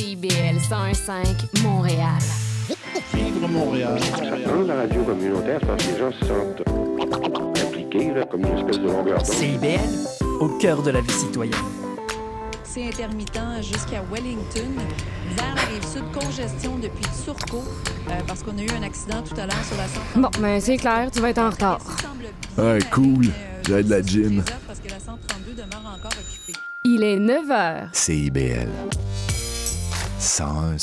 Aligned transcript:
CIBL 0.00 0.56
101.5 0.56 1.62
Montréal. 1.62 2.18
Vivre 3.12 3.46
Montréal. 3.48 4.00
Dans 4.46 4.62
la 4.62 4.76
radio 4.76 5.02
communautaire, 5.04 5.60
parce 5.60 5.84
que 5.84 5.92
les 5.92 5.98
gens 5.98 6.10
se 6.10 6.24
sentent 6.24 7.62
impliqués, 7.62 8.14
là, 8.14 8.24
comme 8.24 8.40
une 8.46 8.56
espèce 8.56 8.78
de 8.78 8.86
longueur 8.86 9.18
d'onde. 9.18 9.26
CIBL, 9.26 10.24
au 10.40 10.48
cœur 10.58 10.82
de 10.82 10.92
la 10.92 11.02
vie 11.02 11.12
citoyenne. 11.12 11.54
C'est 12.64 12.86
intermittent 12.86 13.38
jusqu'à 13.60 14.02
Wellington. 14.10 14.72
Vers 15.36 15.54
la 15.54 15.62
rive 15.64 15.86
sud, 15.86 16.04
congestion 16.18 16.78
depuis 16.78 17.04
Turcot, 17.22 17.58
euh, 17.58 18.12
parce 18.26 18.42
qu'on 18.42 18.56
a 18.56 18.62
eu 18.62 18.70
un 18.70 18.82
accident 18.82 19.22
tout 19.22 19.38
à 19.38 19.44
l'heure 19.44 19.64
sur 19.66 19.76
la 19.76 19.86
132. 19.86 20.22
Bon, 20.22 20.30
ben 20.40 20.60
c'est 20.62 20.78
clair, 20.78 21.10
tu 21.10 21.20
vas 21.20 21.28
être 21.28 21.42
en 21.42 21.50
retard. 21.50 21.80
Ah, 22.56 22.78
cool. 22.90 23.26
J'ai 23.66 23.82
de 23.82 23.90
la 23.90 24.00
gym. 24.00 24.42
Parce 24.66 24.80
que 24.80 24.88
la 24.88 24.98
132 24.98 25.52
demeure 25.52 25.94
encore 25.94 26.12
occupée. 26.18 26.58
Il 26.84 27.04
est 27.04 27.18
9 27.18 27.46
h. 27.48 27.88
CIBL. 27.92 28.70
101 30.20 30.76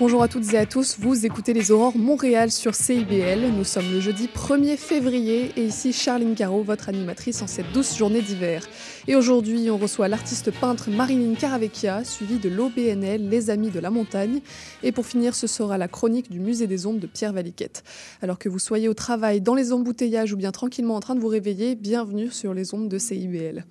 Bonjour 0.00 0.24
à 0.24 0.28
toutes 0.28 0.52
et 0.52 0.58
à 0.58 0.66
tous, 0.66 0.96
vous 0.98 1.24
écoutez 1.24 1.52
les 1.52 1.70
Aurores 1.70 1.96
Montréal 1.96 2.50
sur 2.50 2.74
CIBL. 2.74 3.48
Nous 3.56 3.62
sommes 3.62 3.92
le 3.92 4.00
jeudi 4.00 4.28
1er 4.34 4.76
février 4.76 5.52
et 5.56 5.62
ici 5.62 5.92
Charline 5.92 6.34
Caro, 6.34 6.64
votre 6.64 6.88
animatrice 6.88 7.40
en 7.40 7.46
cette 7.46 7.70
douce 7.72 7.96
journée 7.96 8.22
d'hiver. 8.22 8.64
Et 9.10 9.16
aujourd'hui, 9.16 9.70
on 9.70 9.78
reçoit 9.78 10.06
l'artiste 10.06 10.50
peintre 10.50 10.90
Marilyn 10.90 11.32
Caravecchia, 11.32 12.04
suivi 12.04 12.38
de 12.38 12.50
l'OBNL 12.50 13.26
Les 13.30 13.48
Amis 13.48 13.70
de 13.70 13.80
la 13.80 13.88
Montagne. 13.88 14.42
Et 14.82 14.92
pour 14.92 15.06
finir, 15.06 15.34
ce 15.34 15.46
sera 15.46 15.78
la 15.78 15.88
chronique 15.88 16.30
du 16.30 16.40
Musée 16.40 16.66
des 16.66 16.84
Ombres 16.84 17.00
de 17.00 17.06
Pierre 17.06 17.32
Valiquette. 17.32 17.84
Alors 18.20 18.38
que 18.38 18.50
vous 18.50 18.58
soyez 18.58 18.86
au 18.86 18.92
travail, 18.92 19.40
dans 19.40 19.54
les 19.54 19.72
embouteillages 19.72 20.34
ou 20.34 20.36
bien 20.36 20.52
tranquillement 20.52 20.94
en 20.94 21.00
train 21.00 21.14
de 21.14 21.20
vous 21.20 21.28
réveiller, 21.28 21.74
bienvenue 21.74 22.30
sur 22.30 22.52
les 22.52 22.74
ondes 22.74 22.90
de 22.90 22.98
CIBL. 22.98 23.64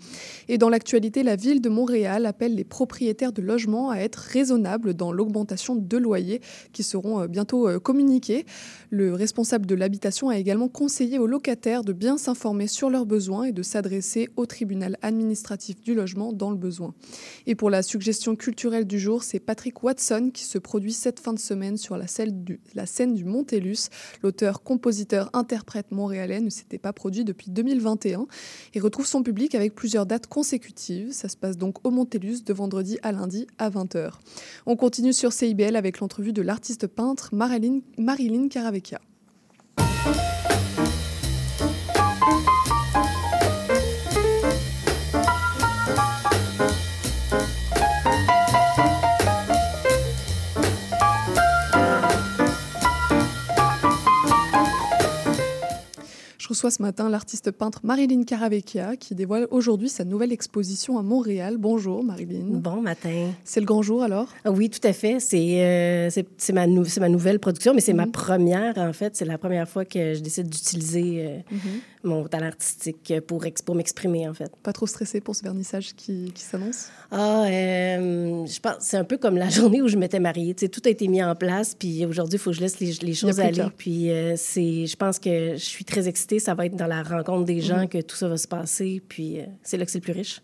Et 0.48 0.58
dans 0.58 0.70
l'actualité, 0.70 1.22
la 1.22 1.36
ville 1.36 1.62
de 1.62 1.70
Montréal 1.70 2.26
appelle 2.26 2.56
les 2.56 2.64
propriétaires 2.64 3.32
de 3.32 3.44
logements 3.44 3.92
à 3.92 3.98
être 3.98 4.16
raisonnables 4.16 4.96
dans 4.96 5.12
l'augmentation 5.12 5.76
de 5.76 5.98
loyers 5.98 6.42
qui 6.74 6.82
seront 6.82 7.22
euh, 7.22 7.28
bientôt 7.28 7.70
euh, 7.70 7.78
communiqués. 7.78 8.48
Le 8.90 9.14
responsable 9.14 9.66
de 9.66 9.76
l'habitation 9.76 10.30
a 10.30 10.38
également 10.38 10.70
conseillé 10.70 11.20
aux 11.20 11.28
locataires 11.28 11.84
de 11.84 11.94
bien 11.94 12.18
s'informer 12.18 12.68
sur 12.68 12.90
leurs 12.90 13.06
besoins 13.06 13.44
et 13.44 13.52
de 13.52 13.62
s'adresser 13.64 14.30
au 14.38 14.46
tribunal 14.46 14.98
administratif 15.02 15.82
du 15.82 15.94
logement 15.94 16.32
dans 16.32 16.52
le 16.52 16.58
besoin. 16.58 16.94
Et 17.48 17.56
pour 17.56 17.70
la 17.70 17.84
suggestion 17.84 18.36
culturelle 18.36 18.86
du 18.86 19.00
jour, 19.00 19.24
c'est 19.24 19.40
Patrick 19.40 19.84
Watson 19.84 20.32
qui 20.34 20.44
se 20.44 20.58
produit 20.58 20.94
cette 20.94 21.20
fin 21.20 21.34
de 21.34 21.40
semaine 21.40 21.78
sur 21.78 21.98
la 21.98 22.08
scène 22.08 22.44
du, 22.44 22.62
la 22.76 22.86
Montellus. 23.26 23.90
L'auteur, 24.24 24.64
compositeur, 24.64 25.30
interprète 25.34 25.92
montréalais 25.92 26.40
ne 26.40 26.50
s'était 26.50 26.78
pas 26.78 26.94
produit 26.94 27.26
depuis 27.26 27.52
2021 27.52 28.26
et 28.74 28.80
retrouve 28.80 29.06
son 29.06 29.22
public 29.22 29.54
avec 29.56 29.76
plusieurs 29.76 30.06
dates 30.06 30.28
consécutives. 30.28 31.12
Ça 31.12 31.28
se 31.28 31.36
passe 31.36 31.58
donc 31.58 31.86
au 31.86 31.92
Montellus 31.92 32.44
de 32.46 32.54
vendredi 32.54 32.98
à 33.02 33.12
lundi 33.12 33.48
à 33.58 33.70
20h. 33.70 34.12
On 34.66 34.76
continue 34.76 35.14
sur 35.14 35.34
CIBL 35.34 35.76
avec 35.76 36.00
l'entrevue 36.00 36.34
de 36.34 36.42
l'artiste 36.42 36.88
peintre 36.88 37.30
Marilyn, 37.34 37.82
Marilyn. 37.98 38.48
Je 38.84 38.98
reçois 56.58 56.72
ce 56.72 56.82
matin 56.82 57.08
l'artiste 57.08 57.52
peintre 57.52 57.82
Marilyn 57.84 58.24
Caravecchia 58.24 58.96
qui 58.98 59.14
dévoile 59.14 59.46
aujourd'hui 59.52 59.90
sa 59.90 60.04
nouvelle 60.06 60.32
exposition 60.32 60.98
à 60.98 61.04
Montréal. 61.04 61.58
Bonjour 61.60 62.04
Marilyn. 62.04 62.46
Bon 62.50 62.82
matin. 62.82 63.28
C'est 63.44 63.60
le 63.60 63.68
grand 63.68 63.84
jour 63.84 64.02
alors? 64.02 64.30
Ah 64.44 64.50
Oui, 64.50 64.72
tout 64.72 64.80
à 64.88 64.92
fait. 64.92 65.20
C'est 65.20 65.62
euh, 65.64 66.10
c'est- 66.10 66.54
ma, 66.54 66.66
nou- 66.66 66.84
c'est 66.86 67.00
ma 67.00 67.10
nouvelle 67.10 67.38
production, 67.40 67.76
mais 67.76 67.82
c'est 67.82 67.94
ma 67.94 68.08
première, 68.08 68.76
en 68.80 68.92
fait. 68.92 69.16
C'est 69.16 69.26
la 69.26 69.38
première 69.38 69.70
fois 69.70 69.86
que 69.86 70.16
je 70.16 70.20
décide 70.22 70.50
d'utiliser 70.50 71.26
euh, 71.28 71.58
mon 72.08 72.28
talent 72.28 72.48
artistique 72.48 73.14
pour, 73.28 73.46
pour 73.66 73.76
m'exprimer, 73.76 74.28
en 74.28 74.34
fait. 74.34 74.52
Pas 74.64 74.74
trop 74.74 74.88
stressé 74.88 75.22
pour 75.22 75.36
ce 75.36 75.44
vernissage 75.44 75.94
qui, 75.96 76.32
qui 76.34 76.42
s'annonce? 76.42 76.88
Ah, 77.12 77.44
euh, 77.46 78.46
je 78.46 78.60
pense 78.60 78.76
c'est 78.80 78.98
un 78.98 79.04
peu 79.04 79.18
comme 79.18 79.38
la 79.38 79.50
journée 79.58 79.82
où 79.82 79.88
je 79.88 79.98
m'étais 79.98 80.20
mariée. 80.20 80.54
Tu 80.56 80.66
sais, 80.66 80.70
tout 80.70 80.82
a 80.86 80.90
été 80.90 81.08
mis 81.08 81.24
en 81.24 81.36
place, 81.36 81.76
puis 81.78 82.06
aujourd'hui, 82.06 82.38
il 82.38 82.40
faut 82.40 82.52
que 82.52 82.56
je 82.56 82.62
laisse 82.62 82.80
les, 82.80 82.94
les 83.02 83.14
choses 83.14 83.40
aller. 83.40 83.64
Puis 83.78 84.12
euh, 84.12 84.36
c'est, 84.38 84.86
je 84.86 84.96
pense 84.96 85.20
que 85.20 85.54
je 85.54 85.64
suis 85.64 85.86
très 85.86 86.08
excitée. 86.08 86.40
Ça 86.40 86.56
va 86.56 86.66
être 86.66 86.76
dans 86.76 86.88
la 86.88 87.04
rencontre 87.04 87.46
des 87.46 87.62
gens 87.62 87.88
que 87.88 88.02
tout 88.02 88.16
ça 88.16 88.28
va 88.28 88.38
se 88.38 88.48
passer. 88.48 89.02
Puis 89.08 89.40
euh, 89.40 89.46
c'est 89.64 89.78
là 89.78 89.86
que 89.86 89.92
c'est 89.92 90.00
le 90.00 90.04
plus 90.04 90.14
riche. 90.14 90.42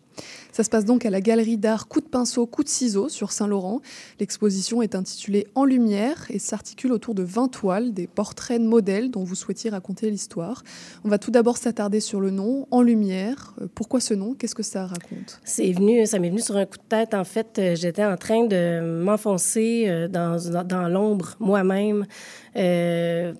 Ça 0.54 0.64
se 0.64 0.70
passe 0.70 0.86
donc 0.86 1.04
à 1.04 1.10
la 1.10 1.20
galerie 1.20 1.58
d'art 1.58 1.88
Coup 1.88 2.00
de 2.00 2.06
pinceau, 2.06 2.46
Coup 2.46 2.64
de 2.64 2.70
ciseau 2.70 3.10
sur 3.10 3.32
Saint-Laurent. 3.32 3.82
L'exposition 4.20 4.84
est 4.84 4.94
intitulée 4.94 5.48
En 5.56 5.66
lumière 5.66 6.28
et 6.30 6.38
s'articule 6.38 6.92
autour 6.92 7.16
de 7.16 7.24
20 7.24 7.48
toiles, 7.48 7.92
des 7.92 8.06
portraits 8.06 8.62
de 8.62 8.68
modèles 8.68 9.10
dont 9.10 9.24
vous 9.24 9.34
souhaitiez 9.34 9.72
raconter 9.72 10.12
l'histoire. 10.12 10.62
On 11.04 11.10
va 11.10 11.18
tout 11.18 11.32
d'abord 11.32 11.58
s'attarder 11.58 12.00
sur 12.00 12.22
le 12.22 12.30
nom, 12.30 12.68
En 12.70 12.84
lumière. 12.84 13.56
Euh, 13.64 13.68
Pourquoi 13.74 14.00
ce 14.00 14.14
nom? 14.14 14.36
Qu'est-ce 14.36 14.54
que 14.54 14.62
ça 14.62 14.86
raconte? 14.86 15.42
Venu, 15.58 16.06
ça 16.06 16.20
m'est 16.20 16.30
venu 16.30 16.40
sur 16.40 16.56
un 16.56 16.68
coup 16.68 16.78
de 16.78 16.84
tête. 16.88 17.16
En 17.16 17.24
fait, 17.24 17.58
euh, 17.58 17.76
j'étais 17.76 18.06
en 18.06 18.16
train 18.16 18.46
de 18.46 19.02
m'enfoncer 19.04 19.86
euh, 19.88 20.08
dans, 20.08 20.38
dans, 20.66 20.88
l'ombre 20.88 21.34
moi-même, 21.40 22.06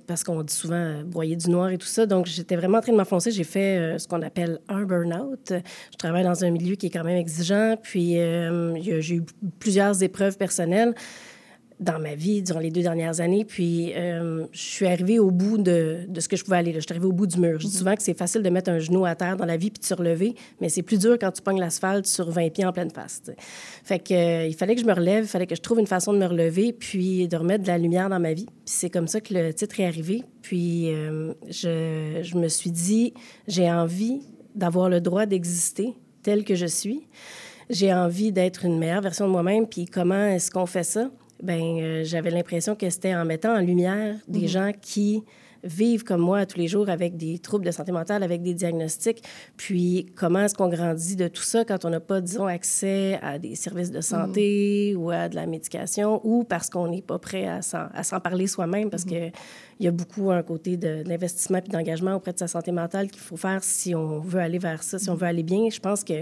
parce 0.08 0.24
qu'on 0.24 0.42
dit 0.42 0.52
souvent 0.52 1.04
broyer 1.06 1.36
du 1.36 1.52
noir 1.52 1.70
et 1.70 1.78
tout 1.78 1.86
ça. 1.86 2.08
Donc, 2.08 2.26
j'étais 2.26 2.56
vraiment 2.56 2.80
en 2.80 2.82
train 2.82 2.92
de 2.92 2.98
m'enfoncer. 2.98 3.30
J'ai 3.30 3.44
fait 3.44 4.00
ce 4.00 4.08
qu'on 4.08 4.24
appelle 4.24 4.62
un 4.68 4.82
burn-out. 4.82 5.54
Je 5.54 5.98
travaille 6.00 6.24
dans 6.24 6.44
un 6.44 6.50
milieu 6.50 6.74
qui 6.74 6.88
est 6.88 6.90
quand 6.90 7.03
même 7.04 7.18
exigeant, 7.18 7.76
puis 7.82 8.20
euh, 8.20 8.76
j'ai 9.02 9.16
eu 9.16 9.24
plusieurs 9.60 10.02
épreuves 10.04 10.38
personnelles 10.38 10.94
dans 11.80 12.00
ma 12.00 12.16
vie 12.16 12.42
durant 12.42 12.60
les 12.60 12.72
deux 12.72 12.82
dernières 12.82 13.20
années. 13.20 13.46
Puis, 13.46 13.94
euh, 13.96 14.46
je 14.52 14.62
suis 14.62 14.86
arrivée 14.86 15.20
au 15.20 15.32
bout 15.32 15.58
de, 15.58 16.06
de 16.08 16.20
ce 16.20 16.28
que 16.28 16.36
je 16.36 16.44
pouvais 16.44 16.58
aller. 16.58 16.72
là. 16.72 16.80
Je 16.80 16.84
suis 16.84 16.92
arrivée 16.92 17.08
au 17.08 17.12
bout 17.12 17.28
du 17.28 17.40
mur. 17.40 17.60
Je 17.60 17.68
dis 17.68 17.76
souvent 17.76 17.96
que 17.96 18.02
c'est 18.02 18.18
facile 18.18 18.42
de 18.42 18.50
mettre 18.50 18.70
un 18.70 18.80
genou 18.80 19.06
à 19.06 19.16
terre 19.16 19.38
dans 19.38 19.46
la 19.46 19.58
vie 19.58 19.70
puis 19.70 19.80
de 19.80 19.86
se 19.86 19.94
relever, 19.94 20.36
mais 20.62 20.70
c'est 20.70 20.82
plus 20.82 20.98
dur 20.98 21.18
quand 21.20 21.32
tu 21.32 21.42
pognes 21.42 21.60
l'asphalte 21.60 22.06
sur 22.06 22.30
20 22.30 22.50
pieds 22.52 22.66
en 22.66 22.72
pleine 22.72 22.92
face. 22.92 23.22
Fait 23.84 24.00
que, 24.00 24.14
euh, 24.14 24.48
il 24.48 24.56
fallait 24.56 24.76
que 24.76 24.82
je 24.82 24.86
me 24.86 24.94
relève, 24.94 25.26
il 25.26 25.28
fallait 25.28 25.48
que 25.48 25.56
je 25.56 25.62
trouve 25.62 25.80
une 25.80 25.88
façon 25.88 26.14
de 26.14 26.18
me 26.18 26.26
relever 26.26 26.74
puis 26.74 27.28
de 27.28 27.38
remettre 27.38 27.64
de 27.64 27.68
la 27.68 27.78
lumière 27.78 28.10
dans 28.10 28.20
ma 28.20 28.34
vie. 28.34 28.46
Puis 28.46 28.56
c'est 28.66 28.90
comme 28.90 29.08
ça 29.08 29.22
que 29.22 29.34
le 29.34 29.54
titre 29.54 29.80
est 29.80 29.86
arrivé. 29.86 30.24
Puis, 30.42 30.90
euh, 30.90 31.34
je, 31.50 32.20
je 32.22 32.38
me 32.38 32.48
suis 32.48 32.72
dit, 32.72 33.14
j'ai 33.48 33.70
envie 33.72 34.22
d'avoir 34.56 34.90
le 34.90 35.02
droit 35.02 35.26
d'exister 35.26 35.96
tel 36.24 36.44
que 36.44 36.56
je 36.56 36.66
suis. 36.66 37.08
J'ai 37.70 37.94
envie 37.94 38.32
d'être 38.32 38.66
une 38.66 38.78
meilleure 38.78 39.02
version 39.02 39.28
de 39.28 39.32
moi-même. 39.32 39.68
Puis 39.68 39.86
comment 39.86 40.26
est-ce 40.28 40.52
qu'on 40.52 40.66
fait 40.66 40.84
ça? 40.84 41.10
Ben, 41.42 41.62
euh, 41.62 42.04
j'avais 42.04 42.32
l'impression 42.32 42.76
que 42.76 42.90
c'était 42.90 43.16
en 43.16 43.26
mettant 43.26 43.56
en 43.56 43.60
lumière 43.60 44.16
des 44.28 44.48
gens 44.48 44.72
qui 44.82 45.24
vivent 45.64 46.04
comme 46.04 46.22
moi 46.22 46.46
tous 46.46 46.58
les 46.58 46.68
jours 46.68 46.90
avec 46.90 47.18
des 47.18 47.40
troubles 47.40 47.66
de 47.66 47.72
santé 47.72 47.92
mentale, 47.92 48.24
avec 48.24 48.42
des 48.42 48.54
diagnostics. 48.54 49.24
Puis 49.58 50.08
comment 50.16 50.40
est-ce 50.42 50.56
qu'on 50.56 50.70
grandit 50.70 51.16
de 51.16 51.28
tout 51.28 51.42
ça 51.44 51.64
quand 51.66 51.86
on 51.86 51.90
n'a 51.90 52.00
pas, 52.00 52.22
disons, 52.22 52.46
accès 52.46 53.20
à 53.22 53.40
des 53.40 53.56
services 53.56 53.92
de 53.92 54.02
santé 54.02 54.96
ou 54.98 55.10
à 55.12 55.30
de 55.30 55.36
la 55.36 55.46
médication 55.46 56.20
ou 56.24 56.44
parce 56.44 56.70
qu'on 56.70 56.88
n'est 56.88 57.02
pas 57.02 57.20
prêt 57.20 57.48
à 57.48 57.62
s'en, 57.62 57.88
parler 58.22 58.48
soi-même? 58.48 58.90
Parce 58.90 59.06
que 59.06 59.30
il 59.80 59.86
y 59.86 59.88
a 59.88 59.92
beaucoup 59.92 60.32
un 60.32 60.44
côté 60.44 60.78
de- 60.78 61.04
d'investissement 61.04 61.60
puis 61.60 61.70
d'engagement 61.72 62.14
auprès 62.16 62.32
de 62.32 62.40
sa 62.40 62.48
santé 62.48 62.72
mentale 62.72 63.10
qu'il 63.10 63.22
faut 63.22 63.38
faire 63.38 63.64
si 63.64 63.96
on 63.96 64.20
veut 64.20 64.40
aller 64.40 64.60
vers 64.60 64.84
ça, 64.84 65.00
si 65.00 65.10
on 65.10 65.16
veut 65.16 65.28
aller 65.28 65.44
bien. 65.44 65.70
Je 65.72 65.80
pense 65.80 66.04
que 66.04 66.14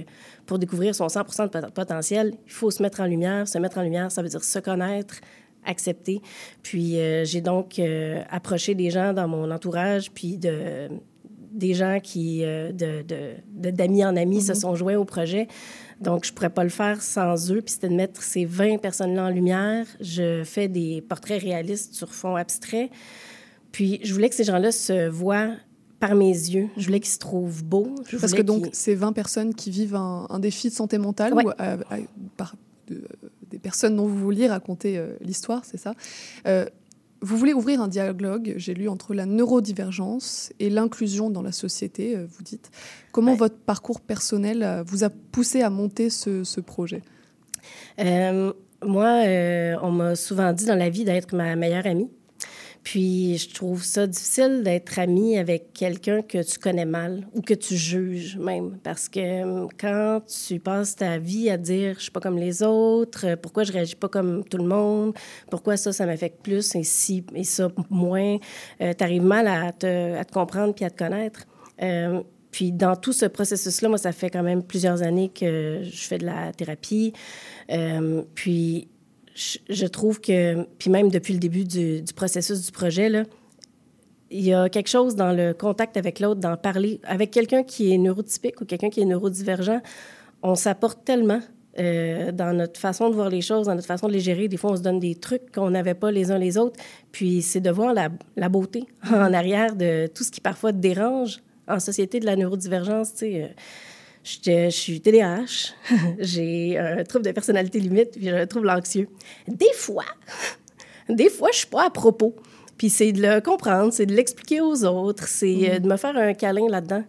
pour 0.46 0.58
découvrir 0.58 0.96
son 0.96 1.08
100% 1.08 1.44
de 1.46 1.50
pot- 1.50 1.72
potentiel, 1.74 2.34
il 2.46 2.52
faut 2.52 2.72
se 2.72 2.82
mettre 2.82 3.02
en 3.02 3.06
lumière. 3.06 3.48
Se 3.48 3.58
mettre 3.58 3.78
en 3.78 3.84
lumière, 3.84 4.12
ça 4.12 4.22
veut 4.22 4.30
dire 4.30 4.44
se 4.44 4.60
connaître, 4.60 5.16
accepter. 5.66 6.22
Puis 6.64 6.98
euh, 7.00 7.24
j'ai 7.26 7.42
donc 7.42 7.80
euh, 7.80 8.22
approché 8.30 8.76
des 8.76 8.90
gens 8.90 9.14
dans 9.14 9.28
mon 9.28 9.52
entourage, 9.52 10.12
puis 10.12 10.38
de, 10.38 10.88
des 11.52 11.74
gens 11.74 12.00
qui, 12.02 12.44
euh, 12.46 12.72
de, 12.72 13.02
de- 13.04 13.34
de- 13.54 13.72
d'amis 13.72 14.04
en 14.06 14.16
amis, 14.16 14.42
se 14.42 14.54
sont 14.54 14.76
joints 14.76 14.96
au 14.98 15.06
projet. 15.06 15.48
Donc, 16.00 16.26
je 16.26 16.34
pourrais 16.34 16.50
pas 16.50 16.64
le 16.64 16.70
faire 16.70 17.02
sans 17.02 17.52
eux. 17.52 17.62
Puis 17.62 17.74
c'était 17.74 17.90
de 17.90 17.94
mettre 17.96 18.24
ces 18.24 18.46
20 18.46 18.78
personnes-là 18.80 19.26
en 19.26 19.30
lumière. 19.30 19.86
Je 20.00 20.44
fais 20.44 20.68
des 20.68 21.02
portraits 21.02 21.42
réalistes 21.42 21.94
sur 21.94 22.14
fond 22.14 22.36
abstrait. 22.36 22.90
Puis 23.72 24.00
je 24.04 24.14
voulais 24.14 24.30
que 24.30 24.36
ces 24.36 24.44
gens-là 24.44 24.72
se 24.72 25.08
voient 25.10 25.52
par 26.00 26.16
mes 26.16 26.30
yeux. 26.32 26.70
Je 26.78 26.86
voulais 26.88 27.00
qu'ils 27.00 27.12
se 27.12 27.20
trouvent 27.20 27.64
beaux. 27.64 27.94
Je 28.08 28.18
Parce 28.18 28.34
que 28.34 28.42
donc, 28.42 28.70
c'est 28.74 28.96
20 28.96 29.14
personnes 29.14 29.54
qui 29.54 29.70
vivent 29.70 29.94
un, 29.96 30.26
un 30.32 30.40
défi 30.40 30.70
de 30.70 30.74
santé 30.74 30.98
mentale 30.98 31.34
Ouais. 31.36 31.44
ou 31.46 32.06
par 32.36 32.56
de- 32.88 33.04
des 33.52 33.60
personnes 33.60 33.96
dont 33.96 34.08
vous 34.08 34.18
vouliez 34.18 34.48
raconter 34.48 34.98
euh, 34.98 35.16
l'histoire, 35.22 35.64
c'est 35.66 35.78
ça 35.78 35.94
Euh, 36.48 36.66
Vous 37.24 37.38
voulez 37.38 37.54
ouvrir 37.54 37.82
un 37.82 37.88
dialogue, 37.88 38.56
j'ai 38.58 38.74
lu, 38.74 38.88
entre 38.90 39.14
la 39.14 39.28
neurodivergence 39.28 40.52
et 40.60 40.72
l'inclusion 40.72 41.30
dans 41.30 41.44
la 41.44 41.52
société, 41.52 42.16
euh, 42.16 42.26
vous 42.28 42.42
dites. 42.44 42.72
Comment 43.12 43.34
Ouais. 43.34 43.38
votre 43.38 43.58
parcours 43.60 44.02
personnel 44.02 44.84
vous 44.88 45.04
a 45.04 45.10
poussé 45.10 45.62
à 45.62 45.70
monter 45.70 46.10
ce, 46.10 46.44
ce 46.44 46.60
projet? 46.62 47.04
Moi, 48.84 49.24
on 49.84 49.92
m'a 49.92 50.16
souvent 50.16 50.52
dit 50.54 50.66
dans 50.66 50.76
la 50.76 50.90
vie 50.90 51.04
d'être 51.06 51.36
ma 51.36 51.56
meilleure 51.56 51.86
amie. 51.86 52.10
Puis 52.84 53.38
je 53.38 53.54
trouve 53.54 53.84
ça 53.84 54.08
difficile 54.08 54.64
d'être 54.64 54.98
ami 54.98 55.38
avec 55.38 55.72
quelqu'un 55.74 56.22
que 56.22 56.42
tu 56.42 56.58
connais 56.58 56.86
mal 56.86 57.28
ou 57.34 57.42
que 57.42 57.54
tu 57.54 57.76
juges 57.76 58.38
même. 58.38 58.80
Parce 58.84 59.08
que 59.08 59.44
hum, 59.44 59.68
quand 59.80 60.22
tu 60.26 60.60
passes 60.60 60.96
ta 60.96 61.20
vie 61.20 61.50
à 61.50 61.58
dire 61.58 61.96
je 61.98 62.04
suis 62.04 62.12
pas 62.12 62.20
comme 62.20 62.38
les 62.38 62.64
autres, 62.64 63.28
euh, 63.28 63.36
pourquoi 63.36 63.64
je 63.64 63.72
réagis 63.72 63.96
pas 63.96 64.10
comme 64.10 64.44
tout 64.44 64.58
le 64.58 64.66
monde, 64.66 65.14
pourquoi 65.52 65.78
ça, 65.78 65.94
ça 65.94 66.06
m'affecte 66.06 66.42
plus 66.42 66.76
et 66.76 66.84
si 66.84 67.24
et 67.36 67.44
ça 67.44 67.70
moins, 67.90 68.38
euh, 68.82 68.94
tu 68.98 69.04
arrives 69.04 69.24
mal 69.24 69.48
à 69.48 69.72
te, 69.72 70.16
à 70.16 70.26
te, 70.26 70.32
comprendre 70.32 70.74
puis 70.74 70.86
à 70.86 70.90
te 70.90 70.98
connaître. 70.98 71.46
Euh, 71.82 72.22
puis 72.52 72.72
dans 72.72 72.96
tout 72.96 73.14
ce 73.14 73.26
processus-là, 73.26 73.90
moi, 73.90 73.98
ça 73.98 74.12
fait 74.12 74.30
quand 74.30 74.44
même 74.44 74.62
plusieurs 74.62 75.02
années 75.02 75.30
que 75.30 75.82
je 75.84 76.08
fais 76.08 76.18
de 76.18 76.26
la 76.26 76.52
thérapie. 76.52 77.14
Euh, 77.72 78.24
puis 78.36 78.90
je, 79.36 79.86
trouve 79.86 80.20
que, 80.20 80.64
puis 80.78 80.90
même 80.90 81.10
depuis 81.10 81.34
le 81.34 81.40
début 81.40 81.64
du, 81.64 82.04
processus 82.16 82.66
du 82.66 82.72
projet, 82.72 83.10
il 84.30 84.42
y 84.42 84.54
a 84.54 84.70
quelque 84.70 84.90
chose 84.90 85.16
dans 85.16 85.32
le 85.32 85.54
contact 85.54 85.98
avec 85.98 86.20
l'autre, 86.20 86.40
d'en 86.40 86.58
parler 86.58 87.00
avec 87.04 87.32
quelqu'un 87.32 87.64
qui 87.64 87.94
est 87.94 87.98
neurotypique 87.98 88.62
ou 88.62 88.66
quelqu'un 88.66 88.90
qui 88.90 89.02
est 89.02 89.06
neurodivergent. 89.06 89.82
On 90.44 90.56
s'apporte 90.56 91.04
tellement 91.06 91.42
euh, 91.80 92.32
dans 92.34 92.54
notre 92.54 92.80
façon 92.80 93.10
de 93.10 93.16
voir 93.16 93.30
les 93.30 93.42
choses, 93.42 93.68
dans 93.68 93.76
notre 93.76 93.88
façon 93.88 94.08
de 94.08 94.14
les 94.14 94.20
gérer. 94.20 94.48
Des 94.48 94.58
fois, 94.58 94.72
on 94.72 94.76
se 94.76 94.82
donne 94.82 95.00
des 95.00 95.16
trucs 95.16 95.52
qu'on 95.54 95.70
n'avait 95.70 95.94
pas 95.94 96.12
les 96.12 96.32
uns 96.32 96.38
les 96.38 96.58
autres. 96.58 96.80
Puis 97.12 97.42
c'est 97.42 97.62
de 97.62 97.70
voir 97.72 97.94
la, 97.94 98.50
beauté 98.50 98.86
en 99.10 99.34
arrière 99.34 99.76
de 99.76 100.08
tout 100.08 100.24
ce 100.24 100.32
qui 100.32 100.42
parfois 100.42 100.74
dérange 100.74 101.40
en 101.68 101.80
société 101.80 102.20
de 102.20 102.26
la 102.26 102.36
neurodivergence. 102.36 103.14
Tu 103.14 103.20
sais, 103.20 103.44
euh, 103.44 103.48
je 104.24 104.70
suis 104.70 105.02
TDAH, 105.02 105.74
j'ai 106.20 106.78
un 106.78 107.04
trouble 107.04 107.26
de 107.26 107.32
personnalité 107.32 107.80
limite, 107.80 108.12
puis 108.12 108.24
j'ai 108.24 108.32
un 108.32 108.48
trouble 108.48 108.70
anxieux. 108.70 109.08
Des 109.48 109.74
fois, 109.74 110.06
des 111.10 111.30
fois, 111.30 111.50
je 111.52 111.60
suis 111.60 111.68
pas 111.68 111.88
à 111.88 111.90
propos. 111.90 112.36
Puis 112.78 112.90
c'est 112.90 113.12
de 113.12 113.22
le 113.22 113.42
comprendre, 113.42 113.94
c'est 113.94 114.08
de 114.08 114.16
l'expliquer 114.16 114.62
aux 114.62 114.84
autres, 114.86 115.28
c'est 115.28 115.70
euh, 115.70 115.76
mm. 115.76 115.80
de 115.80 115.88
me 115.88 115.98
faire 115.98 116.18
un 116.18 116.34
câlin 116.34 116.68
là-dedans. 116.68 117.04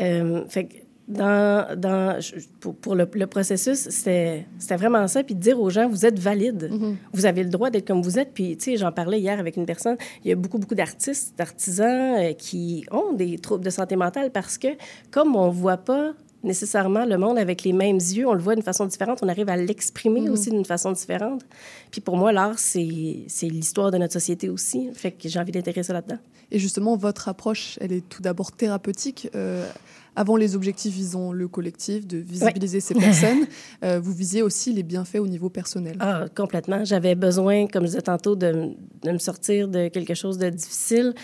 Euh, 0.00 0.44
fait 0.48 0.64
que 0.64 0.74
dans, 1.08 1.78
dans, 1.78 2.18
pour, 2.80 2.94
le, 2.94 3.06
processus, 3.26 3.88
c'était 3.90 4.46
vraiment 4.70 5.06
ça. 5.08 5.22
Puis 5.22 5.34
de 5.34 5.40
dire 5.40 5.60
aux 5.60 5.70
gens, 5.70 5.88
vous 5.88 6.06
êtes 6.06 6.18
valide. 6.18 6.70
Mm-hmm. 6.70 6.94
Vous 7.12 7.26
avez 7.26 7.42
le 7.42 7.50
droit 7.50 7.70
d'être 7.70 7.86
comme 7.86 8.02
vous 8.02 8.18
êtes. 8.18 8.32
Puis, 8.32 8.56
tu 8.56 8.64
sais, 8.64 8.76
j'en 8.76 8.92
parlais 8.92 9.20
hier 9.20 9.38
avec 9.38 9.56
une 9.56 9.66
personne. 9.66 9.96
Il 10.24 10.28
y 10.28 10.32
a 10.32 10.36
beaucoup, 10.36 10.58
beaucoup 10.58 10.74
d'artistes, 10.74 11.36
d'artisans 11.36 12.16
euh, 12.18 12.32
qui 12.32 12.84
ont 12.90 13.12
des 13.12 13.38
troubles 13.38 13.64
de 13.64 13.70
santé 13.70 13.96
mentale 13.96 14.30
parce 14.30 14.58
que, 14.58 14.68
comme 15.10 15.36
on 15.36 15.48
ne 15.48 15.52
voit 15.52 15.76
pas 15.76 16.14
nécessairement 16.44 17.04
le 17.04 17.16
monde 17.18 17.38
avec 17.38 17.62
les 17.62 17.72
mêmes 17.72 17.96
yeux. 17.96 18.26
On 18.26 18.34
le 18.34 18.40
voit 18.40 18.54
d'une 18.54 18.64
façon 18.64 18.86
différente. 18.86 19.20
On 19.22 19.28
arrive 19.28 19.48
à 19.48 19.56
l'exprimer 19.56 20.22
mhm. 20.22 20.30
aussi 20.30 20.50
d'une 20.50 20.64
façon 20.64 20.92
différente. 20.92 21.44
Puis 21.90 22.00
pour 22.00 22.16
moi, 22.16 22.32
l'art, 22.32 22.58
c'est 22.58 22.80
l'histoire 22.80 23.90
de 23.90 23.98
notre 23.98 24.12
société 24.12 24.48
aussi. 24.48 24.90
Fait 24.94 25.12
que 25.12 25.28
j'ai 25.28 25.38
envie 25.38 25.52
d'intéresser 25.52 25.92
là-dedans. 25.92 26.18
Et 26.50 26.58
justement, 26.58 26.96
votre 26.96 27.28
approche, 27.28 27.78
elle 27.80 27.92
est 27.92 28.08
tout 28.08 28.22
d'abord 28.22 28.52
thérapeutique. 28.52 29.28
Euh, 29.34 29.66
avant 30.14 30.36
les 30.36 30.54
objectifs 30.54 30.92
visant 30.92 31.32
le 31.32 31.48
collectif, 31.48 32.06
de 32.06 32.18
visibiliser 32.18 32.80
ces 32.80 32.94
personnes, 33.06 33.46
euh, 33.82 33.98
vous 33.98 34.12
visiez 34.12 34.42
aussi 34.42 34.72
les 34.72 34.82
bienfaits 34.82 35.16
au 35.16 35.26
niveau 35.26 35.48
personnel. 35.48 35.96
Ah, 36.00 36.26
complètement. 36.34 36.84
J'avais 36.84 37.14
besoin, 37.14 37.66
comme 37.66 37.84
je 37.84 37.88
disais 37.88 38.02
tantôt, 38.02 38.36
de, 38.36 38.74
de, 39.02 39.10
me 39.10 39.18
sortir 39.18 39.68
de 39.68 39.88
quelque 39.88 40.14
chose 40.14 40.36
de 40.36 40.50
difficile. 40.50 41.14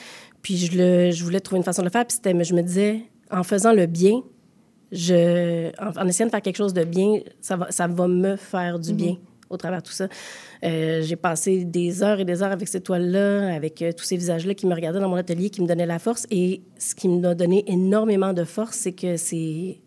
Puis 0.40 0.56
je, 0.56 0.78
le, 0.78 1.10
je 1.10 1.22
voulais 1.24 1.40
trouver 1.40 1.58
une 1.58 1.64
façon 1.64 1.82
de 1.82 1.86
le 1.88 1.92
faire. 1.92 2.06
Puis 2.06 2.18
je 2.22 2.54
me 2.54 2.62
disais, 2.62 3.02
en 3.30 3.42
faisant 3.42 3.72
le 3.74 3.84
bien, 3.84 4.22
je, 4.92 5.70
en, 5.80 6.08
essayant 6.08 6.26
de 6.26 6.30
faire 6.30 6.42
quelque 6.42 6.56
chose 6.56 6.74
de 6.74 6.84
bien, 6.84 7.20
ça 7.40 7.56
va, 7.56 7.70
ça 7.70 7.86
va 7.86 8.08
me 8.08 8.36
faire 8.36 8.78
du 8.78 8.94
bien 8.94 9.12
mhm. 9.12 9.18
au 9.50 9.56
travers 9.56 9.82
de 9.82 9.86
tout 9.86 9.92
ça. 9.92 10.08
Euh, 10.64 11.02
j'ai 11.02 11.16
passé 11.16 11.64
des 11.64 12.02
heures 12.02 12.20
et 12.20 12.24
des 12.24 12.42
heures 12.42 12.52
avec 12.52 12.68
ces 12.68 12.80
toiles-là, 12.80 13.54
avec 13.54 13.82
euh, 13.82 13.92
tous 13.92 14.04
ces 14.04 14.16
visages-là 14.16 14.54
qui 14.54 14.66
me 14.66 14.74
regardaient 14.74 15.00
dans 15.00 15.08
mon 15.08 15.16
atelier, 15.16 15.50
qui 15.50 15.62
me 15.62 15.66
donnaient 15.66 15.86
la 15.86 15.98
force. 15.98 16.26
Et 16.30 16.62
ce 16.78 16.94
qui 16.94 17.08
m'a 17.08 17.34
donné 17.34 17.64
énormément 17.66 18.32
de 18.32 18.44
force, 18.44 18.76
c'est 18.76 18.92
que 18.92 19.16
ces 19.16 19.80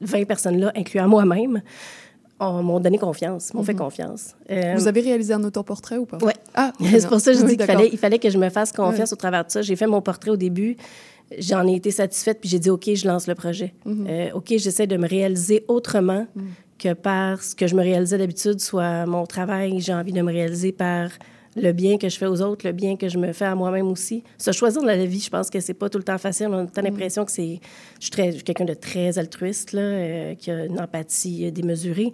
20 0.00 0.24
personnes-là, 0.24 0.72
incluant 0.74 1.08
moi-même, 1.08 1.62
m'ont 2.40 2.80
donné 2.80 2.98
confiance, 2.98 3.52
m'ont 3.52 3.62
fait 3.62 3.72
mhm. 3.72 3.80
confiance. 3.80 4.36
Euh, 4.50 4.74
Vous 4.76 4.86
avez 4.86 5.00
réalisé 5.00 5.32
un 5.34 5.42
autoportrait 5.42 5.96
ou 5.96 6.06
pas? 6.06 6.18
Oui. 6.22 6.32
Ah, 6.54 6.72
c'est 6.80 7.08
pour 7.08 7.20
ça 7.20 7.32
que 7.32 7.38
je 7.38 7.44
dis 7.46 7.56
qu'il 7.56 7.66
fallait, 7.66 7.88
il 7.92 7.98
fallait 7.98 8.18
que 8.18 8.30
je 8.30 8.38
me 8.38 8.48
fasse 8.48 8.72
confiance 8.72 9.12
au 9.12 9.16
travers 9.16 9.44
de 9.44 9.50
ça. 9.50 9.62
J'ai 9.62 9.76
fait 9.76 9.86
mon 9.86 10.00
portrait 10.00 10.30
au 10.30 10.36
début 10.36 10.76
j'en 11.36 11.66
ai 11.66 11.74
été 11.74 11.90
satisfaite, 11.90 12.38
puis 12.40 12.48
j'ai 12.48 12.58
dit, 12.58 12.70
OK, 12.70 12.88
je 12.94 13.06
lance 13.06 13.26
le 13.26 13.34
projet. 13.34 13.74
Mhm. 13.84 14.06
Euh, 14.08 14.30
OK, 14.34 14.46
j'essaie 14.56 14.86
de 14.86 14.96
me 14.96 15.06
réaliser 15.06 15.64
autrement 15.68 16.26
mhm. 16.34 16.46
que 16.78 16.92
par 16.94 17.42
ce 17.42 17.54
que 17.54 17.66
je 17.66 17.74
me 17.74 17.82
réalisais 17.82 18.18
d'habitude, 18.18 18.60
soit 18.60 19.06
mon 19.06 19.26
travail, 19.26 19.80
j'ai 19.80 19.92
envie 19.92 20.12
de 20.12 20.22
me 20.22 20.32
réaliser 20.32 20.72
par 20.72 21.10
le 21.56 21.72
bien 21.72 21.98
que 21.98 22.08
je 22.08 22.16
fais 22.16 22.26
aux 22.26 22.40
autres, 22.40 22.66
le 22.66 22.72
bien 22.72 22.96
que 22.96 23.08
je 23.08 23.18
me 23.18 23.32
fais 23.32 23.46
à 23.46 23.54
moi-même 23.54 23.88
aussi. 23.88 24.22
Se 24.38 24.52
choisir 24.52 24.80
dans 24.80 24.86
la 24.86 25.04
vie, 25.04 25.20
je 25.20 25.30
pense 25.30 25.50
que 25.50 25.60
c'est 25.60 25.74
pas 25.74 25.88
tout 25.88 25.98
le 25.98 26.04
temps 26.04 26.18
facile. 26.18 26.48
On 26.50 26.58
a 26.58 26.62
mhm. 26.62 26.70
l'impression 26.76 27.24
que 27.24 27.32
c'est... 27.32 27.60
Je 28.00 28.06
suis, 28.06 28.42
quelqu'un 28.42 28.64
de 28.64 28.74
très 28.74 29.18
altruiste, 29.18 29.72
là, 29.72 29.80
euh, 29.80 30.34
qui 30.34 30.50
a 30.50 30.64
une 30.64 30.80
empathie 30.80 31.50
démesurée. 31.50 32.12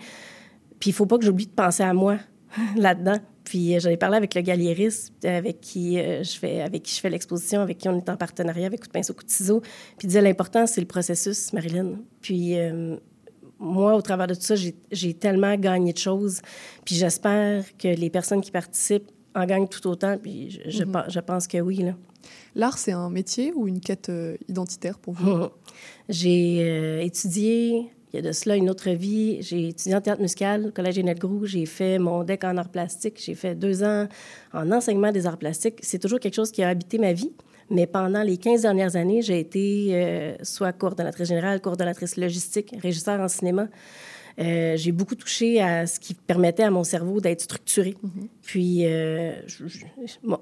Puis 0.80 0.90
il 0.90 0.92
faut 0.92 1.06
pas 1.06 1.18
que 1.18 1.24
j'oublie 1.24 1.46
de 1.46 1.52
penser 1.52 1.82
à 1.82 1.92
moi 1.92 2.18
là-dedans. 2.76 3.18
Puis 3.44 3.76
euh, 3.76 3.78
j'en 3.78 3.90
ai 3.90 3.96
parlé 3.96 4.16
avec 4.16 4.34
le 4.34 4.40
galériste 4.40 5.12
avec 5.24 5.60
qui, 5.60 5.98
euh, 5.98 6.22
je 6.22 6.38
fais, 6.38 6.62
avec 6.62 6.82
qui 6.82 6.94
je 6.94 7.00
fais 7.00 7.10
l'exposition, 7.10 7.60
avec 7.60 7.78
qui 7.78 7.88
on 7.88 7.96
est 7.96 8.08
en 8.08 8.16
partenariat, 8.16 8.66
avec 8.66 8.80
coup 8.80 8.86
de 8.86 8.92
pinceau, 8.92 9.12
coup 9.12 9.24
de 9.24 9.30
ciseau. 9.30 9.60
Puis 9.60 10.04
il 10.04 10.06
disait 10.08 10.22
l'important, 10.22 10.66
c'est 10.66 10.80
le 10.80 10.86
processus, 10.86 11.52
Marilyn. 11.52 11.98
Puis 12.22 12.58
euh, 12.58 12.96
moi, 13.58 13.94
au 13.94 14.02
travers 14.02 14.26
de 14.26 14.34
tout 14.34 14.42
ça, 14.42 14.54
j'ai 14.56 15.14
tellement 15.14 15.54
gagné 15.56 15.92
de 15.92 15.98
choses. 15.98 16.40
Puis 16.84 16.94
j'espère 16.94 17.64
que 17.76 17.88
les 17.88 18.10
personnes 18.10 18.40
qui 18.40 18.50
participent 18.50 19.10
en 19.34 19.44
gagnent 19.44 19.68
tout 19.68 19.86
autant. 19.86 20.16
Puis 20.16 20.50
je, 20.50 20.70
je, 20.70 20.84
mm-hmm. 20.84 21.10
je 21.10 21.20
pense 21.20 21.46
que 21.46 21.58
oui. 21.58 21.84
L'art, 22.54 22.78
c'est 22.78 22.92
un 22.92 23.10
métier 23.10 23.52
ou 23.54 23.68
une 23.68 23.80
quête 23.80 24.10
identitaire 24.48 24.98
pour 24.98 25.14
vous? 25.14 25.48
J'ai 26.08 27.04
étudié 27.04 27.90
il 28.14 28.18
y 28.18 28.20
a 28.20 28.22
de 28.22 28.30
cela 28.30 28.54
une 28.54 28.70
autre 28.70 28.90
vie. 28.90 29.42
J'ai 29.42 29.70
étudié 29.70 29.96
en 29.96 30.00
théâtre 30.00 30.20
musical 30.22 30.66
au 30.68 30.70
Collège 30.70 31.00
Groux. 31.18 31.46
J'ai 31.46 31.66
fait 31.66 31.98
mon 31.98 32.22
DEC 32.22 32.44
en 32.44 32.56
arts 32.56 32.68
plastiques. 32.68 33.20
J'ai 33.20 33.34
fait 33.34 33.56
deux 33.56 33.82
ans 33.82 34.06
en 34.52 34.70
enseignement 34.70 35.10
des 35.10 35.26
arts 35.26 35.36
plastiques. 35.36 35.80
C'est 35.82 35.98
toujours 35.98 36.20
quelque 36.20 36.36
chose 36.36 36.52
qui 36.52 36.62
a 36.62 36.68
habité 36.68 36.98
ma 36.98 37.12
vie. 37.12 37.32
Mais 37.70 37.88
pendant 37.88 38.22
les 38.22 38.36
15 38.36 38.62
dernières 38.62 38.94
années, 38.94 39.20
j'ai 39.20 39.40
été 39.40 39.88
euh, 39.94 40.36
soit 40.44 40.72
coordonnatrice 40.72 41.26
générale, 41.26 41.60
coordonnatrice 41.60 42.16
logistique, 42.16 42.72
régisseur 42.80 43.18
en 43.20 43.26
cinéma. 43.26 43.66
Euh, 44.40 44.76
j'ai 44.76 44.90
beaucoup 44.90 45.14
touché 45.14 45.60
à 45.60 45.86
ce 45.86 46.00
qui 46.00 46.14
permettait 46.14 46.64
à 46.64 46.70
mon 46.70 46.84
cerveau 46.84 47.20
d'être 47.20 47.42
structuré. 47.42 47.94
Mhm. 48.02 48.28
Puis, 48.42 48.82
euh, 48.84 49.32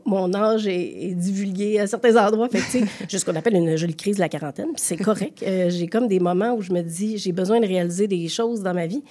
mon 0.07 0.33
âge 0.35 0.67
est, 0.67 1.15
divulgué 1.15 1.79
à 1.79 1.87
certains 1.87 2.17
endroits. 2.17 2.49
Fait 2.49 2.85
j'ai 3.09 3.19
ce 3.19 3.25
qu'on 3.25 3.37
appelle 3.37 3.55
une 3.55 3.77
jolie 3.77 3.95
crise 3.95 4.17
de 4.17 4.21
la 4.21 4.29
quarantaine. 4.29 4.73
Puis 4.75 4.83
c'est 4.83 4.97
correct. 4.97 5.43
Euh, 5.43 5.69
j'ai 5.69 5.89
comme 5.89 6.09
des 6.09 6.21
moments 6.21 6.55
où 6.55 6.63
je 6.63 6.73
me 6.73 6.83
dis, 6.83 7.19
j'ai 7.19 7.33
besoin 7.33 7.61
de 7.61 7.67
réaliser 7.67 8.09
des 8.09 8.29
choses 8.29 8.63
dans 8.63 8.75
ma 8.75 8.87
vie. 8.87 9.03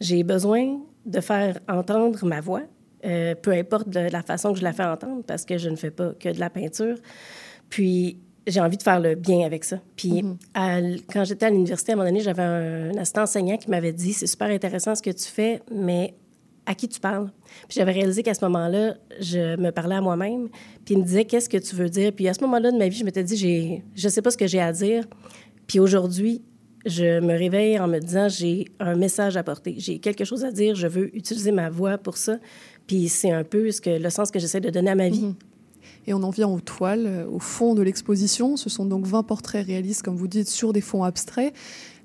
J'ai 0.00 0.22
besoin 0.22 0.78
de 1.04 1.20
faire 1.20 1.58
entendre 1.68 2.24
ma 2.24 2.40
voix, 2.40 2.62
peu 3.02 3.52
importe 3.52 3.88
de 3.88 4.00
la 4.00 4.22
façon 4.22 4.52
que 4.52 4.58
je 4.58 4.64
la 4.64 4.72
fais 4.72 4.84
entendre, 4.84 5.22
parce 5.26 5.44
que 5.44 5.58
je 5.58 5.68
ne 5.68 5.76
fais 5.76 5.90
pas 5.90 6.12
que 6.12 6.28
de 6.28 6.38
la 6.38 6.50
peinture. 6.50 6.96
Puis, 7.70 8.18
j'ai 8.48 8.60
envie 8.60 8.76
de 8.76 8.82
faire 8.82 9.00
le 9.00 9.14
bien 9.14 9.44
avec 9.44 9.64
ça. 9.64 9.78
Puis 9.96 10.22
mm-hmm. 10.22 11.02
quand 11.12 11.24
j'étais 11.24 11.46
à 11.46 11.50
l'université, 11.50 11.92
à 11.92 11.94
un 11.94 11.98
moment 11.98 12.08
donné, 12.08 12.20
j'avais 12.20 12.42
un, 12.42 12.96
assistant 12.96 13.22
enseignant 13.22 13.56
qui 13.56 13.70
m'avait 13.70 13.92
dit 13.92 14.12
c'est 14.12 14.26
super 14.26 14.48
intéressant 14.48 14.94
ce 14.94 15.02
que 15.02 15.10
tu 15.10 15.26
fais, 15.26 15.60
mais 15.72 16.14
à 16.66 16.74
qui 16.74 16.86
tu 16.86 17.00
parles? 17.00 17.30
Puis 17.66 17.78
j'avais 17.78 17.92
réalisé 17.92 18.22
qu'à 18.22 18.34
ce 18.34 18.44
moment-là, 18.44 18.94
je 19.20 19.56
me 19.56 19.70
parlais 19.70 19.94
à 19.94 20.00
moi-même. 20.02 20.48
Puis 20.84 20.94
il 20.94 20.98
me 20.98 21.04
disait 21.04 21.24
qu'est-ce 21.24 21.48
que 21.48 21.56
tu 21.56 21.74
veux 21.74 21.88
dire? 21.88 22.12
Puis 22.12 22.28
à 22.28 22.34
ce 22.34 22.40
moment-là 22.42 22.70
de 22.70 22.76
ma 22.76 22.88
vie, 22.88 22.98
je 22.98 23.04
m'étais 23.04 23.24
dit 23.24 23.36
j'ai, 23.36 23.84
je 23.94 24.08
sais 24.08 24.20
pas 24.20 24.30
ce 24.30 24.36
que 24.36 24.46
j'ai 24.46 24.60
à 24.60 24.70
dire. 24.72 25.04
Puis 25.66 25.80
aujourd'hui, 25.80 26.42
je 26.84 27.20
me 27.20 27.36
réveille 27.36 27.78
en 27.78 27.88
me 27.88 27.98
disant 27.98 28.28
j'ai 28.28 28.66
un 28.80 28.96
message 28.96 29.36
à 29.36 29.42
porter, 29.42 29.74
j'ai 29.78 29.98
quelque 29.98 30.24
chose 30.24 30.44
à 30.44 30.52
dire, 30.52 30.74
je 30.74 30.86
veux 30.86 31.14
utiliser 31.16 31.52
ma 31.52 31.70
voix 31.70 31.98
pour 31.98 32.16
ça. 32.16 32.38
Puis 32.86 33.08
c'est 33.08 33.30
un 33.30 33.44
peu 33.44 33.70
ce 33.70 33.80
que 33.80 33.90
le 33.90 34.10
sens 34.10 34.30
que 34.30 34.38
j'essaie 34.38 34.60
de 34.60 34.70
donner 34.70 34.90
à 34.90 34.94
ma 34.94 35.08
vie. 35.08 35.24
Mm-hmm. 35.24 35.47
Et 36.08 36.14
on 36.14 36.22
en 36.22 36.30
vient 36.30 36.48
aux 36.48 36.60
toiles, 36.60 37.04
euh, 37.06 37.26
au 37.30 37.38
fond 37.38 37.74
de 37.74 37.82
l'exposition. 37.82 38.56
Ce 38.56 38.70
sont 38.70 38.86
donc 38.86 39.06
20 39.06 39.24
portraits 39.24 39.64
réalistes, 39.64 40.00
comme 40.00 40.16
vous 40.16 40.26
dites, 40.26 40.48
sur 40.48 40.72
des 40.72 40.80
fonds 40.80 41.04
abstraits. 41.04 41.52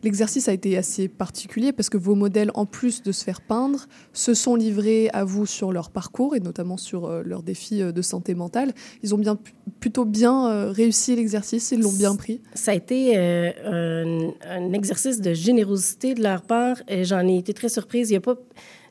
L'exercice 0.03 0.49
a 0.49 0.51
été 0.51 0.77
assez 0.77 1.07
particulier 1.07 1.71
parce 1.71 1.89
que 1.89 1.95
vos 1.95 2.13
modèles, 2.13 2.51
en 2.53 2.65
plus 2.65 3.01
de 3.01 3.13
se 3.13 3.23
faire 3.23 3.39
peindre, 3.39 3.87
se 4.11 4.33
sont 4.33 4.57
livrés 4.57 5.09
à 5.13 5.23
vous 5.23 5.45
sur 5.45 5.71
leur 5.71 5.89
parcours 5.89 6.35
et 6.35 6.41
notamment 6.41 6.75
sur 6.75 7.05
euh, 7.05 7.23
leurs 7.23 7.43
défis 7.43 7.81
euh, 7.81 7.93
de 7.93 8.01
santé 8.01 8.35
mentale. 8.35 8.73
Ils 9.03 9.15
ont 9.15 9.17
bien, 9.17 9.39
plutôt 9.79 10.03
bien 10.03 10.69
réussi 10.73 11.15
l'exercice, 11.15 11.71
ils 11.71 11.79
l'ont 11.79 11.93
bien 11.93 12.17
pris. 12.17 12.41
Ça 12.55 12.71
a 12.71 12.73
été 12.73 13.17
un, 13.17 14.73
exercice 14.73 15.21
de 15.21 15.33
générosité 15.33 16.13
de 16.13 16.21
leur 16.21 16.41
part 16.41 16.75
et 16.89 17.05
j'en 17.05 17.25
ai 17.25 17.37
été 17.37 17.53
très 17.53 17.69
surprise. 17.69 18.09
Il 18.09 18.13
n'y 18.13 18.17
a 18.17 18.21
pas 18.21 18.35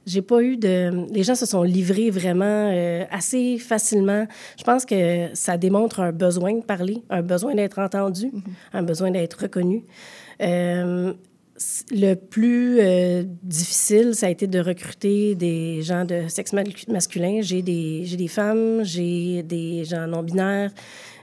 j'ai 0.06 0.23
pas 0.23 0.42
eu 0.42 0.56
de. 0.56 1.06
Les 1.12 1.23
gens 1.23 1.35
se 1.35 1.47
sont 1.47 1.62
livrés 1.62 2.11
vraiment 2.11 2.44
euh, 2.73 3.04
assez 3.11 3.59
facilement. 3.59 4.26
Je 4.59 4.64
pense 4.64 4.85
que 4.85 5.28
ça 5.35 5.56
démontre 5.56 6.00
un 6.00 6.12
besoin 6.12 6.54
de 6.54 6.62
parler, 6.62 7.02
un 7.11 7.23
besoin 7.23 7.54
d'être 7.54 7.78
entendu, 7.78 8.26
mm-hmm. 8.26 8.42
un 8.75 8.82
besoin 8.82 9.11
d'être 9.11 9.42
reconnu. 9.42 9.85
Euh, 10.40 11.12
le 11.90 12.14
plus 12.14 12.78
euh, 12.80 13.25
difficile, 13.42 14.14
ça 14.14 14.26
a 14.26 14.30
été 14.30 14.47
de 14.47 14.59
recruter 14.59 15.35
des 15.35 15.82
gens 15.82 16.04
de 16.04 16.25
sexe 16.28 16.52
masculin. 16.52 17.40
J'ai 17.40 17.62
des, 17.62 18.04
des 18.16 18.28
femmes, 18.28 18.82
j'ai 18.82 19.42
des 19.42 19.85
gens 19.85 20.06
non-binaires. 20.06 20.71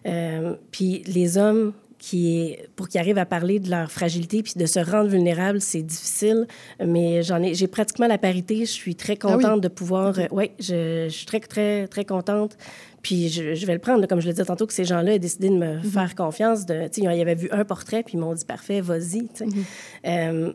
Euh, 0.06 0.56
puis 0.72 1.04
les 1.08 1.38
hommes, 1.38 1.74
qui 2.00 2.58
pour 2.76 2.88
qu'ils 2.88 3.00
arrivent 3.00 3.18
à 3.18 3.26
parler 3.26 3.60
de 3.60 3.70
leur 3.70 3.92
fragilité 3.92 4.42
puis 4.42 4.54
de 4.56 4.66
se 4.66 4.80
rendre 4.80 5.10
vulnérable, 5.10 5.62
c'est 5.62 5.84
difficile. 5.84 6.48
Mais 6.84 7.22
j'en 7.22 7.44
ai, 7.44 7.54
j'ai 7.54 7.68
pratiquement 7.68 8.08
la 8.08 8.18
parité. 8.18 8.62
Je 8.62 8.72
suis 8.72 8.96
très 8.96 9.18
ah 9.22 9.28
contente 9.28 9.62
de 9.62 9.68
pouvoir. 9.68 10.16
oui, 10.32 10.52
je, 10.60 11.06
je, 11.10 11.14
suis 11.14 11.26
très, 11.26 11.40
très, 11.42 11.88
très 11.88 12.06
contente. 12.06 12.58
Puis 13.02 13.30
je, 13.30 13.66
vais 13.66 13.74
le 13.74 13.80
prendre, 13.80 14.06
comme 14.08 14.20
je 14.20 14.28
le 14.28 14.34
disais 14.34 14.46
tantôt, 14.46 14.66
que 14.66 14.74
ces 14.74 14.86
gens-là 14.86 15.14
aient 15.14 15.20
décidé 15.20 15.50
de 15.50 15.58
me 15.58 15.76
mhm. 15.76 15.84
faire 15.84 16.16
confiance. 16.16 16.66
De, 16.66 16.90
ils 16.98 17.08
avaient 17.08 17.36
vu 17.36 17.50
un 17.52 17.64
portrait, 17.64 18.04
puis 18.04 18.16
ils 18.16 18.20
m'ont 18.20 18.34
dit 18.34 18.46
parfait, 18.46 18.82
vas-y. 18.82 19.30
Mhm. 19.42 19.64
Euh, 20.06 20.54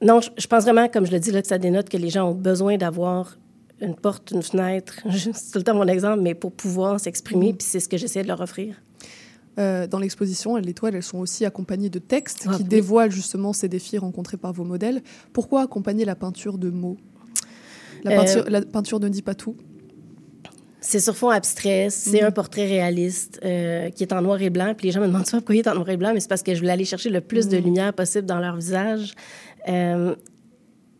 non, 0.00 0.20
je, 0.20 0.46
pense 0.46 0.62
vraiment, 0.64 0.88
comme 0.88 1.06
je 1.06 1.12
le 1.12 1.18
dis, 1.18 1.30
là, 1.30 1.42
que 1.42 1.48
ça 1.48 1.58
dénote 1.58 1.88
que 1.88 1.96
les 1.96 2.10
gens 2.10 2.30
ont 2.30 2.34
besoin 2.34 2.76
d'avoir 2.76 3.36
une 3.80 3.94
porte, 3.94 4.30
une 4.32 4.42
fenêtre. 4.42 5.00
C'est 5.34 5.52
tout 5.52 5.58
le 5.58 5.64
temps 5.64 5.74
mon 5.74 5.88
exemple, 5.88 6.20
mais 6.20 6.34
pour 6.34 6.52
pouvoir 6.52 7.00
s'exprimer, 7.00 7.52
mhm. 7.52 7.58
puis 7.58 7.66
c'est 7.68 7.80
ce 7.80 7.88
que 7.88 7.96
j'essaie 7.96 8.22
de 8.22 8.28
leur 8.28 8.40
offrir. 8.40 8.74
Euh, 9.58 9.86
dans 9.86 9.98
l'exposition, 9.98 10.56
les 10.56 10.74
toiles, 10.74 10.94
elles 10.94 11.02
sont 11.02 11.18
aussi 11.18 11.44
accompagnées 11.44 11.90
de 11.90 11.98
textes 11.98 12.46
ah, 12.48 12.56
qui 12.56 12.64
dévoilent 12.64 13.10
justement 13.10 13.52
ces 13.52 13.68
défis 13.68 13.98
rencontrés 13.98 14.36
par 14.36 14.52
vos 14.52 14.64
modèles. 14.64 15.02
Pourquoi 15.32 15.62
accompagner 15.62 16.04
la 16.04 16.14
peinture 16.14 16.58
de 16.58 16.70
mots? 16.70 16.96
La 18.04 18.16
peinture, 18.16 18.44
euh, 18.46 18.50
la 18.50 18.62
peinture 18.62 19.00
ne 19.00 19.08
dit 19.08 19.22
pas 19.22 19.34
tout 19.34 19.56
c'est 20.80 21.00
sur 21.00 21.16
fond 21.16 21.30
abstrait, 21.30 21.88
c'est 21.90 22.22
un 22.22 22.28
mhm. 22.28 22.34
portrait 22.34 22.66
réaliste 22.66 23.40
euh, 23.44 23.90
qui 23.90 24.04
est 24.04 24.12
en 24.12 24.22
noir 24.22 24.40
et 24.40 24.48
blanc. 24.48 24.74
Puis 24.76 24.86
les 24.86 24.92
gens 24.92 25.00
me 25.00 25.08
demandent 25.08 25.26
souvent 25.26 25.40
pourquoi 25.40 25.56
il 25.56 25.58
est 25.58 25.68
en 25.68 25.74
noir 25.74 25.88
et 25.90 25.96
blanc, 25.96 26.12
mais 26.14 26.20
c'est 26.20 26.28
parce 26.28 26.44
que 26.44 26.54
je 26.54 26.60
voulais 26.60 26.72
aller 26.72 26.84
chercher 26.84 27.10
le 27.10 27.20
plus 27.20 27.48
de 27.48 27.58
mhm. 27.58 27.64
lumière 27.64 27.92
possible 27.92 28.26
dans 28.26 28.38
leur 28.38 28.56
visage. 28.56 29.14
Euh, 29.68 30.14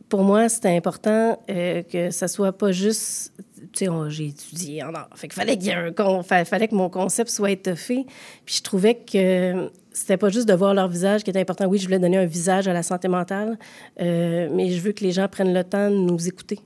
pour 0.09 0.25
moi, 0.25 0.49
c'était 0.49 0.77
important 0.77 1.39
que 1.47 2.11
ça 2.11 2.29
soit 2.29 2.53
pas 2.53 2.73
juste. 2.73 3.33
Tu 3.73 3.87
sais, 3.87 3.91
j'ai 4.09 4.27
étudié 4.27 4.83
en 4.83 4.95
art. 4.95 5.09
Fait 5.15 5.29
qu'il 5.29 5.35
fallait, 5.35 5.57
qu'il 5.57 5.73
un, 5.73 6.23
fallait 6.23 6.69
que 6.69 6.75
mon 6.75 6.89
concept 6.89 7.31
soit 7.31 7.51
étoffé. 7.51 8.07
Puis 8.45 8.57
je 8.57 8.63
trouvais 8.63 8.95
que 8.95 9.71
c'était 9.93 10.17
pas 10.17 10.29
juste 10.29 10.49
de 10.49 10.55
voir 10.55 10.75
leur 10.75 10.89
visage 10.89 11.25
qui 11.25 11.31
était 11.31 11.41
important. 11.41 11.67
Oui, 11.67 11.79
je 11.79 11.85
voulais 11.85 11.99
donner 11.99 12.19
un 12.19 12.27
visage 12.27 12.69
à 12.69 12.73
la 12.73 12.83
santé 12.83 13.09
mentale, 13.09 13.59
mais 13.99 14.71
je 14.71 14.81
veux 14.81 14.93
que 14.93 15.05
les 15.05 15.13
gens 15.13 15.29
prennent 15.29 15.55
le 15.55 15.65
temps 15.65 15.91
de 15.91 15.97
nous 15.97 16.29
écouter. 16.29 16.61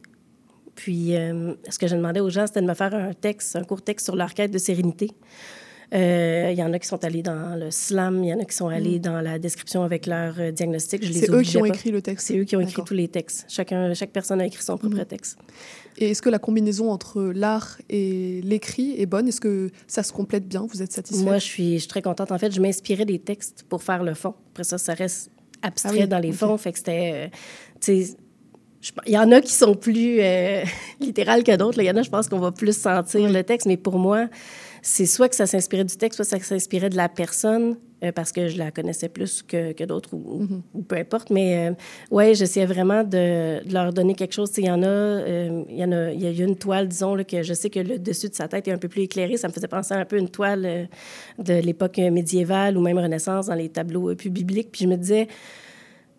Puis, 0.75 1.17
euh, 1.17 1.55
ce 1.69 1.79
que 1.79 1.87
je 1.87 1.97
demandais 1.97 2.21
aux 2.21 2.31
gens, 2.31 2.47
c'était 2.47 2.63
de 2.63 2.67
me 2.67 2.75
faire 2.75 2.95
un 2.95 3.13
texte, 3.13 3.57
un 3.57 3.65
court 3.65 3.83
texte 3.83 4.07
sur 4.07 4.17
leur 4.17 4.35
quête 4.35 4.51
de 4.51 4.59
sérénité. 4.59 5.11
Euh, 5.93 6.49
il 6.51 6.59
y 6.59 6.63
en 6.63 6.73
a 6.73 6.79
qui 6.79 6.89
sont 6.89 7.05
allés 7.05 7.23
dans 7.23 7.55
le 7.59 7.71
slam, 7.71 8.25
il 8.25 8.31
y 8.31 8.35
en 8.35 8.41
a 8.41 8.45
qui 8.45 8.57
sont 8.57 8.69
allés 8.69 8.99
mm. 8.99 9.03
dans 9.03 9.21
la 9.21 9.39
description 9.39 9.83
avec 9.83 10.07
leur 10.07 10.41
euh, 10.41 10.51
diagnostic. 10.51 11.05
C'est 11.05 11.31
eux 11.31 11.43
qui 11.43 11.59
ont 11.59 11.67
écrit 11.67 11.91
le 11.91 12.01
texte. 12.01 12.29
C'est 12.29 12.39
eux 12.39 12.45
qui 12.45 12.57
ont 12.57 12.61
écrit 12.61 12.83
tous 12.85 12.95
les 12.95 13.09
textes. 13.09 13.45
Chacun, 13.49 13.93
chaque 13.93 14.11
personne 14.11 14.41
a 14.41 14.47
écrit 14.47 14.63
son 14.63 14.79
propre 14.79 14.97
mm. 14.97 15.05
texte. 15.05 15.39
Et 15.99 16.11
est-ce 16.11 16.23
que 16.23 16.31
la 16.31 16.39
combinaison 16.39 16.91
entre 16.91 17.23
l'art 17.35 17.79
et 17.91 18.41
l'écrit 18.43 18.95
est 18.99 19.07
bonne? 19.07 19.29
Est-ce 19.29 19.41
que 19.41 19.71
ça 19.87 20.03
se 20.03 20.13
complète 20.13 20.49
bien? 20.49 20.67
Vous 20.67 20.83
êtes 20.83 20.93
satisfait? 20.93 21.23
Moi, 21.23 21.35
je 21.35 21.45
suis, 21.45 21.75
je 21.75 21.81
suis 21.81 21.89
très 21.89 22.03
contente. 22.03 22.33
En 22.33 22.39
fait, 22.39 22.53
je 22.53 22.61
m'inspirais 22.61 23.05
des 23.05 23.19
textes 23.19 23.67
pour 23.69 23.83
faire 23.83 24.03
le 24.03 24.15
fond. 24.15 24.35
Après 24.53 24.65
ça, 24.65 24.79
ça 24.79 24.95
reste 24.95 25.31
abstrait 25.61 26.03
ah 26.03 26.07
dans 26.07 26.19
les 26.19 26.33
fonds. 26.33 26.57
Fait 26.57 26.73
que 26.73 26.79
c'était 26.79 27.31
il 29.07 29.13
y 29.13 29.19
en 29.19 29.31
a 29.31 29.41
qui 29.41 29.53
sont 29.53 29.75
plus 29.75 30.19
euh, 30.21 30.65
littérales 31.01 31.45
que 31.45 31.55
d'autres. 31.57 31.81
Il 31.81 31.87
y 31.87 31.91
en 31.91 31.97
a, 31.97 32.03
je 32.03 32.11
pense 32.11 32.29
qu'on 32.29 32.41
va 32.41 32.51
plus 32.51 32.77
sentir 32.77 33.31
le 33.31 33.43
texte, 33.45 33.67
mais 33.67 33.77
pour 33.77 33.99
moi, 33.99 34.29
c'est 34.83 35.07
soit 35.07 35.29
que 35.29 35.35
ça 35.35 35.47
s'inspirait 35.47 35.85
du 35.85 35.97
texte, 35.97 36.17
soit 36.17 36.25
ça 36.25 36.39
s'inspirait 36.39 36.91
de 36.91 36.97
la 36.97 37.09
personne, 37.09 37.77
euh, 38.05 38.13
parce 38.13 38.33
que 38.33 38.49
je 38.49 38.59
la 38.59 38.71
connaissais 38.71 39.09
plus 39.09 39.43
que, 39.43 39.73
que 39.73 39.85
d'autres, 39.85 40.13
ou, 40.13 40.43
mm-hmm. 40.43 40.85
peu 40.85 40.97
importe. 40.97 41.31
Mais 41.31 41.71
euh, 41.71 41.75
ouais, 42.11 42.35
j'essayais 42.35 42.67
vraiment 42.67 43.05
de, 43.05 43.65
de, 43.65 43.73
leur 43.73 43.93
donner 43.93 44.15
quelque 44.15 44.35
chose. 44.35 44.51
Il 44.59 44.67
y 44.67 44.71
en 44.71 44.83
a, 44.83 45.23
il 45.71 45.77
y 45.77 45.85
en 45.85 45.93
a, 45.93 46.11
il 46.11 46.21
y 46.21 46.43
a 46.43 46.45
une 46.45 46.57
toile, 46.57 46.89
disons, 46.89 47.15
là, 47.15 47.25
que 47.25 47.43
je 47.43 47.55
sais 47.55 47.71
que 47.71 47.81
le 47.81 47.99
dessus 47.99 48.29
de 48.29 48.35
sa 48.35 48.49
tête 48.49 48.69
est 48.69 48.73
un 48.73 48.79
peu 48.79 48.89
plus 48.89 49.03
éclairé. 49.03 49.37
Ça 49.37 49.49
me 49.49 49.53
faisait 49.53 49.69
penser 49.69 49.95
un 49.95 50.05
peu 50.05 50.17
à 50.17 50.19
une 50.19 50.29
toile 50.29 50.89
de 51.39 51.55
l'époque 51.55 51.99
médiévale 51.99 52.77
ou 52.77 52.83
même 52.83 52.99
Renaissance 52.99 53.47
dans 53.47 53.55
les 53.55 53.69
tableaux 53.69 54.15
plus 54.17 54.31
bibliques. 54.31 54.73
Puis 54.73 54.83
je 54.83 54.89
me 54.89 54.97
disais, 54.97 55.29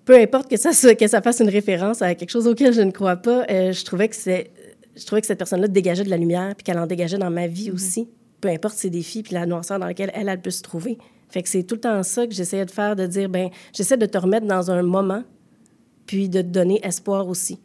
peu 0.05 0.19
importe 0.19 0.49
que 0.49 0.57
ça, 0.57 0.71
que 0.95 1.07
ça 1.07 1.21
fasse 1.21 1.39
une 1.39 1.49
référence 1.49 2.01
à 2.01 2.15
quelque 2.15 2.29
chose 2.29 2.47
auquel 2.47 2.73
je 2.73 2.81
ne 2.81 2.91
crois 2.91 3.15
pas, 3.15 3.45
euh, 3.49 3.71
je 3.71 3.85
trouvais 3.85 4.09
que 4.09 4.15
c'est, 4.15 4.51
je 4.95 5.05
trouvais 5.05 5.21
que 5.21 5.27
cette 5.27 5.37
personne-là 5.37 5.67
dégageait 5.67 6.03
de 6.03 6.09
la 6.09 6.17
lumière, 6.17 6.53
puis 6.55 6.63
qu'elle 6.63 6.77
en 6.77 6.87
dégageait 6.87 7.17
dans 7.17 7.31
ma 7.31 7.47
vie 7.47 7.69
mhm. 7.69 7.75
aussi. 7.75 8.09
Peu 8.43 8.49
importe 8.49 8.75
ses 8.75 8.89
défis, 8.89 9.23
puis 9.23 9.35
la 9.35 9.45
noirceur 9.45 9.79
dans 9.79 9.85
laquelle 9.85 10.11
elle, 10.13 10.27
a 10.27 10.35
pu 10.35 10.51
se 10.51 10.61
trouver. 10.61 10.97
Fait 11.29 11.41
que 11.41 11.47
c'est 11.47 11.63
tout 11.63 11.75
le 11.75 11.79
temps 11.81 12.03
ça 12.03 12.27
que 12.27 12.33
j'essayais 12.33 12.65
de 12.65 12.71
faire, 12.71 12.97
de 12.97 13.05
dire, 13.05 13.29
ben, 13.29 13.49
j'essaie 13.71 13.95
de 13.95 14.05
te 14.05 14.17
remettre 14.17 14.45
dans 14.45 14.69
un 14.69 14.83
moment, 14.83 15.23
puis 16.07 16.27
de 16.27 16.41
te 16.41 16.47
donner 16.47 16.85
espoir 16.85 17.29
aussi. 17.29 17.55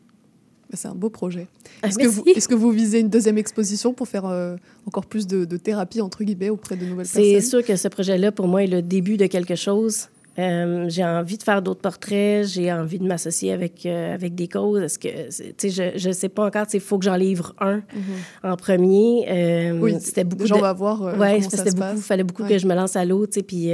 Ben, 0.70 0.76
c'est 0.76 0.86
un 0.86 0.94
beau 0.94 1.10
projet. 1.10 1.48
Ah, 1.82 1.88
est-ce, 1.88 1.98
que 1.98 2.06
vous, 2.06 2.22
que 2.22 2.54
vous 2.54 2.70
visez 2.70 3.00
une 3.00 3.08
deuxième 3.08 3.38
exposition 3.38 3.92
pour 3.92 4.06
faire 4.06 4.26
euh, 4.26 4.54
encore 4.86 5.06
plus 5.06 5.26
de, 5.26 5.44
de, 5.44 5.56
thérapie, 5.56 6.00
entre 6.00 6.22
guillemets, 6.22 6.50
auprès 6.50 6.76
de 6.76 6.84
nouvelles 6.84 7.08
personnes? 7.08 7.24
C'est 7.24 7.40
sûr 7.40 7.64
que 7.64 7.74
ce 7.74 7.88
projet-là, 7.88 8.30
pour 8.30 8.46
moi, 8.46 8.62
est 8.62 8.68
le 8.68 8.80
début 8.80 9.16
de 9.16 9.26
quelque 9.26 9.56
chose. 9.56 10.10
Euh, 10.38 10.86
j'ai 10.88 11.04
envie 11.04 11.36
de 11.36 11.42
faire 11.42 11.62
d'autres 11.62 11.80
portraits, 11.80 12.46
j'ai 12.46 12.72
envie 12.72 12.98
de 12.98 13.06
m'associer 13.06 13.52
avec, 13.52 13.84
euh, 13.86 14.14
avec 14.14 14.34
des 14.34 14.46
causes. 14.46 14.82
Est-ce 14.82 14.98
que, 14.98 15.52
tu 15.52 15.70
sais, 15.70 15.92
je 15.96 16.08
ne 16.08 16.12
sais 16.12 16.28
pas 16.28 16.46
encore, 16.46 16.66
il 16.72 16.80
faut 16.80 16.98
que 16.98 17.04
j'en 17.04 17.16
livre 17.16 17.54
un 17.58 17.78
mm-hmm. 17.78 18.52
en 18.52 18.56
premier. 18.56 19.26
Euh, 19.28 19.78
oui, 19.80 19.96
c'était 20.00 20.24
beaucoup. 20.24 20.44
De... 20.44 20.52
On 20.54 20.60
va 20.60 20.72
voir. 20.72 21.14
oui, 21.18 21.42
c'était 21.42 21.72
beaucoup. 21.72 21.96
Il 21.96 22.02
fallait 22.02 22.24
beaucoup 22.24 22.44
que 22.44 22.58
je 22.58 22.66
me 22.66 22.74
lance 22.74 22.94
à 22.94 23.04
l'eau, 23.04 23.26
tu 23.26 23.34
sais, 23.34 23.42
puis 23.42 23.72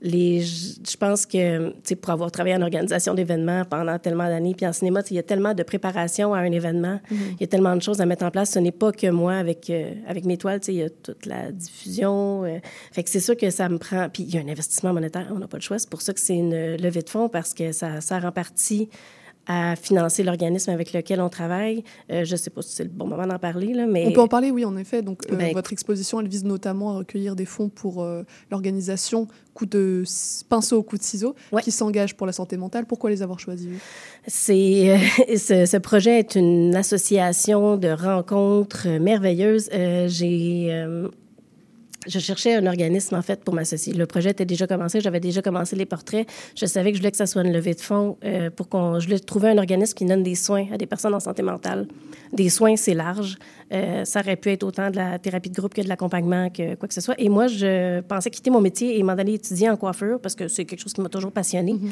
les, 0.00 0.40
je 0.42 0.96
pense 0.96 1.26
que, 1.26 1.72
pour 1.96 2.10
avoir 2.10 2.30
travaillé 2.30 2.54
en 2.54 2.62
organisation 2.62 3.14
d'événements 3.14 3.64
pendant 3.64 3.98
tellement 3.98 4.28
d'années, 4.28 4.54
puis 4.54 4.66
en 4.66 4.72
cinéma, 4.72 5.02
il 5.10 5.16
y 5.16 5.18
a 5.18 5.22
tellement 5.22 5.54
de 5.54 5.62
préparation 5.62 6.34
à 6.34 6.38
un 6.38 6.52
événement, 6.52 7.00
mm-hmm. 7.10 7.34
il 7.34 7.40
y 7.40 7.44
a 7.44 7.46
tellement 7.48 7.74
de 7.74 7.82
choses 7.82 8.00
à 8.00 8.06
mettre 8.06 8.24
en 8.24 8.30
place. 8.30 8.50
Ce 8.50 8.58
n'est 8.58 8.72
pas 8.72 8.92
que 8.92 9.08
moi 9.08 9.34
avec, 9.34 9.70
euh, 9.70 9.92
avec 10.06 10.24
mes 10.24 10.36
toiles, 10.36 10.60
il 10.68 10.74
y 10.74 10.82
a 10.82 10.90
toute 10.90 11.26
la 11.26 11.50
diffusion. 11.50 12.44
Euh, 12.44 12.58
fait 12.92 13.02
que 13.02 13.10
c'est 13.10 13.20
sûr 13.20 13.36
que 13.36 13.50
ça 13.50 13.68
me 13.68 13.78
prend. 13.78 14.08
Puis 14.08 14.22
il 14.22 14.34
y 14.34 14.38
a 14.38 14.40
un 14.40 14.48
investissement 14.48 14.92
monétaire, 14.92 15.26
on 15.34 15.38
n'a 15.38 15.48
pas 15.48 15.58
le 15.58 15.62
choix. 15.62 15.78
C'est 15.78 15.90
pour 15.90 16.02
ça 16.02 16.12
que 16.12 16.20
c'est 16.20 16.36
une 16.36 16.76
levée 16.76 17.02
de 17.02 17.10
fonds, 17.10 17.28
parce 17.28 17.52
que 17.52 17.72
ça 17.72 18.00
sert 18.00 18.24
en 18.24 18.32
partie 18.32 18.88
à 19.48 19.76
financer 19.76 20.22
l'organisme 20.22 20.70
avec 20.70 20.92
lequel 20.92 21.22
on 21.22 21.30
travaille. 21.30 21.82
Euh, 22.12 22.24
je 22.24 22.32
ne 22.32 22.36
sais 22.36 22.50
pas 22.50 22.60
si 22.60 22.76
c'est 22.76 22.84
le 22.84 22.90
bon 22.90 23.06
moment 23.06 23.26
d'en 23.26 23.38
parler, 23.38 23.72
là, 23.72 23.86
mais... 23.86 24.06
On 24.06 24.12
peut 24.12 24.20
en 24.20 24.28
parler, 24.28 24.50
oui, 24.50 24.66
en 24.66 24.76
effet. 24.76 25.00
Donc, 25.00 25.22
euh, 25.32 25.36
ben, 25.36 25.54
votre 25.54 25.72
exposition, 25.72 26.20
elle 26.20 26.28
vise 26.28 26.44
notamment 26.44 26.92
à 26.92 26.98
recueillir 26.98 27.34
des 27.34 27.46
fonds 27.46 27.70
pour 27.70 28.02
euh, 28.02 28.24
l'organisation 28.50 29.26
coup 29.54 29.64
de 29.64 30.04
pinceau 30.50 30.76
au 30.76 30.82
coup 30.82 30.98
de 30.98 31.02
ciseau, 31.02 31.34
qui 31.62 31.72
s'engage 31.72 32.14
pour 32.14 32.26
la 32.26 32.32
santé 32.32 32.56
mentale. 32.58 32.84
Pourquoi 32.84 33.10
les 33.10 33.22
avoir 33.22 33.40
choisis 33.40 33.68
C'est 34.26 34.98
ce, 35.36 35.66
ce, 35.66 35.76
projet 35.78 36.18
est 36.20 36.36
une 36.36 36.76
association 36.76 37.76
de 37.76 37.88
rencontres 37.88 38.86
merveilleuses. 39.00 39.68
J'ai 39.72 40.70
je 42.08 42.18
cherchais 42.18 42.54
un 42.54 42.66
organisme, 42.66 43.14
en 43.14 43.22
fait, 43.22 43.44
pour 43.44 43.54
m'associer. 43.54 43.92
Le 43.92 44.06
projet 44.06 44.30
était 44.30 44.44
déjà 44.44 44.66
commencé, 44.66 45.00
j'avais 45.00 45.20
déjà 45.20 45.42
commencé 45.42 45.76
les 45.76 45.86
portraits. 45.86 46.26
Je 46.56 46.66
savais 46.66 46.90
que 46.90 46.96
je 46.96 47.02
voulais 47.02 47.10
que 47.10 47.16
ça 47.16 47.26
soit 47.26 47.42
une 47.42 47.52
levée 47.52 47.74
de 47.74 47.80
fonds 47.80 48.16
euh, 48.24 48.50
pour 48.50 48.68
qu'on... 48.68 48.98
Je 48.98 49.06
voulais 49.06 49.18
trouver 49.18 49.50
un 49.50 49.58
organisme 49.58 49.94
qui 49.94 50.04
donne 50.04 50.22
des 50.22 50.34
soins 50.34 50.66
à 50.72 50.78
des 50.78 50.86
personnes 50.86 51.14
en 51.14 51.20
santé 51.20 51.42
mentale. 51.42 51.86
Des 52.32 52.48
soins, 52.48 52.76
c'est 52.76 52.94
large. 52.94 53.36
Euh, 53.72 54.04
ça 54.04 54.20
aurait 54.20 54.36
pu 54.36 54.50
être 54.50 54.62
autant 54.62 54.90
de 54.90 54.96
la 54.96 55.18
thérapie 55.18 55.50
de 55.50 55.54
groupe 55.54 55.74
que 55.74 55.82
de 55.82 55.88
l'accompagnement, 55.88 56.50
que 56.50 56.74
quoi 56.74 56.88
que 56.88 56.94
ce 56.94 57.00
soit. 57.00 57.14
Et 57.18 57.28
moi, 57.28 57.46
je 57.46 58.00
pensais 58.00 58.30
quitter 58.30 58.50
mon 58.50 58.60
métier 58.60 58.98
et 58.98 59.02
m'en 59.02 59.12
aller 59.12 59.34
étudier 59.34 59.68
en 59.68 59.76
coiffure 59.76 60.20
parce 60.20 60.34
que 60.34 60.48
c'est 60.48 60.64
quelque 60.64 60.80
chose 60.80 60.92
qui 60.92 61.00
m'a 61.00 61.08
toujours 61.08 61.32
passionné. 61.32 61.74
Mm-hmm. 61.74 61.90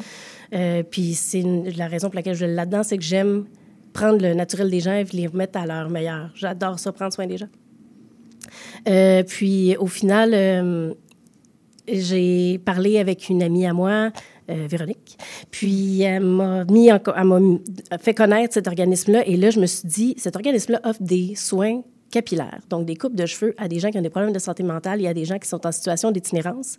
Euh, 0.53 0.83
puis 0.83 1.13
c'est 1.13 1.43
la 1.75 1.87
raison 1.87 2.07
pour 2.07 2.15
laquelle 2.15 2.35
je 2.35 2.45
vais 2.45 2.53
là-dedans, 2.53 2.83
c'est 2.83 2.97
que 2.97 3.03
j'aime 3.03 3.45
prendre 3.93 4.21
le 4.21 4.33
naturel 4.33 4.69
des 4.69 4.79
gens 4.79 4.93
et 4.93 5.05
les 5.13 5.27
remettre 5.27 5.59
à 5.59 5.65
leur 5.65 5.89
meilleur. 5.89 6.31
J'adore 6.35 6.79
ça, 6.79 6.91
prendre 6.91 7.13
soin 7.13 7.27
des 7.27 7.37
gens. 7.37 7.47
Euh, 8.87 9.23
puis 9.23 9.75
au 9.77 9.87
final, 9.87 10.31
euh, 10.33 10.93
j'ai 11.87 12.59
parlé 12.59 12.99
avec 12.99 13.29
une 13.29 13.43
amie 13.43 13.65
à 13.65 13.73
moi, 13.73 14.11
euh, 14.49 14.67
Véronique. 14.69 15.17
Puis 15.51 16.01
elle 16.01 16.23
m'a 16.23 16.65
mis 16.65 16.91
en, 16.91 16.99
elle 17.15 17.23
m'a 17.23 17.97
fait 17.99 18.13
connaître 18.13 18.53
cet 18.53 18.67
organisme-là. 18.67 19.27
Et 19.27 19.37
là, 19.37 19.49
je 19.49 19.59
me 19.59 19.65
suis 19.65 19.87
dit, 19.87 20.15
cet 20.17 20.35
organisme-là 20.35 20.81
offre 20.83 21.01
des 21.01 21.35
soins 21.35 21.81
capillaires, 22.09 22.61
donc 22.69 22.85
des 22.85 22.95
coupes 22.95 23.15
de 23.15 23.25
cheveux 23.25 23.53
à 23.57 23.67
des 23.67 23.79
gens 23.79 23.91
qui 23.91 23.97
ont 23.97 24.01
des 24.01 24.09
problèmes 24.09 24.31
de 24.31 24.39
santé 24.39 24.63
mentale 24.63 25.01
et 25.01 25.07
à 25.07 25.13
des 25.13 25.25
gens 25.25 25.37
qui 25.39 25.47
sont 25.49 25.65
en 25.67 25.71
situation 25.71 26.11
d'itinérance. 26.11 26.77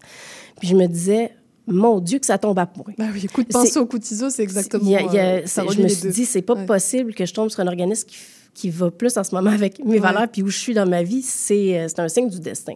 Puis 0.59 0.69
je 0.69 0.75
me 0.75 0.87
disais, 0.87 1.33
mon 1.67 2.01
Dieu, 2.01 2.19
que 2.19 2.27
ça 2.27 2.39
tombe 2.39 2.59
à 2.59 2.67
point. 2.67 2.95
Ben 2.97 3.11
oui, 3.13 3.27
coup 3.27 3.43
de 3.43 3.49
pinceau, 3.49 3.85
coup 3.85 3.99
de 3.99 4.05
ciseau, 4.05 4.31
c'est 4.31 4.43
exactement 4.43 4.99
ça. 5.45 5.65
Je 5.71 5.83
me 5.83 5.89
suis 5.89 6.09
dit, 6.09 6.25
c'est 6.25 6.43
pas 6.43 6.57
possible 6.57 7.15
que 7.15 7.27
je 7.27 7.35
tombe 7.35 7.51
sur 7.51 7.61
un 7.61 7.67
organisme 7.67 8.09
qui 8.09 8.17
qui 8.59 8.71
va 8.71 8.91
plus 8.91 9.17
en 9.17 9.23
ce 9.23 9.33
moment 9.35 9.51
avec 9.51 9.85
mes 9.85 10.01
valeurs 10.01 10.27
puis 10.27 10.43
où 10.43 10.49
je 10.49 10.59
suis 10.59 10.75
dans 10.75 10.89
ma 10.89 11.05
vie, 11.05 11.23
c'est, 11.23 11.79
euh, 11.79 11.87
un 11.99 12.09
signe 12.09 12.29
du 12.29 12.41
destin. 12.41 12.75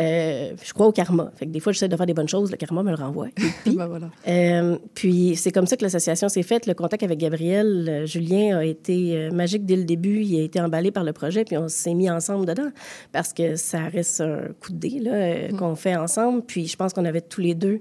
Euh, 0.00 0.54
je 0.60 0.72
crois 0.72 0.88
au 0.88 0.92
karma. 0.92 1.30
Fait 1.36 1.46
que 1.46 1.52
des 1.52 1.60
fois, 1.60 1.72
j'essaie 1.72 1.88
de 1.88 1.96
faire 1.96 2.06
des 2.06 2.14
bonnes 2.14 2.28
choses, 2.28 2.50
le 2.50 2.56
karma 2.56 2.82
me 2.82 2.90
le 2.90 2.96
renvoie. 2.96 3.28
Puis, 3.64 3.76
ben 3.76 3.86
voilà. 3.86 4.10
euh, 4.26 4.76
puis 4.92 5.36
c'est 5.36 5.52
comme 5.52 5.66
ça 5.66 5.76
que 5.76 5.84
l'association 5.84 6.28
s'est 6.28 6.42
faite. 6.42 6.66
Le 6.66 6.74
contact 6.74 7.04
avec 7.04 7.18
Gabriel, 7.18 7.86
euh, 7.88 8.06
Julien 8.06 8.58
a 8.58 8.64
été 8.64 9.30
magique 9.32 9.64
dès 9.64 9.76
le 9.76 9.84
début. 9.84 10.22
Il 10.22 10.40
a 10.40 10.42
été 10.42 10.60
emballé 10.60 10.90
par 10.90 11.04
le 11.04 11.12
projet, 11.12 11.44
puis 11.44 11.56
on 11.56 11.68
s'est 11.68 11.94
mis 11.94 12.10
ensemble 12.10 12.44
dedans 12.44 12.70
parce 13.12 13.32
que 13.32 13.54
ça 13.54 13.84
reste 13.84 14.20
un 14.20 14.48
coup 14.60 14.72
de 14.72 14.78
dé 14.78 14.98
là, 14.98 15.52
mm. 15.52 15.56
qu'on 15.56 15.76
fait 15.76 15.94
ensemble. 15.94 16.42
Puis 16.42 16.66
je 16.66 16.76
pense 16.76 16.92
qu'on 16.92 17.04
avait 17.04 17.20
tous 17.20 17.40
les 17.40 17.54
deux 17.54 17.80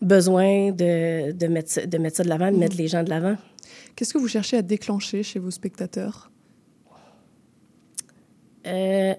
besoin 0.00 0.70
de, 0.70 1.32
de, 1.32 1.46
mettre, 1.48 1.86
de 1.86 1.98
mettre 1.98 2.18
ça 2.18 2.22
de 2.22 2.28
l'avant, 2.28 2.50
de 2.50 2.56
mettre 2.56 2.76
les 2.76 2.88
gens 2.88 3.02
de 3.02 3.10
l'avant. 3.10 3.36
Qu'est-ce 3.96 4.12
que 4.12 4.18
vous 4.18 4.28
cherchez 4.28 4.56
à 4.56 4.62
déclencher 4.62 5.22
chez 5.22 5.38
vos 5.38 5.50
spectateurs? 5.50 6.30
Euh, 8.66 9.14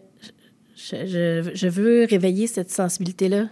je, 0.76 1.68
veux 1.68 2.06
réveiller 2.06 2.48
cette 2.48 2.70
sensibilité-là 2.70 3.50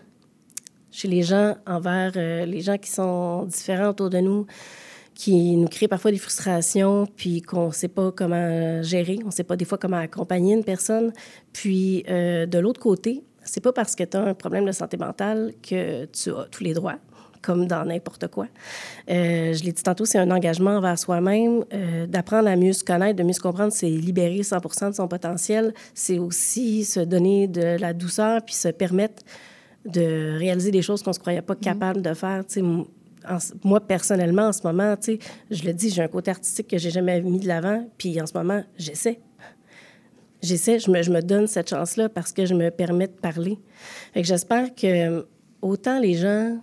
chez 0.91 1.07
les 1.07 1.21
gens 1.21 1.55
envers 1.67 2.13
euh, 2.15 2.45
les 2.45 2.61
gens 2.61 2.77
qui 2.77 2.89
sont 2.89 3.45
différents 3.45 3.89
autour 3.89 4.09
de 4.09 4.19
nous, 4.19 4.45
qui 5.13 5.55
nous 5.55 5.67
créent 5.67 5.87
parfois 5.87 6.11
des 6.11 6.17
frustrations, 6.17 7.07
puis 7.15 7.41
qu'on 7.41 7.67
ne 7.67 7.73
sait 7.73 7.87
pas 7.87 8.11
comment 8.11 8.81
gérer, 8.81 9.19
on 9.23 9.27
ne 9.27 9.31
sait 9.31 9.43
pas 9.43 9.55
des 9.55 9.65
fois 9.65 9.77
comment 9.77 9.97
accompagner 9.97 10.53
une 10.53 10.63
personne. 10.63 11.13
Puis 11.53 12.03
euh, 12.09 12.45
de 12.45 12.57
l'autre 12.57 12.79
côté, 12.79 13.23
c'est 13.43 13.61
pas 13.61 13.73
parce 13.73 13.95
que 13.95 14.03
tu 14.03 14.17
as 14.17 14.21
un 14.21 14.33
problème 14.33 14.65
de 14.65 14.71
santé 14.71 14.97
mentale 14.97 15.53
que 15.61 16.05
tu 16.05 16.31
as 16.31 16.47
tous 16.51 16.63
les 16.63 16.73
droits 16.73 16.99
comme 17.41 17.67
dans 17.67 17.85
n'importe 17.85 18.27
quoi. 18.27 18.47
Euh, 19.09 19.53
je 19.53 19.63
l'ai 19.63 19.71
dit 19.71 19.83
tantôt, 19.83 20.05
c'est 20.05 20.17
un 20.17 20.31
engagement 20.31 20.77
envers 20.77 20.97
soi-même. 20.97 21.63
Euh, 21.73 22.07
D'apprendre 22.07 22.49
à 22.49 22.55
mieux 22.55 22.73
se 22.73 22.83
connaître, 22.83 23.15
de 23.15 23.23
mieux 23.23 23.33
se 23.33 23.39
comprendre, 23.39 23.71
c'est 23.71 23.89
libérer 23.89 24.43
100 24.43 24.89
de 24.89 24.95
son 24.95 25.07
potentiel. 25.07 25.73
C'est 25.93 26.19
aussi 26.19 26.83
se 26.85 26.99
donner 26.99 27.47
de 27.47 27.77
la 27.79 27.93
douceur 27.93 28.41
puis 28.43 28.55
se 28.55 28.69
permettre 28.69 29.23
de 29.85 30.37
réaliser 30.37 30.71
des 30.71 30.81
choses 30.81 31.01
qu'on 31.01 31.11
ne 31.11 31.15
se 31.15 31.19
croyait 31.19 31.41
pas 31.41 31.55
capable 31.55 32.01
de 32.01 32.13
faire. 32.13 32.43
En 33.27 33.37
moi, 33.63 33.79
personnellement, 33.81 34.47
en 34.47 34.53
ce 34.53 34.61
moment, 34.63 34.95
je 35.05 35.63
le 35.63 35.73
dis, 35.73 35.89
j'ai 35.89 36.01
un 36.01 36.07
côté 36.07 36.31
artistique 36.31 36.67
que 36.67 36.77
j'ai 36.77 36.89
jamais 36.89 37.21
mis 37.21 37.39
de 37.39 37.47
l'avant, 37.47 37.85
puis 37.97 38.19
en 38.21 38.25
ce 38.25 38.33
moment, 38.33 38.63
j'essaie. 38.77 39.19
J'essaie, 40.41 40.79
je 40.79 40.89
me, 40.89 41.01
je 41.01 41.11
me 41.11 41.21
donne 41.21 41.47
cette 41.47 41.69
chance-là 41.69 42.07
parce 42.07 42.31
que 42.31 42.45
je 42.45 42.53
me 42.53 42.71
permets 42.71 43.07
de 43.07 43.13
parler. 43.13 43.59
Fait 44.13 44.21
que 44.21 44.27
j'espère 44.27 44.73
que 44.73 45.27
autant 45.61 45.99
les 45.99 46.13
gens 46.13 46.57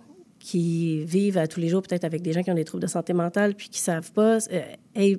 qui 0.47 1.03
vivent 1.03 1.37
à 1.37 1.45
tous 1.45 1.59
les 1.59 1.67
jours, 1.67 1.81
peut-être 1.81 2.05
avec 2.05 2.21
des 2.21 2.31
gens 2.31 2.41
qui 2.41 2.49
ont 2.49 2.55
des 2.55 2.63
troubles 2.63 2.83
de 2.83 2.87
santé 2.87 3.11
mentale, 3.11 3.53
puis 3.53 3.67
qui 3.67 3.81
savent 3.81 4.13
pas, 4.13 4.37
euh, 4.53 5.15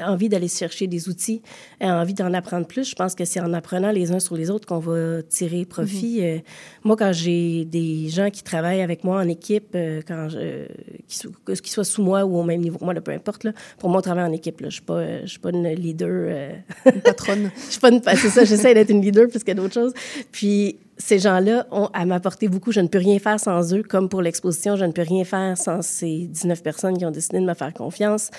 envie 0.00 0.28
d'aller 0.28 0.48
chercher 0.48 0.86
des 0.86 1.08
outils, 1.08 1.42
aient 1.80 1.90
envie 1.90 2.14
d'en 2.14 2.32
apprendre 2.34 2.66
plus. 2.66 2.88
Je 2.90 2.94
pense 2.94 3.14
que 3.14 3.24
c'est 3.24 3.40
en 3.40 3.52
apprenant 3.52 3.90
les 3.90 4.12
uns 4.12 4.20
sur 4.20 4.36
les 4.36 4.50
autres 4.50 4.66
qu'on 4.66 4.78
va 4.78 5.22
tirer 5.22 5.64
profit. 5.64 6.18
Euh, 6.22 6.38
moi, 6.84 6.96
quand 6.96 7.12
j'ai 7.12 7.64
des 7.64 8.08
gens 8.08 8.30
qui 8.30 8.42
travaillent 8.42 8.82
avec 8.82 9.04
moi 9.04 9.20
en 9.20 9.28
équipe, 9.28 9.68
euh, 9.74 10.00
quand 10.06 10.28
euh, 10.34 10.66
qu'ils 11.08 11.70
soient 11.70 11.84
sous 11.84 12.02
moi 12.02 12.24
ou 12.24 12.36
au 12.36 12.42
même 12.42 12.60
niveau 12.60 12.78
que 12.78 12.84
moi, 12.84 12.94
là, 12.94 13.00
peu 13.00 13.12
importe, 13.12 13.44
là, 13.44 13.52
pour 13.78 13.88
moi, 13.90 13.98
on 13.98 14.02
travaille 14.02 14.24
en 14.24 14.32
équipe. 14.32 14.60
là. 14.60 14.68
Je 14.68 14.74
ne 14.76 14.80
suis, 14.80 14.82
pas, 14.82 14.94
euh, 14.98 15.20
je 15.24 15.28
suis 15.30 15.38
pas 15.38 15.50
une 15.50 15.68
leader. 15.68 16.08
euh, 16.10 16.52
Une 16.94 17.00
patronne 17.02 17.50
je 17.66 17.70
suis 17.72 17.80
pas 17.80 17.90
une... 17.90 18.02
C'est 18.02 18.30
ça, 18.30 18.44
j'essaie 18.44 18.74
d'être 18.74 18.90
une 18.90 19.00
leader 19.02 19.28
plus 19.28 19.42
que 19.44 19.52
d'autres 19.52 19.74
choses. 19.74 19.92
Puis 20.32 20.78
ces 20.98 21.18
gens-là 21.18 21.66
ont 21.70 21.88
à 21.92 22.04
m'apporter 22.06 22.48
beaucoup. 22.48 22.72
Je 22.72 22.80
ne 22.80 22.88
peux 22.88 22.98
rien 22.98 23.18
faire 23.18 23.38
sans 23.38 23.74
eux, 23.74 23.82
comme 23.82 24.08
pour 24.08 24.22
l'exposition, 24.22 24.76
je 24.76 24.84
ne 24.84 24.92
peux 24.92 25.02
rien 25.02 25.24
faire 25.24 25.56
sans 25.58 25.82
ces 25.82 26.26
19 26.28 26.62
personnes 26.62 26.96
qui 26.96 27.04
ont 27.04 27.10
décidé 27.10 27.38
de 27.38 27.44
me 27.44 27.54
faire 27.54 27.72
confiance. 27.74 28.30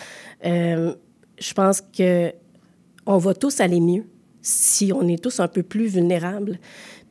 Euh, 1.37 1.41
je 1.41 1.53
pense 1.53 1.81
que 1.81 2.31
on 3.05 3.17
va 3.17 3.33
tous 3.33 3.59
aller 3.61 3.79
mieux 3.79 4.03
si 4.41 4.91
on 4.93 5.07
est 5.07 5.21
tous 5.21 5.39
un 5.39 5.47
peu 5.47 5.63
plus 5.63 5.87
vulnérables, 5.87 6.59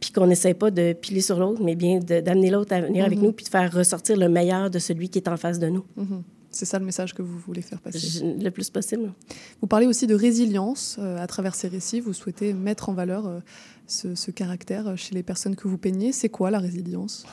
puis 0.00 0.10
qu'on 0.10 0.26
n'essaie 0.26 0.54
pas 0.54 0.70
de 0.70 0.92
piler 0.94 1.20
sur 1.20 1.38
l'autre, 1.38 1.62
mais 1.62 1.74
bien 1.74 1.98
d'amener 1.98 2.50
l'autre 2.50 2.72
à 2.74 2.80
venir 2.80 3.04
avec 3.04 3.20
nous, 3.20 3.32
puis 3.32 3.44
de 3.44 3.50
faire 3.50 3.72
ressortir 3.72 4.16
le 4.16 4.28
meilleur 4.28 4.70
de 4.70 4.78
celui 4.78 5.08
qui 5.10 5.18
est 5.18 5.28
en 5.28 5.36
face 5.36 5.58
de 5.58 5.68
nous, 5.68 5.84
Mhm. 5.96 6.22
C'est 6.50 6.64
ça 6.64 6.78
le 6.78 6.86
message 6.86 7.12
que 7.12 7.20
vous 7.20 7.38
voulez 7.38 7.60
faire 7.60 7.78
passer. 7.82 7.98
Je- 7.98 8.42
le 8.42 8.50
plus 8.50 8.70
possible. 8.70 9.12
Vous 9.60 9.66
parlez 9.66 9.84
aussi 9.86 10.06
de 10.06 10.14
résilience 10.14 10.96
euh, 10.98 11.18
à 11.18 11.26
travers 11.26 11.54
ces 11.54 11.68
récits. 11.68 12.00
Vous 12.00 12.14
souhaitez 12.14 12.54
mettre 12.54 12.88
en 12.88 12.94
valeur 12.94 13.26
euh, 13.26 13.40
ce, 13.86 14.14
ce 14.14 14.30
caractère 14.30 14.86
euh, 14.88 14.96
chez 14.96 15.14
les 15.14 15.22
personnes 15.22 15.54
que 15.54 15.68
vous 15.68 15.76
peignez. 15.76 16.12
C'est 16.12 16.30
quoi 16.30 16.50
la 16.50 16.58
résilience? 16.58 17.26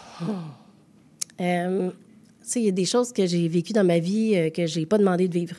Euh, 1.40 1.90
tu 1.90 1.96
sais, 2.42 2.60
il 2.60 2.66
y 2.66 2.70
a 2.70 2.72
des 2.72 2.84
choses 2.86 3.14
que 3.14 3.26
j'ai 3.26 3.48
vécues 3.48 3.72
dans 3.72 3.86
ma 3.86 4.00
vie 4.00 4.34
euh, 4.36 4.50
que 4.50 4.66
j'ai 4.66 4.86
pas 4.86 4.98
demandé 4.98 5.30
de 5.30 5.34
vivre, 5.34 5.56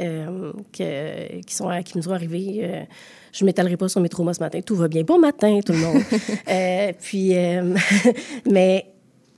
euh, 0.00 0.52
que, 0.72 1.40
qui, 1.42 1.54
sont, 1.54 1.70
qui 1.84 1.96
me 1.96 2.02
sont 2.02 2.12
arrivées. 2.12 2.60
Euh, 2.62 2.82
je 3.32 3.44
m'étalerai 3.44 3.76
pas 3.76 3.88
sur 3.88 4.00
mes 4.00 4.08
traumas 4.08 4.34
ce 4.34 4.40
matin. 4.40 4.60
Tout 4.60 4.76
va 4.76 4.88
bien. 4.88 5.02
Bon 5.02 5.18
matin, 5.18 5.60
tout 5.64 5.72
le 5.72 5.78
monde. 5.78 6.02
Euh, 6.48 6.92
puis, 7.00 7.32
mais, 8.50 8.86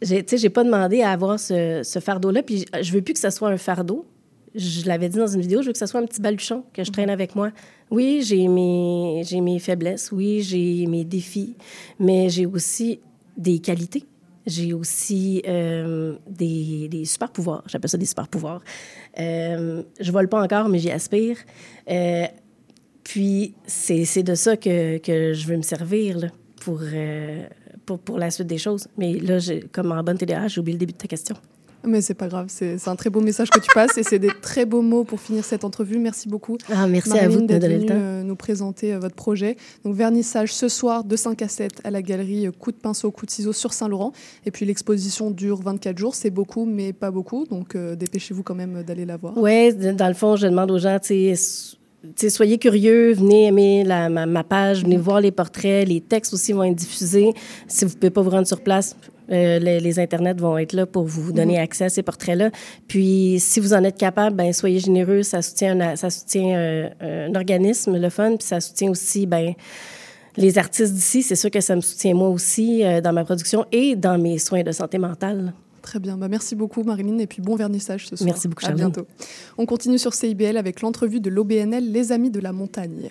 tu 0.01 0.23
sais, 0.27 0.37
j'ai 0.37 0.51
pas 0.51 0.65
demandé 0.65 1.03
à 1.03 1.11
avoir 1.11 1.39
ce, 1.41 1.83
ce 1.83 1.99
fardeau-là. 1.99 2.43
Puis, 2.43 2.67
je 2.81 2.93
veux 2.93 3.03
plus 3.03 3.15
que 3.15 3.21
ce 3.21 3.31
soit 3.31 3.49
un 3.49 3.57
fardeau. 3.57 4.07
Je 4.55 4.87
l'avais 4.87 5.09
dit 5.09 5.19
dans 5.19 5.27
une 5.27 5.41
vidéo, 5.41 5.63
je 5.63 5.69
veux 5.69 5.73
que 5.73 5.79
ce 5.79 5.87
soit 5.87 6.01
un 6.01 6.07
petit 6.07 6.21
baluchon 6.21 6.65
que 6.73 6.85
je 6.85 6.91
traîne 6.91 7.11
avec 7.11 7.35
moi. 7.35 7.51
Oui, 7.91 8.23
j'ai 8.23 8.49
mes, 8.49 9.23
j'ai 9.25 9.41
mes 9.41 9.59
faiblesses, 9.59 10.11
oui, 10.13 10.43
j'ai 10.43 10.87
mes 10.87 11.05
défis, 11.05 11.57
mais 11.99 12.29
j'ai 12.29 12.47
aussi 12.47 13.01
des 13.37 13.59
qualités. 13.61 14.05
J'ai 14.49 14.73
aussi 14.73 15.43
euh, 15.47 16.17
des, 16.27 16.89
des 16.89 17.05
super 17.05 17.31
pouvoirs. 17.31 17.63
J'appelle 17.67 17.91
ça 17.91 17.99
des 17.99 18.07
super 18.07 18.29
pouvoirs. 18.29 18.63
Euh, 19.21 19.83
je 20.01 20.13
vole 20.13 20.29
pas 20.29 20.43
encore, 20.43 20.69
mais 20.69 20.79
j'y 20.79 20.91
aspire. 20.91 21.37
Euh, 21.91 22.27
puis 23.05 23.55
c'est 23.67 24.23
de 24.23 24.35
ça 24.35 24.57
que, 24.57 25.01
je 25.07 25.47
veux 25.47 25.57
me 25.57 25.63
servir 25.63 26.31
pour, 26.61 26.81
euh, 26.83 27.47
pour, 27.87 27.99
pour 27.99 28.19
la 28.19 28.31
suite 28.31 28.47
des 28.47 28.59
choses. 28.59 28.87
Mais 28.97 29.15
là, 29.15 29.39
comme 29.73 29.93
en 29.93 30.03
bonne 30.03 30.19
TDA, 30.19 30.49
j'ai 30.49 30.61
oublié 30.61 30.75
le 30.75 30.81
début 30.81 30.93
de 30.93 30.99
ta 30.99 31.09
question. 31.09 31.37
Mais 31.85 32.01
c'est 32.01 32.15
pas 32.15 32.27
grave, 32.29 32.47
c'est 32.49 32.77
un 32.89 32.97
très 32.97 33.09
beau 33.09 33.21
message 33.21 33.51
que 33.51 33.61
tu 33.61 33.69
passes 33.73 33.97
et 33.99 34.03
c'est 34.03 34.19
des 34.19 34.31
très 34.43 34.67
beaux 34.67 34.83
mots 34.83 35.05
pour 35.05 35.21
finir 35.21 35.45
cette 35.45 35.65
entrevue. 35.65 35.99
Merci 35.99 36.29
beaucoup. 36.29 36.59
Ah, 36.73 36.87
merci 36.89 37.17
à 37.17 37.29
vous 37.29 37.41
d'être 37.43 37.63
venue, 37.67 37.87
euh, 37.91 38.23
nous 38.25 38.35
présenter 38.37 38.93
euh, 38.95 38.99
votre 38.99 39.15
projet. 39.15 39.57
Donc 39.85 39.95
vernissage 39.95 40.53
ce 40.53 40.69
soir 40.69 41.05
de 41.05 41.15
5 41.17 41.41
à 41.41 41.49
7 41.49 41.73
à 41.85 41.91
la 41.91 42.03
galerie 42.03 42.47
euh, 42.49 42.51
Coup 42.51 42.73
de 42.73 42.77
pinceau, 42.77 43.11
coup 43.13 43.27
de 43.27 43.31
ciseaux 43.31 43.53
sur 43.53 43.73
Saint-Laurent. 43.73 44.13
Et 44.45 44.51
puis 44.51 44.67
l'exposition 44.67 45.31
dure 45.31 45.63
24 45.63 45.97
jours, 45.97 46.15
c'est 46.17 46.31
beaucoup 46.31 46.65
mais 46.67 46.93
pas 46.93 47.11
beaucoup. 47.13 47.47
Donc 47.47 47.77
euh, 47.77 47.95
dépêchez-vous 47.95 48.43
quand 48.43 48.57
même 48.57 48.83
d'aller 48.83 49.07
la 49.07 49.17
voir. 49.17 49.39
Oui, 49.39 49.73
dans 49.75 50.09
le 50.09 50.15
fond, 50.15 50.35
je 50.37 50.47
demande 50.49 50.71
aux 50.73 50.79
gens, 50.79 50.99
tu 51.01 51.35
soyez 52.31 52.59
curieux, 52.59 53.13
venez 53.13 53.47
aimer 53.47 53.85
la- 53.85 54.09
ma, 54.09 54.27
ma 54.27 54.45
page, 54.45 54.83
venez 54.83 54.97
voir 54.97 55.21
les 55.21 55.31
portraits, 55.31 55.87
les 55.87 56.01
textes 56.01 56.35
aussi 56.35 56.53
vont 56.53 56.65
être 56.65 56.77
diffusés. 56.77 57.33
Si 57.67 57.85
vous 57.85 57.93
ne 57.93 57.97
pouvez 57.97 58.11
pas 58.11 58.23
vous 58.23 58.31
rendre 58.31 58.47
sur 58.47 58.61
place, 58.61 58.97
euh, 59.31 59.59
les, 59.59 59.81
les 59.81 59.99
internets 59.99 60.35
vont 60.41 60.59
être 60.59 60.73
là 60.73 60.87
pour 60.87 61.05
vous 61.05 61.33
donner 61.33 61.59
accès 61.59 61.85
à 61.85 61.89
ces 61.89 62.03
portraits-là. 62.03 62.51
Puis, 62.87 63.37
si 63.41 63.61
vous 63.61 63.75
en 63.75 63.85
êtes 63.85 63.99
capable, 63.99 64.37
ben 64.37 64.53
soyez 64.53 64.79
généreux. 64.81 65.23
Ça 65.23 65.43
soutient, 65.43 65.79
un, 65.81 65.97
ça 65.97 66.11
soutient 66.11 66.57
euh, 66.57 67.29
un 67.29 67.35
organisme, 67.35 67.99
le 67.99 68.09
fun, 68.11 68.37
puis 68.37 68.47
ça 68.47 68.61
soutient 68.61 68.91
aussi, 68.91 69.27
ben 69.27 69.55
les 70.37 70.57
artistes 70.59 70.95
d'ici. 70.95 71.23
C'est 71.23 71.37
sûr 71.37 71.51
que 71.51 71.61
ça 71.61 71.77
me 71.77 71.81
soutient 71.81 72.15
moi 72.15 72.29
aussi 72.29 72.85
euh, 72.85 73.01
dans 73.01 73.13
ma 73.13 73.25
production 73.25 73.67
et 73.73 73.97
dans 73.97 74.19
mes 74.19 74.39
soins 74.39 74.63
de 74.63 74.73
santé 74.73 74.99
mentale. 74.99 75.53
Très 75.83 76.01
bien, 76.01 76.17
bah, 76.17 76.29
merci 76.29 76.55
beaucoup 76.55 76.83
Marilyn 76.83 77.19
et 77.19 77.27
puis 77.27 77.41
bon 77.41 77.57
vernissage 77.57 78.09
ce 78.09 78.17
soir. 78.17 78.27
Merci 78.27 78.47
beaucoup, 78.49 78.65
À 78.65 78.69
Charline. 78.69 78.87
bientôt. 78.87 79.07
On 79.57 79.65
continue 79.65 79.99
sur 79.99 80.13
CIBL 80.13 80.57
avec 80.57 80.83
l'entrevue 80.83 81.21
de 81.21 81.31
l'OBNL 81.31 81.93
Les 81.93 82.13
Amis 82.13 82.31
de 82.31 82.41
la 82.41 82.53
Montagne. 82.53 83.11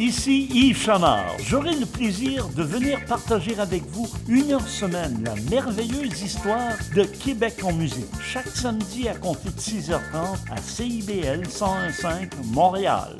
Ici 0.00 0.48
Yves 0.50 0.78
Chamard. 0.78 1.36
J'aurai 1.46 1.76
le 1.76 1.84
plaisir 1.84 2.48
de 2.56 2.62
venir 2.62 3.04
partager 3.04 3.58
avec 3.58 3.82
vous 3.88 4.08
une 4.28 4.52
heure 4.52 4.66
semaine 4.66 5.22
la 5.22 5.34
merveilleuse 5.50 6.22
histoire 6.22 6.72
de 6.96 7.02
Québec 7.02 7.56
en 7.62 7.74
musique. 7.74 8.08
Chaque 8.22 8.48
samedi 8.48 9.10
à 9.10 9.14
compter 9.14 9.50
de 9.50 9.60
6h30 9.60 10.50
à 10.50 10.56
CIBL 10.56 11.42
101.5 11.42 12.30
Montréal. 12.46 13.18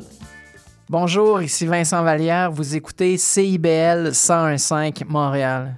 Bonjour, 0.89 1.43
ici 1.43 1.67
Vincent 1.67 2.03
Vallière. 2.03 2.51
Vous 2.51 2.75
écoutez 2.75 3.19
CIBL 3.19 4.13
101.5 4.13 5.05
Montréal. 5.07 5.77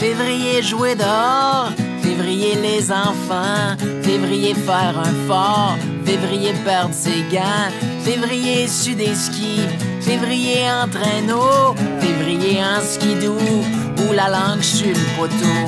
Février 0.00 0.62
jouer 0.62 0.96
dehors, 0.96 1.70
février 2.18 2.56
les 2.56 2.90
enfants, 2.90 3.76
février 4.02 4.52
faire 4.54 4.98
un 4.98 5.28
fort, 5.28 5.76
février 6.04 6.52
perdre 6.64 6.92
ses 6.92 7.22
gants, 7.32 7.70
février 8.02 8.66
su 8.66 8.94
des 8.96 9.14
skis, 9.14 9.68
février 10.00 10.62
en 10.68 10.88
traîneau, 10.88 11.76
février 12.00 12.58
en 12.60 12.80
skidou, 12.80 13.38
ou 14.00 14.12
la 14.14 14.28
langue 14.30 14.62
sur 14.62 14.88
le 14.88 15.16
poteau. 15.16 15.62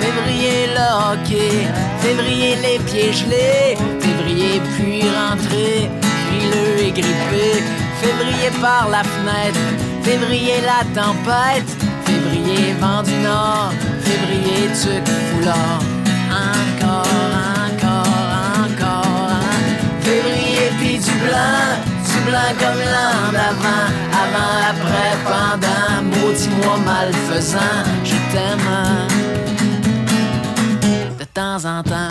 Février 0.00 0.68
le 0.76 0.86
hockey, 1.06 1.66
février 1.98 2.54
les 2.62 2.78
pieds 2.84 3.12
février 3.98 4.60
puis 4.76 5.02
rentrer, 5.02 5.90
frileux 6.26 6.86
et 6.86 6.92
grippé, 6.92 7.46
février 8.00 8.50
par 8.60 8.88
la 8.90 9.02
fenêtre, 9.02 9.58
février 10.02 10.60
la 10.64 10.84
tempête, 10.94 11.77
vent 12.80 13.02
du 13.02 13.14
nord, 13.18 13.72
février 14.02 14.68
tuc 14.80 15.06
foulard. 15.28 15.80
Encore, 16.30 17.06
encore, 17.66 18.14
encore, 18.64 19.30
hein. 19.30 19.40
février 20.00 20.70
puis 20.78 20.98
du 20.98 21.10
blanc, 21.24 21.68
du 22.08 22.18
blanc 22.28 22.50
comme 22.58 22.80
l'an 22.94 23.32
d'avant, 23.32 23.88
avant, 24.22 24.54
après, 24.72 25.12
pendant, 25.24 26.02
maudit-moi 26.02 26.76
malfaisant, 26.84 27.82
je 28.04 28.16
t'aime 28.32 28.68
de 31.18 31.24
temps 31.24 31.64
en 31.64 31.82
temps. 31.82 32.08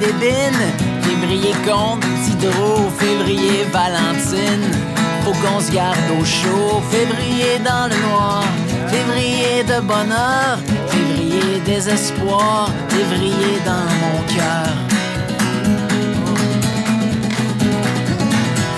Février 0.00 1.54
compte 1.66 2.04
Diderot, 2.24 2.90
février 2.98 3.64
Valentine. 3.72 4.70
Faut 5.24 5.32
qu'on 5.32 5.60
se 5.60 5.72
garde 5.72 5.98
au 6.20 6.24
chaud, 6.24 6.80
février 6.90 7.58
dans 7.64 7.88
le 7.88 7.96
noir, 8.08 8.44
février 8.88 9.64
de 9.64 9.80
bonheur, 9.80 10.58
février 10.88 11.60
désespoir, 11.64 12.70
février 12.88 13.58
dans 13.64 13.88
mon 14.02 14.18
cœur. 14.34 14.72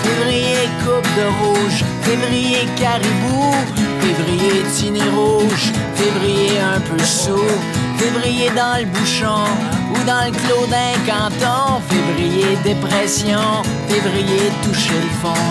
Février 0.03 0.69
coupe 0.83 1.09
de 1.19 1.27
rouge, 1.43 1.83
février 2.01 2.67
caribou, 2.77 3.53
février 4.01 4.63
tiné 4.73 5.01
rouge, 5.15 5.71
février 5.93 6.59
un 6.59 6.79
peu 6.79 7.03
sous, 7.03 7.53
février 7.97 8.49
dans 8.55 8.79
le 8.79 8.85
bouchon 8.85 9.78
ou 9.91 10.03
dans 10.05 10.25
le 10.25 10.31
clos 10.31 10.67
d'un 10.67 10.93
canton, 11.05 11.81
février 11.89 12.57
dépression, 12.63 13.63
février 13.87 14.51
toucher 14.63 14.99
le 15.01 15.09
fond. 15.21 15.47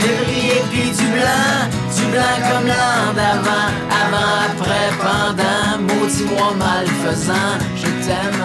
Février 0.00 0.62
puis 0.70 0.90
du 0.90 1.06
blanc, 1.12 1.68
du 1.96 2.04
blanc 2.12 2.36
comme 2.48 2.66
l'an 2.66 3.12
d'avant, 3.14 3.68
avant, 4.02 4.34
après, 4.48 4.90
pendant, 5.00 5.94
maudit-moi 5.94 6.54
malfaisant, 6.58 7.58
je 7.76 8.06
t'aime, 8.06 8.44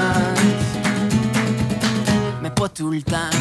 mais 2.41 2.49
pas 2.49 2.69
tout 2.69 2.91
le 2.91 3.01
temps. 3.01 3.31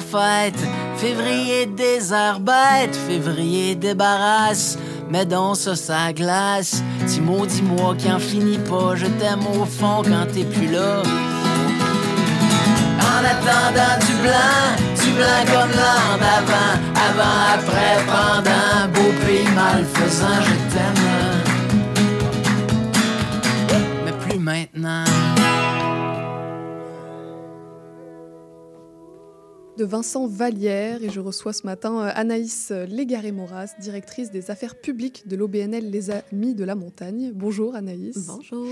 Fête, 0.00 0.58
février 0.96 1.66
bêtes, 1.66 2.96
février 3.08 3.74
débarrasse, 3.74 4.78
mais 5.10 5.24
dans 5.24 5.54
ça 5.54 5.76
ça 5.76 6.12
glace. 6.12 6.82
Petit 7.00 7.20
mot, 7.20 7.46
dis-moi 7.46 7.94
qui 7.98 8.10
en 8.10 8.18
finit 8.18 8.58
pas, 8.58 8.94
je 8.94 9.06
t'aime 9.06 9.46
au 9.60 9.64
fond 9.64 10.02
quand 10.02 10.26
t'es 10.32 10.44
plus 10.44 10.70
là. 10.70 11.02
En 13.00 13.24
attendant 13.24 13.96
du 14.06 14.14
blanc, 14.22 14.66
du 15.02 15.10
blanc 15.12 15.42
comme 15.46 15.70
l'an 15.70 16.18
d'avant, 16.18 16.74
avant, 17.08 17.38
après, 17.54 17.96
pendant, 18.06 18.88
beau 18.92 19.12
pays 19.24 19.48
malfaisant, 19.54 20.40
je 20.42 20.74
t'aime. 20.74 21.04
Mais 24.04 24.12
plus 24.12 24.38
maintenant. 24.38 25.04
De 29.76 29.84
Vincent 29.84 30.26
Vallière 30.26 31.02
et 31.02 31.10
je 31.10 31.20
reçois 31.20 31.52
ce 31.52 31.66
matin 31.66 32.00
euh, 32.00 32.10
Anaïs 32.14 32.70
Légaré-Moras, 32.70 33.74
directrice 33.78 34.30
des 34.30 34.50
affaires 34.50 34.74
publiques 34.74 35.28
de 35.28 35.36
l'OBNL 35.36 35.90
Les 35.90 36.10
Amis 36.10 36.54
de 36.54 36.64
la 36.64 36.74
Montagne. 36.74 37.32
Bonjour 37.34 37.74
Anaïs. 37.74 38.26
Bonjour. 38.26 38.66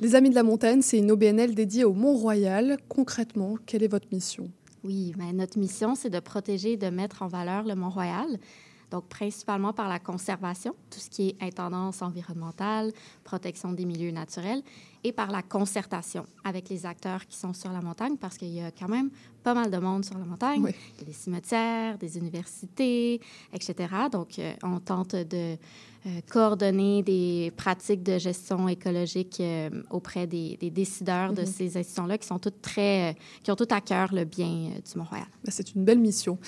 Les 0.00 0.14
Amis 0.14 0.30
de 0.30 0.34
la 0.34 0.42
Montagne, 0.42 0.82
c'est 0.82 0.98
une 0.98 1.12
OBNL 1.12 1.54
dédiée 1.54 1.84
au 1.84 1.92
Mont-Royal. 1.92 2.76
Concrètement, 2.88 3.56
quelle 3.66 3.84
est 3.84 3.88
votre 3.88 4.08
mission? 4.10 4.50
Oui, 4.82 5.12
ben, 5.16 5.36
notre 5.36 5.58
mission, 5.58 5.94
c'est 5.94 6.10
de 6.10 6.20
protéger 6.20 6.72
et 6.72 6.76
de 6.76 6.88
mettre 6.88 7.22
en 7.22 7.28
valeur 7.28 7.64
le 7.64 7.74
Mont-Royal. 7.74 8.38
Donc, 8.90 9.06
principalement 9.08 9.72
par 9.72 9.88
la 9.88 9.98
conservation, 9.98 10.74
tout 10.90 10.98
ce 10.98 11.10
qui 11.10 11.28
est 11.28 11.42
intendance 11.42 12.02
environnementale, 12.02 12.92
protection 13.22 13.72
des 13.72 13.84
milieux 13.84 14.12
naturels, 14.12 14.62
et 15.04 15.12
par 15.12 15.30
la 15.30 15.42
concertation 15.42 16.24
avec 16.44 16.68
les 16.68 16.86
acteurs 16.86 17.26
qui 17.26 17.36
sont 17.36 17.52
sur 17.54 17.70
la 17.72 17.80
montagne, 17.80 18.16
parce 18.16 18.36
qu'il 18.36 18.48
y 18.52 18.60
a 18.60 18.70
quand 18.70 18.88
même 18.88 19.10
pas 19.42 19.54
mal 19.54 19.70
de 19.70 19.78
monde 19.78 20.04
sur 20.04 20.18
la 20.18 20.24
montagne. 20.24 20.62
Oui. 20.62 20.72
Il 20.96 21.00
y 21.00 21.02
a 21.02 21.06
des 21.06 21.12
cimetières, 21.12 21.98
des 21.98 22.18
universités, 22.18 23.20
etc. 23.52 23.74
Donc, 24.10 24.38
euh, 24.38 24.52
on 24.62 24.80
tente 24.80 25.14
de 25.14 25.56
euh, 26.06 26.20
coordonner 26.30 27.02
des 27.02 27.52
pratiques 27.56 28.02
de 28.02 28.18
gestion 28.18 28.68
écologique 28.68 29.38
euh, 29.40 29.70
auprès 29.90 30.26
des, 30.26 30.56
des 30.58 30.70
décideurs 30.70 31.32
de 31.32 31.40
Mhm. 31.42 31.46
ces 31.46 31.76
institutions-là 31.76 32.18
qui 32.18 32.26
sont 32.26 32.38
toutes 32.38 32.60
très, 32.60 33.16
qui 33.42 33.50
ont 33.50 33.56
tout 33.56 33.66
à 33.70 33.80
cœur 33.80 34.12
le 34.14 34.24
bien 34.24 34.70
du 34.70 34.98
Mont-Royal. 34.98 35.26
Bah, 35.44 35.50
C'est 35.52 35.74
une 35.74 35.84
belle 35.84 35.98
mission. 36.00 36.38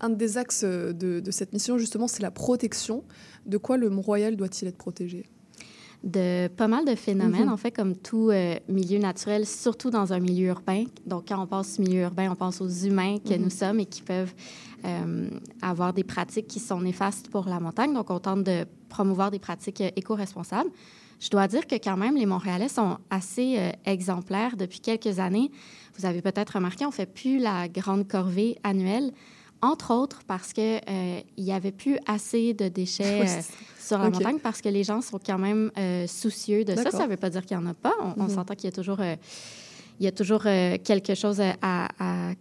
Un 0.00 0.10
des 0.10 0.36
axes 0.38 0.64
de, 0.64 1.20
de 1.20 1.30
cette 1.30 1.52
mission, 1.52 1.78
justement, 1.78 2.08
c'est 2.08 2.22
la 2.22 2.30
protection. 2.30 3.04
De 3.46 3.58
quoi 3.58 3.76
le 3.76 3.88
Mont-Royal 3.90 4.36
doit-il 4.36 4.68
être 4.68 4.76
protégé? 4.78 5.26
De 6.02 6.48
pas 6.48 6.66
mal 6.68 6.84
de 6.86 6.94
phénomènes, 6.94 7.46
Mhm. 7.46 7.52
en 7.52 7.56
fait, 7.58 7.70
comme 7.72 7.94
tout 7.94 8.30
euh, 8.30 8.56
milieu 8.68 8.98
naturel, 8.98 9.46
surtout 9.46 9.90
dans 9.90 10.12
un 10.12 10.18
milieu 10.20 10.48
urbain. 10.48 10.84
Donc, 11.06 11.24
quand 11.28 11.42
on 11.42 11.46
pense 11.46 11.78
milieu 11.78 12.02
urbain, 12.02 12.30
on 12.30 12.36
pense 12.36 12.60
aux 12.62 12.68
humains 12.68 13.18
que 13.18 13.34
Mhm. 13.34 13.42
nous 13.42 13.50
sommes 13.50 13.80
et 13.80 13.86
qui 13.86 14.02
peuvent 14.02 14.32
euh, 14.86 15.28
avoir 15.60 15.92
des 15.92 16.04
pratiques 16.04 16.46
qui 16.46 16.58
sont 16.58 16.80
néfastes 16.80 17.28
pour 17.28 17.44
la 17.46 17.60
montagne. 17.60 17.92
Donc, 17.92 18.08
on 18.08 18.18
tente 18.18 18.44
de 18.44 18.64
promouvoir 18.88 19.30
des 19.30 19.38
pratiques 19.38 19.82
euh, 19.82 19.90
éco-responsables. 19.94 20.70
Je 21.20 21.28
dois 21.28 21.46
dire 21.48 21.66
que 21.66 21.74
quand 21.74 21.98
même, 21.98 22.16
les 22.16 22.24
Montréalais 22.24 22.70
sont 22.70 22.96
assez 23.10 23.56
euh, 23.58 23.70
exemplaires 23.84 24.56
depuis 24.56 24.80
quelques 24.80 25.18
années. 25.18 25.50
Vous 25.98 26.06
avez 26.06 26.22
peut-être 26.22 26.54
remarqué, 26.54 26.86
on 26.86 26.90
fait 26.90 27.04
plus 27.04 27.38
la 27.38 27.68
grande 27.68 28.08
corvée 28.08 28.56
annuelle. 28.64 29.12
Entre 29.62 29.92
autres 29.94 30.20
parce 30.26 30.52
qu'il 30.52 30.80
n'y 31.38 31.52
avait 31.52 31.72
plus 31.72 31.98
assez 32.06 32.54
de 32.54 32.68
déchets 32.68 33.22
euh, 33.22 33.40
sur 33.78 33.98
la 33.98 34.04
montagne 34.10 34.38
parce 34.42 34.60
que 34.62 34.68
les 34.68 34.84
gens 34.84 35.00
sont 35.02 35.18
quand 35.24 35.38
même 35.38 35.70
euh, 35.76 36.06
soucieux 36.06 36.64
de 36.64 36.74
ça. 36.76 36.90
Ça 36.90 37.04
ne 37.04 37.10
veut 37.10 37.16
pas 37.16 37.30
dire 37.30 37.44
qu'il 37.44 37.56
n'y 37.58 37.64
en 37.64 37.66
a 37.68 37.74
pas. 37.74 37.94
On, 38.00 38.22
on 38.22 38.24
Mhm. 38.24 38.34
s'entend 38.34 38.54
qu'il 38.54 38.64
y 38.64 38.68
a 38.68 38.72
toujours... 38.72 38.98
il 40.00 40.04
y 40.04 40.08
a 40.08 40.12
toujours 40.12 40.42
euh, 40.46 40.78
quelque 40.82 41.14
chose 41.14 41.40
à, 41.60 41.88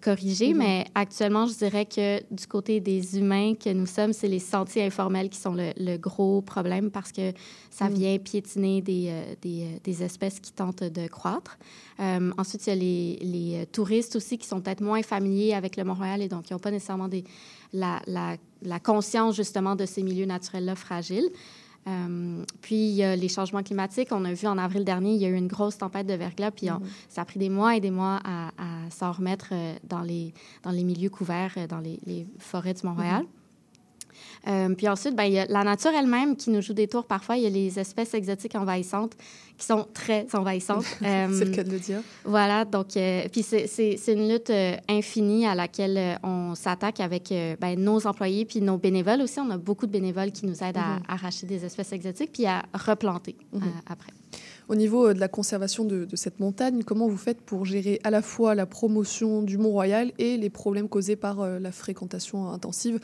corriger, 0.01 0.53
Mhm. 0.53 0.57
mais 0.57 0.85
actuellement, 0.95 1.45
je 1.45 1.55
dirais 1.55 1.85
que 1.85 2.21
du 2.33 2.47
côté 2.47 2.79
des 2.79 3.17
humains 3.19 3.53
que 3.55 3.69
nous 3.73 3.85
sommes, 3.85 4.13
c'est 4.13 4.29
les 4.29 4.39
sentiers 4.39 4.85
informels 4.85 5.29
qui 5.29 5.37
sont 5.39 5.53
le, 5.53 5.71
le 5.77 5.97
gros 5.97 6.41
problème 6.41 6.89
parce 6.89 7.11
que 7.11 7.33
ça 7.69 7.89
Mhm. 7.89 7.93
vient 7.95 8.17
piétiner 8.17 8.81
des, 8.81 9.07
euh, 9.09 9.35
des, 9.41 9.63
euh, 9.63 9.77
des 9.83 10.03
espèces 10.03 10.39
qui 10.39 10.53
tentent 10.53 10.83
de 10.85 11.07
croître. 11.07 11.57
Euh, 11.99 12.31
ensuite, 12.37 12.65
il 12.67 12.69
y 12.69 12.71
a 12.71 12.75
les, 12.75 13.19
les, 13.57 13.65
touristes 13.67 14.15
aussi 14.15 14.37
qui 14.37 14.47
sont 14.47 14.61
peut-être 14.61 14.81
moins 14.81 15.01
familiers 15.03 15.53
avec 15.53 15.75
le 15.75 15.83
Mont-Royal 15.83 16.21
et 16.21 16.29
donc 16.29 16.43
qui 16.45 16.53
n'ont 16.53 16.59
pas 16.59 16.71
nécessairement 16.71 17.09
des, 17.09 17.25
la, 17.73 17.99
la- 18.07 18.37
la 18.61 18.79
conscience 18.79 19.35
justement 19.35 19.75
de 19.75 19.85
ces 19.85 20.01
milieux 20.03 20.25
naturels-là 20.25 20.75
fragiles. 20.75 21.29
Euh, 21.89 22.43
puis, 22.61 22.75
il 22.75 22.95
y 22.95 23.03
a 23.03 23.15
les 23.15 23.29
changements 23.29 23.63
climatiques. 23.63 24.09
On 24.11 24.23
a 24.25 24.33
vu 24.33 24.47
en 24.47 24.57
avril 24.57 24.83
dernier, 24.85 25.13
il 25.15 25.21
y 25.21 25.25
a 25.25 25.29
eu 25.29 25.35
une 25.35 25.47
grosse 25.47 25.77
tempête 25.77 26.05
de 26.07 26.13
verglas, 26.13 26.51
puis 26.51 26.69
on- 26.69 26.75
Mhm. 26.79 26.85
ça 27.09 27.21
a 27.21 27.25
pris 27.25 27.39
des 27.39 27.49
mois 27.49 27.75
et 27.75 27.79
des 27.81 27.91
mois 27.91 28.19
à, 28.23 28.49
à 28.57 28.89
s'en 28.91 29.11
remettre 29.11 29.47
euh, 29.51 29.73
dans, 29.87 30.01
les, 30.01 30.33
dans 30.63 30.71
les 30.71 30.83
milieux 30.83 31.09
couverts, 31.09 31.53
euh, 31.57 31.67
dans 31.67 31.79
les, 31.79 31.99
les 32.05 32.27
forêts 32.37 32.73
du 32.73 32.85
Mont-Royal. 32.85 33.23
Euh, 34.47 34.73
puis 34.75 34.87
ensuite, 34.87 35.15
ben, 35.15 35.23
il 35.25 35.33
y 35.33 35.39
a 35.39 35.45
la 35.47 35.63
nature 35.63 35.91
elle-même 35.91 36.35
qui 36.35 36.49
nous 36.49 36.61
joue 36.61 36.73
des 36.73 36.87
tours 36.87 37.05
parfois. 37.05 37.37
Il 37.37 37.43
y 37.43 37.47
a 37.47 37.49
les 37.49 37.77
espèces 37.79 38.13
exotiques 38.13 38.55
envahissantes 38.55 39.13
qui 39.57 39.65
sont 39.65 39.85
très 39.93 40.25
envahissantes. 40.33 40.85
C'est 41.01 41.27
le 41.45 41.51
Euh, 41.51 41.55
cas 41.55 41.63
de 41.63 41.71
le 41.71 41.79
dire. 41.79 42.01
voilà, 42.23 42.63
donc, 42.65 42.95
euh, 42.95 43.23
puis 43.31 43.43
c'est- 43.43 43.67
c'est 43.67 43.97
c'est 43.97 44.13
une 44.13 44.29
lutte 44.31 44.51
infinie 44.87 45.45
à 45.45 45.55
laquelle 45.55 46.17
on 46.23 46.55
s'attaque 46.55 46.99
avec 47.01 47.33
ben, 47.59 47.77
nos 47.77 48.07
employés 48.07 48.45
puis 48.45 48.61
nos 48.61 48.77
bénévoles 48.77 49.21
aussi. 49.21 49.39
On 49.39 49.49
a 49.49 49.57
beaucoup 49.57 49.85
de 49.87 49.91
bénévoles 49.91 50.31
qui 50.31 50.45
nous 50.45 50.63
aident 50.63 50.77
à 50.77 50.95
Mhm. 50.97 51.03
arracher 51.09 51.45
des 51.45 51.65
espèces 51.65 51.91
exotiques 51.91 52.31
puis 52.31 52.45
à 52.45 52.63
replanter 52.73 53.35
Mhm. 53.51 53.61
euh, 53.63 53.65
après. 53.89 54.11
Au 54.69 54.75
niveau 54.75 55.07
euh, 55.07 55.13
de 55.15 55.19
la 55.19 55.27
conservation 55.27 55.83
de, 55.83 56.05
de 56.05 56.15
cette 56.15 56.39
montagne, 56.39 56.83
comment 56.83 57.07
vous 57.07 57.17
faites 57.17 57.41
pour 57.41 57.65
gérer 57.65 57.99
à 58.03 58.11
la 58.11 58.21
fois 58.21 58.53
la 58.53 58.67
promotion 58.67 59.41
du 59.41 59.57
Mont-Royal 59.57 60.11
et 60.19 60.37
les 60.37 60.49
problèmes 60.51 60.87
causés 60.87 61.15
par 61.15 61.41
euh, 61.41 61.59
la 61.59 61.71
fréquentation 61.71 62.49
intensive? 62.49 62.99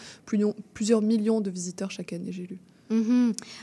Plusieurs, 0.74 1.02
millions 1.02 1.42
de 1.42 1.50
visiteurs 1.50 1.90
chaque 1.90 2.14
année, 2.14 2.32
j'ai 2.32 2.46
lu. 2.46 2.60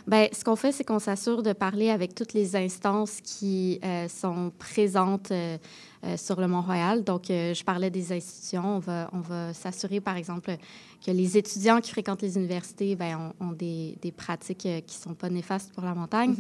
Ben, 0.07 0.29
ce 0.33 0.43
qu'on 0.45 0.57
fait, 0.57 0.73
c'est 0.73 0.85
qu'on 0.85 0.99
s'assure 0.99 1.43
de 1.43 1.53
parler 1.53 1.91
avec 1.91 2.15
toutes 2.15 2.33
les 2.33 2.57
instances 2.57 3.21
qui 3.23 3.79
euh, 3.85 4.09
sont 4.09 4.53
présentes 4.59 5.31
euh, 5.31 5.57
euh, 6.05 6.17
sur 6.17 6.41
le 6.41 6.49
Mont-Royal. 6.49 7.05
Donc, 7.05 7.27
je 7.29 7.65
parlais 7.65 7.91
des 7.91 8.13
institutions. 8.13 8.77
On 8.77 8.79
va, 8.81 9.09
on 9.13 9.21
va 9.21 9.55
s'assurer, 9.55 10.01
par 10.01 10.17
exemple, 10.17 10.57
que 11.05 11.11
les 11.11 11.39
étudiants 11.39 11.81
qui 11.81 11.91
fréquentent 11.93 12.23
les 12.23 12.37
universités 12.37 12.97
ben, 12.97 13.33
ont, 13.41 13.47
ont 13.47 13.53
des, 13.53 13.97
des 14.03 14.11
pratiques 14.11 14.59
qui 14.59 14.99
ne 14.99 15.03
sont 15.03 15.15
pas 15.15 15.31
néfastes 15.31 15.73
pour 15.73 15.85
la 15.85 15.95
montagne. 15.95 16.35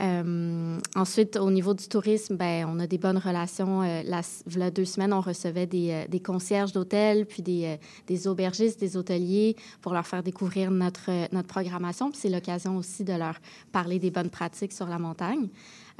Euh, 0.00 0.78
ensuite, 0.96 1.36
au 1.36 1.50
niveau 1.50 1.74
du 1.74 1.86
tourisme, 1.86 2.36
ben, 2.36 2.66
on 2.68 2.78
a 2.80 2.86
des 2.86 2.98
bonnes 2.98 3.18
relations. 3.18 3.82
Euh, 3.82 4.02
la, 4.04 4.70
deux 4.70 4.84
semaines, 4.84 5.12
on 5.12 5.20
recevait 5.20 5.66
des, 5.66 5.90
euh, 5.90 6.08
des 6.08 6.20
concierges 6.20 6.72
d'hôtels, 6.72 7.26
puis 7.26 7.42
des, 7.42 7.64
euh, 7.64 7.76
des 8.06 8.26
aubergistes, 8.26 8.80
des 8.80 8.96
hôteliers 8.96 9.56
pour 9.80 9.92
leur 9.92 10.06
faire 10.06 10.22
découvrir 10.22 10.70
notre, 10.70 11.10
notre 11.32 11.48
programmation. 11.48 12.10
Puis 12.10 12.20
c'est 12.22 12.30
l'occasion 12.30 12.76
aussi 12.76 13.04
de 13.04 13.12
leur 13.12 13.34
parler 13.70 13.98
des 13.98 14.10
bonnes 14.10 14.30
pratiques 14.30 14.72
sur 14.72 14.86
la 14.86 14.98
montagne. 14.98 15.48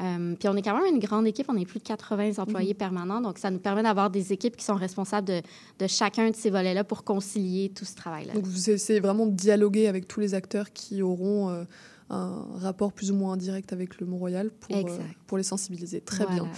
Euh, 0.00 0.34
puis 0.38 0.48
on 0.48 0.56
est 0.56 0.62
quand 0.62 0.74
même 0.74 0.94
une 0.94 1.00
grande 1.00 1.26
équipe, 1.26 1.46
on 1.48 1.56
est 1.56 1.66
plus 1.66 1.78
de 1.78 1.84
80 1.84 2.38
employés 2.38 2.72
Mhm. 2.72 2.78
permanents, 2.78 3.20
donc 3.20 3.36
ça 3.36 3.50
nous 3.50 3.58
permet 3.58 3.82
d'avoir 3.82 4.08
des 4.08 4.32
équipes 4.32 4.56
qui 4.56 4.64
sont 4.64 4.74
responsables 4.74 5.28
de, 5.28 5.42
de 5.78 5.86
chacun 5.86 6.30
de 6.30 6.34
ces 6.34 6.48
volets-là 6.48 6.82
pour 6.82 7.04
concilier 7.04 7.68
tout 7.68 7.84
ce 7.84 7.94
travail-là. 7.94 8.32
Donc 8.32 8.46
vous 8.46 8.70
essayez 8.70 9.00
vraiment 9.00 9.26
de 9.26 9.32
dialoguer 9.32 9.88
avec 9.88 10.08
tous 10.08 10.20
les 10.20 10.32
acteurs 10.34 10.72
qui 10.72 11.02
auront 11.02 11.66
un 12.12 12.46
rapport 12.58 12.92
plus 12.92 13.10
ou 13.10 13.14
moins 13.14 13.36
direct 13.36 13.72
avec 13.72 14.00
le 14.00 14.06
Mont-Royal 14.06 14.50
pour, 14.50 14.76
euh, 14.76 14.98
pour 15.26 15.38
les 15.38 15.42
sensibiliser. 15.44 16.00
Très 16.00 16.24
Voilà. 16.24 16.42
bien. 16.42 16.52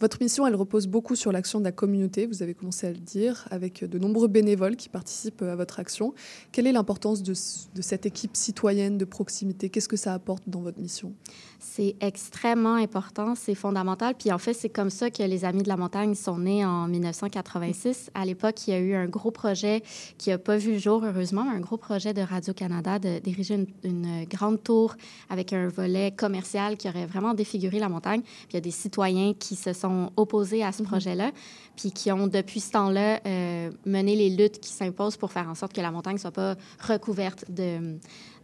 Votre 0.00 0.22
mission, 0.22 0.46
elle 0.46 0.54
repose 0.54 0.86
beaucoup 0.86 1.16
sur 1.16 1.32
l'action 1.32 1.58
de 1.58 1.64
la 1.64 1.72
communauté, 1.72 2.26
vous 2.26 2.44
avez 2.44 2.54
commencé 2.54 2.86
à 2.86 2.92
le 2.92 2.98
dire, 2.98 3.48
avec 3.50 3.84
de 3.84 3.98
nombreux 3.98 4.28
bénévoles 4.28 4.76
qui 4.76 4.88
participent 4.88 5.42
à 5.42 5.56
votre 5.56 5.80
action. 5.80 6.14
Quelle 6.52 6.68
est 6.68 6.72
l'importance 6.72 7.22
de 7.24 7.34
cette 7.34 8.06
équipe 8.06 8.36
citoyenne 8.36 8.96
de 8.96 9.04
proximité? 9.04 9.70
Qu'est-ce 9.70 9.88
que 9.88 9.96
ça 9.96 10.14
apporte 10.14 10.44
dans 10.46 10.60
votre 10.60 10.78
mission? 10.80 11.14
C'est 11.60 11.96
extrêmement 12.00 12.74
important, 12.74 13.34
c'est 13.34 13.56
fondamental. 13.56 14.14
Puis 14.16 14.30
en 14.30 14.38
fait, 14.38 14.54
c'est 14.54 14.68
comme 14.68 14.90
ça 14.90 15.10
que 15.10 15.22
les 15.24 15.44
Amis 15.44 15.64
de 15.64 15.68
la 15.68 15.76
montagne 15.76 16.14
sont 16.14 16.38
nés 16.38 16.64
en 16.64 16.86
1986. 16.86 18.10
À 18.14 18.24
l'époque, 18.24 18.68
il 18.68 18.70
y 18.70 18.74
a 18.74 18.78
eu 18.78 18.94
un 18.94 19.06
gros 19.06 19.32
projet 19.32 19.82
qui 20.18 20.30
n'a 20.30 20.38
pas 20.38 20.56
vu 20.56 20.74
le 20.74 20.78
jour, 20.78 21.04
heureusement, 21.04 21.42
un 21.50 21.58
gros 21.58 21.76
projet 21.76 22.14
de 22.14 22.22
Radio-Canada 22.22 23.00
de 23.00 23.18
diriger 23.18 23.54
une, 23.54 23.66
une 23.82 24.24
grande 24.26 24.62
tour 24.62 24.94
avec 25.30 25.52
un 25.52 25.66
volet 25.68 26.12
commercial 26.12 26.76
qui 26.76 26.88
aurait 26.88 27.06
vraiment 27.06 27.34
défiguré 27.34 27.80
la 27.80 27.88
montagne. 27.88 28.22
Puis 28.22 28.46
il 28.50 28.54
y 28.54 28.58
a 28.58 28.60
des 28.60 28.70
citoyens 28.70 29.34
qui 29.34 29.56
se 29.56 29.72
sont 29.72 30.12
opposés 30.16 30.62
à 30.62 30.70
ce 30.70 30.84
projet-là, 30.84 31.32
puis 31.76 31.90
qui 31.90 32.12
ont, 32.12 32.28
depuis 32.28 32.60
ce 32.60 32.70
temps-là, 32.72 33.20
euh, 33.26 33.70
mené 33.84 34.14
les 34.14 34.30
luttes 34.30 34.60
qui 34.60 34.72
s'imposent 34.72 35.16
pour 35.16 35.32
faire 35.32 35.48
en 35.48 35.54
sorte 35.54 35.72
que 35.72 35.80
la 35.80 35.90
montagne 35.90 36.14
ne 36.14 36.20
soit 36.20 36.30
pas 36.30 36.54
recouverte 36.80 37.44
de 37.50 37.98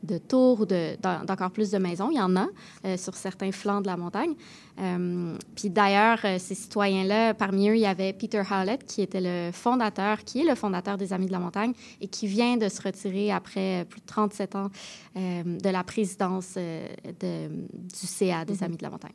de 0.05 0.19
tours 0.19 0.61
ou 0.61 0.67
de- 0.67 0.97
d'en- 1.01 1.25
d'encore 1.25 1.51
plus 1.51 1.71
de 1.71 1.79
maisons. 1.79 2.11
Il 2.11 2.17
y 2.17 2.21
en 2.21 2.37
a 2.37 2.47
euh, 2.85 2.97
sur 2.97 3.15
certains 3.15 3.51
flancs 3.53 3.81
de 3.81 3.87
la 3.87 3.97
montagne. 3.97 4.35
Euh, 4.81 5.37
puis 5.55 5.71
d'ailleurs, 5.71 6.19
euh, 6.25 6.39
ces 6.39 6.55
citoyens-là, 6.55 7.35
parmi 7.35 7.69
eux, 7.71 7.77
il 7.77 7.81
y 7.81 7.87
avait 7.87 8.13
Peter 8.13 8.43
Howlett, 8.51 8.85
qui 8.85 9.03
était 9.03 9.21
le 9.21 9.51
fondateur, 9.53 10.25
qui 10.25 10.41
est 10.41 10.45
le 10.49 10.55
fondateur 10.55 10.97
des 10.99 11.13
Amis 11.13 11.27
de 11.27 11.33
la 11.33 11.39
montagne 11.39 11.73
et 12.01 12.09
qui 12.09 12.27
vient 12.27 12.57
de 12.57 12.69
se 12.69 12.83
retirer 12.83 13.31
après 13.33 13.87
plus 13.89 14.01
de 14.01 14.07
37 14.07 14.55
ans 14.57 14.71
euh, 15.17 15.43
de 15.45 15.69
la 15.71 15.85
présidence 15.85 16.55
de- 16.55 17.49
du 17.49 18.07
CA 18.07 18.45
des 18.45 18.55
Mhm. 18.55 18.63
Amis 18.63 18.77
de 18.77 18.83
la 18.83 18.91
montagne. 18.91 19.13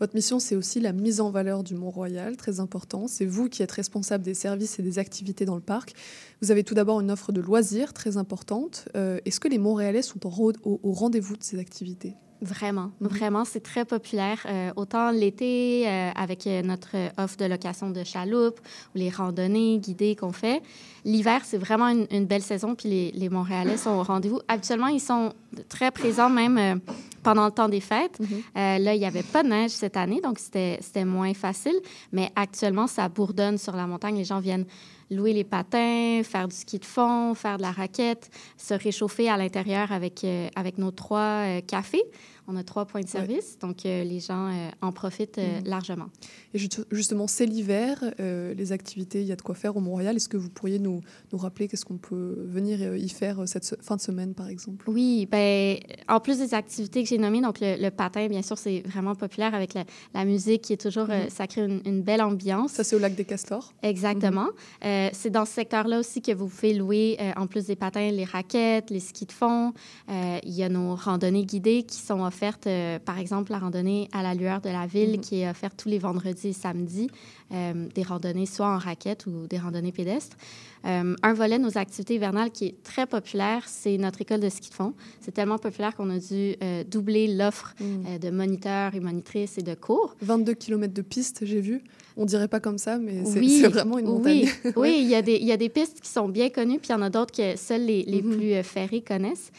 Votre 0.00 0.14
mission, 0.14 0.38
c'est 0.40 0.56
aussi 0.56 0.80
la 0.80 0.92
mise 0.92 1.20
en 1.20 1.30
valeur 1.30 1.62
du 1.62 1.74
Mont-Royal, 1.74 2.36
très 2.36 2.58
important. 2.58 3.06
C'est 3.06 3.26
vous 3.26 3.48
qui 3.48 3.62
êtes 3.62 3.72
responsable 3.72 4.24
des 4.24 4.34
services 4.34 4.78
et 4.78 4.82
des 4.82 4.98
activités 4.98 5.44
dans 5.44 5.54
le 5.54 5.60
parc. 5.60 5.94
Vous 6.42 6.50
avez 6.50 6.64
tout 6.64 6.74
d'abord 6.74 7.00
une 7.00 7.10
offre 7.10 7.30
de 7.30 7.40
loisirs 7.40 7.92
très 7.92 8.16
importante. 8.16 8.88
Euh, 8.96 9.20
Est-ce 9.24 9.38
que 9.38 9.48
les 9.48 9.58
Montréalais 9.58 10.02
sont 10.02 10.18
au 10.26 10.92
rendez-vous 10.92 11.36
de 11.36 11.44
ces 11.44 11.58
activités? 11.58 12.16
Vraiment, 12.40 12.90
vraiment, 13.00 13.44
c'est 13.44 13.62
très 13.62 13.84
populaire. 13.84 14.44
Euh, 14.46 14.70
autant 14.76 15.10
l'été, 15.10 15.84
euh, 15.86 16.10
avec 16.14 16.46
euh, 16.46 16.62
notre 16.62 16.90
offre 17.16 17.36
de 17.38 17.46
location 17.46 17.90
de 17.90 18.04
chaloupes 18.04 18.60
ou 18.94 18.98
les 18.98 19.08
randonnées 19.08 19.78
guidées 19.78 20.14
qu'on 20.14 20.32
fait. 20.32 20.62
L'hiver, 21.04 21.40
c'est 21.44 21.58
vraiment 21.58 21.88
une, 21.88 22.06
une 22.10 22.26
belle 22.26 22.42
saison, 22.42 22.74
puis 22.74 22.88
les, 22.88 23.10
les 23.12 23.28
Montréalais 23.28 23.76
sont 23.76 23.90
au 23.90 24.02
rendez-vous. 24.02 24.40
Habituellement, 24.48 24.88
ils 24.88 25.00
sont 25.00 25.32
très 25.68 25.90
présents 25.90 26.30
même 26.30 26.58
euh, 26.58 26.74
pendant 27.22 27.46
le 27.46 27.52
temps 27.52 27.68
des 27.68 27.80
fêtes. 27.80 28.18
Euh, 28.20 28.78
là, 28.78 28.94
il 28.94 28.98
n'y 28.98 29.06
avait 29.06 29.22
pas 29.22 29.42
de 29.42 29.48
neige 29.48 29.70
cette 29.70 29.96
année, 29.96 30.20
donc 30.20 30.38
c'était 30.38 31.04
moins 31.04 31.34
facile. 31.34 31.74
Mais 32.12 32.30
actuellement, 32.36 32.86
ça 32.86 33.08
bourdonne 33.08 33.58
sur 33.58 33.74
la 33.74 33.86
montagne. 33.86 34.16
Les 34.16 34.24
gens 34.24 34.40
viennent 34.40 34.66
louer 35.10 35.32
les 35.32 35.44
patins, 35.44 36.22
faire 36.24 36.48
du 36.48 36.54
ski 36.54 36.78
de 36.78 36.84
fond, 36.84 37.34
faire 37.34 37.56
de 37.56 37.62
la 37.62 37.70
raquette, 37.72 38.30
se 38.56 38.74
réchauffer 38.74 39.28
à 39.28 39.36
l'intérieur 39.36 39.92
avec, 39.92 40.24
euh, 40.24 40.48
avec 40.56 40.78
nos 40.78 40.90
trois 40.90 41.18
euh, 41.46 41.60
cafés. 41.60 42.02
On 42.46 42.56
a 42.56 42.62
trois 42.62 42.84
points 42.84 43.00
de 43.00 43.08
service, 43.08 43.58
donc 43.58 43.86
euh, 43.86 44.04
les 44.04 44.20
gens 44.20 44.50
en 44.82 44.92
profitent 44.92 45.38
Mhm. 45.38 45.64
largement. 45.64 46.08
Et 46.52 46.58
ju- 46.58 46.68
justement, 46.90 47.26
c'est 47.26 47.46
l'hiver, 47.46 48.04
les 48.18 48.70
activités, 48.72 49.22
il 49.22 49.26
y 49.26 49.32
a 49.32 49.36
de 49.36 49.40
quoi 49.40 49.54
faire 49.54 49.74
au 49.78 49.80
Mont-Royal. 49.80 50.14
Est-ce 50.14 50.28
que 50.28 50.36
vous 50.36 50.50
pourriez 50.50 50.78
nous, 50.78 51.00
nous 51.32 51.38
rappeler 51.38 51.68
qu'est-ce 51.68 51.86
qu'on 51.86 51.96
peut 51.96 52.36
venir 52.46 52.96
y 52.96 53.08
faire 53.08 53.48
cette 53.48 53.82
fin 53.82 53.96
de 53.96 54.00
semaine, 54.02 54.34
par 54.34 54.48
exemple? 54.48 54.90
Oui, 54.90 55.26
ben, 55.30 55.78
en 56.06 56.20
plus 56.20 56.36
des 56.38 56.52
activités 56.52 57.02
que 57.02 57.08
j'ai 57.08 57.16
nommées, 57.16 57.40
donc 57.40 57.60
le, 57.60 57.82
le 57.82 57.90
patin, 57.90 58.26
bien 58.28 58.42
sûr, 58.42 58.58
c'est 58.58 58.82
vraiment 58.86 59.14
populaire 59.14 59.54
avec 59.54 59.72
la, 59.72 59.84
la 60.12 60.26
musique 60.26 60.60
qui 60.62 60.74
est 60.74 60.80
toujours, 60.80 61.06
Mhm. 61.08 61.30
ça 61.30 61.46
crée 61.46 61.62
une, 61.64 61.80
une 61.86 62.02
belle 62.02 62.20
ambiance. 62.20 62.72
Ça, 62.72 62.84
c'est 62.84 62.94
au 62.94 62.98
lac 62.98 63.14
des 63.14 63.24
Castors 63.24 63.72
Exactement. 63.82 64.48
Euh, 64.94 65.08
c'est 65.12 65.30
dans 65.30 65.44
ce 65.44 65.52
secteur-là 65.52 65.98
aussi 65.98 66.22
que 66.22 66.32
vous 66.32 66.46
pouvez 66.46 66.74
louer, 66.74 67.16
euh, 67.20 67.32
en 67.36 67.46
plus 67.46 67.66
des 67.66 67.76
patins, 67.76 68.10
les 68.10 68.24
raquettes, 68.24 68.90
les 68.90 69.00
skis 69.00 69.26
de 69.26 69.32
fond. 69.32 69.72
Euh, 70.08 70.38
il 70.44 70.52
y 70.52 70.62
a 70.62 70.68
nos 70.68 70.94
randonnées 70.94 71.44
guidées 71.44 71.82
qui 71.82 71.98
sont 72.00 72.20
offertes, 72.24 72.68
par 73.04 73.18
exemple, 73.18 73.52
la 73.52 73.58
randonnée 73.58 74.08
à 74.12 74.22
la 74.22 74.34
lueur 74.34 74.60
de 74.60 74.68
la 74.68 74.86
ville 74.86 75.12
Mhm. 75.16 75.20
qui 75.20 75.40
est 75.40 75.50
offerte 75.50 75.74
tous 75.76 75.88
les 75.88 75.98
vendredis 75.98 76.48
et 76.48 76.52
samedis. 76.52 77.08
Des 77.50 78.02
randonnées 78.02 78.46
soit 78.46 78.66
en 78.68 78.78
raquette 78.78 79.26
ou 79.26 79.46
des 79.46 79.58
randonnées 79.58 79.92
pédestres. 79.92 80.36
Un 80.82 81.32
volet 81.34 81.58
de 81.58 81.62
nos 81.64 81.78
activités 81.78 82.14
hivernales 82.16 82.50
qui 82.50 82.66
est 82.66 82.82
très 82.82 83.06
populaire, 83.06 83.62
c'est 83.68 83.96
notre 83.96 84.20
école 84.22 84.40
de 84.40 84.48
ski 84.48 84.70
de 84.70 84.74
fond. 84.74 84.94
C'est 85.20 85.32
tellement 85.32 85.58
populaire 85.58 85.94
qu'on 85.94 86.10
a 86.10 86.18
dû 86.18 86.56
doubler 86.90 87.28
l'offre 87.28 87.74
Mhm. 87.80 88.18
de 88.18 88.30
moniteurs 88.30 88.94
et 88.94 89.00
monitrices 89.00 89.56
et 89.58 89.62
de 89.62 89.74
cours. 89.74 90.16
22 90.20 90.54
km 90.54 90.92
de 90.92 91.02
piste, 91.02 91.44
j'ai 91.44 91.60
vu. 91.60 91.82
On 92.16 92.24
dirait 92.24 92.46
pas 92.48 92.60
comme 92.60 92.78
ça, 92.78 92.96
mais 92.98 93.24
c'est 93.24 93.40
Oui, 93.40 93.62
vraiment 93.62 93.98
une 93.98 94.06
montagne. 94.06 94.46
Oui, 94.64 94.72
oui, 94.76 94.98
il 95.00 95.08
y, 95.08 95.14
a 95.16 95.22
des, 95.22 95.34
il 95.34 95.46
y 95.46 95.52
a 95.52 95.56
des 95.56 95.68
pistes 95.68 96.00
qui 96.00 96.08
sont 96.08 96.28
bien 96.28 96.48
connues, 96.48 96.78
puis 96.78 96.88
il 96.90 96.92
y 96.92 96.94
en 96.94 97.02
a 97.02 97.10
d'autres 97.10 97.34
que 97.34 97.56
seuls 97.56 97.84
les, 97.84 98.04
les 98.04 98.22
Mhm. 98.22 98.36
plus 98.36 98.52
euh, 98.52 98.62
ferrés 98.62 99.00
connaissent. 99.00 99.50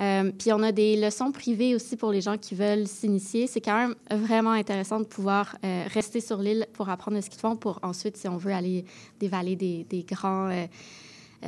Euh, 0.00 0.30
puis 0.36 0.52
on 0.52 0.62
a 0.62 0.72
des 0.72 0.96
leçons 0.96 1.30
privées 1.32 1.74
aussi 1.74 1.96
pour 1.96 2.10
les 2.12 2.20
gens 2.20 2.36
qui 2.36 2.54
veulent 2.56 2.86
s'initier. 2.88 3.46
C'est 3.46 3.60
quand 3.60 3.76
même 3.76 3.94
vraiment 4.10 4.50
intéressant 4.52 4.98
de 5.00 5.04
pouvoir 5.06 5.56
euh, 5.64 5.84
rester 5.92 6.20
sur 6.20 6.38
l'île 6.38 6.66
pour 6.72 6.88
apprendre 6.88 7.20
ski 7.20 7.36
de 7.36 7.40
fond, 7.40 7.56
pour 7.56 7.78
ensuite, 7.82 8.16
si 8.16 8.26
on 8.28 8.36
veut, 8.36 8.52
aller 8.52 8.84
dévaler 9.20 9.56
des, 9.56 9.84
des 9.88 10.02
grands... 10.02 10.48
euh, 10.50 10.66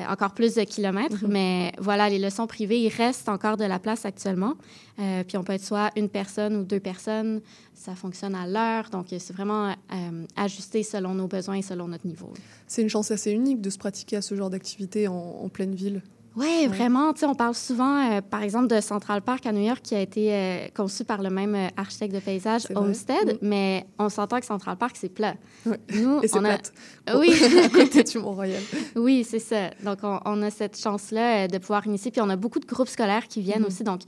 encore 0.09 0.32
plus 0.32 0.54
de 0.54 0.62
kilomètres. 0.62 1.24
Mhm. 1.24 1.32
Mais 1.32 1.72
voilà, 1.78 2.09
les 2.09 2.18
leçons 2.18 2.46
privées, 2.46 2.80
il 2.80 2.88
reste 2.88 3.28
encore 3.28 3.56
de 3.56 3.64
la 3.64 3.78
place 3.78 4.04
actuellement. 4.04 4.54
Euh, 4.98 5.24
puis 5.24 5.37
on 5.37 5.44
peut 5.44 5.52
être 5.52 5.64
soit 5.64 5.90
une 5.96 6.09
personne 6.09 6.56
ou 6.56 6.64
deux 6.64 6.80
personnes. 6.80 7.40
Ça 7.74 7.94
fonctionne 7.94 8.35
à 8.35 8.46
l'heure. 8.46 8.90
Donc, 8.90 9.06
c'est 9.11 9.32
vraiment 9.32 9.68
euh, 9.70 10.24
ajusté 10.37 10.82
selon 10.82 11.14
nos 11.14 11.28
besoins 11.28 11.56
et 11.56 11.62
selon 11.62 11.88
notre 11.88 12.06
niveau. 12.06 12.32
C'est 12.66 12.82
une 12.82 12.88
chance 12.88 13.11
assez 13.11 13.30
unique 13.30 13.61
de 13.61 13.70
se 13.70 13.78
pratiquer 13.78 14.16
à 14.16 14.22
ce 14.22 14.35
genre 14.35 14.50
d'activité 14.50 15.09
en, 15.09 15.14
en 15.14 15.48
pleine 15.48 15.74
ville. 15.74 16.02
Oui, 16.37 16.66
vraiment. 16.66 17.12
On 17.22 17.35
parle 17.35 17.55
souvent, 17.55 17.96
euh, 18.11 18.20
par 18.20 18.42
exemple, 18.42 18.66
de 18.66 18.81
Central 18.83 19.22
Park 19.22 19.46
à 19.46 19.53
New 19.53 19.64
York 19.66 19.81
qui 19.83 19.94
a 19.94 20.01
été 20.01 20.33
euh, 20.35 20.66
conçu 20.77 21.03
par 21.05 21.22
le 21.22 21.31
même 21.31 21.55
euh, 21.55 21.68
architecte 21.79 22.14
de 22.14 22.20
paysage. 22.20 22.64
Homestead, 22.75 23.27
Mhm. 23.27 23.49
mais 23.49 23.87
on 23.99 24.11
s'entend 24.11 24.38
que 24.40 24.44
Central 24.46 24.77
Park, 24.77 24.96
c'est 24.99 25.09
plat. 25.09 25.35
Ouais. 25.64 25.81
Nous, 25.94 26.20
Et 26.22 26.29
c'est 26.29 26.37
on 26.38 26.44
a... 26.44 26.49
plate. 26.59 26.72
Oui. 27.16 27.33
à 27.64 27.68
côté 27.70 28.03
du 28.05 28.18
Mont-Royal. 28.18 28.62
Oui, 28.96 29.25
c'est 29.29 29.38
ça. 29.38 29.70
Donc, 29.83 29.99
on, 30.03 30.20
on 30.27 30.42
a 30.42 30.51
cette 30.51 30.79
chance-là 30.79 31.49
de 31.49 31.57
pouvoir 31.59 31.87
initier. 31.87 32.11
Puis, 32.11 32.20
on 32.20 32.29
a 32.29 32.37
beaucoup 32.37 32.61
de 32.61 32.66
groupes 32.66 32.88
scolaires 32.88 33.29
qui 33.29 33.40
viennent 33.40 33.61
Mhm. 33.62 33.66
aussi. 33.66 33.83
Donc, 33.85 34.03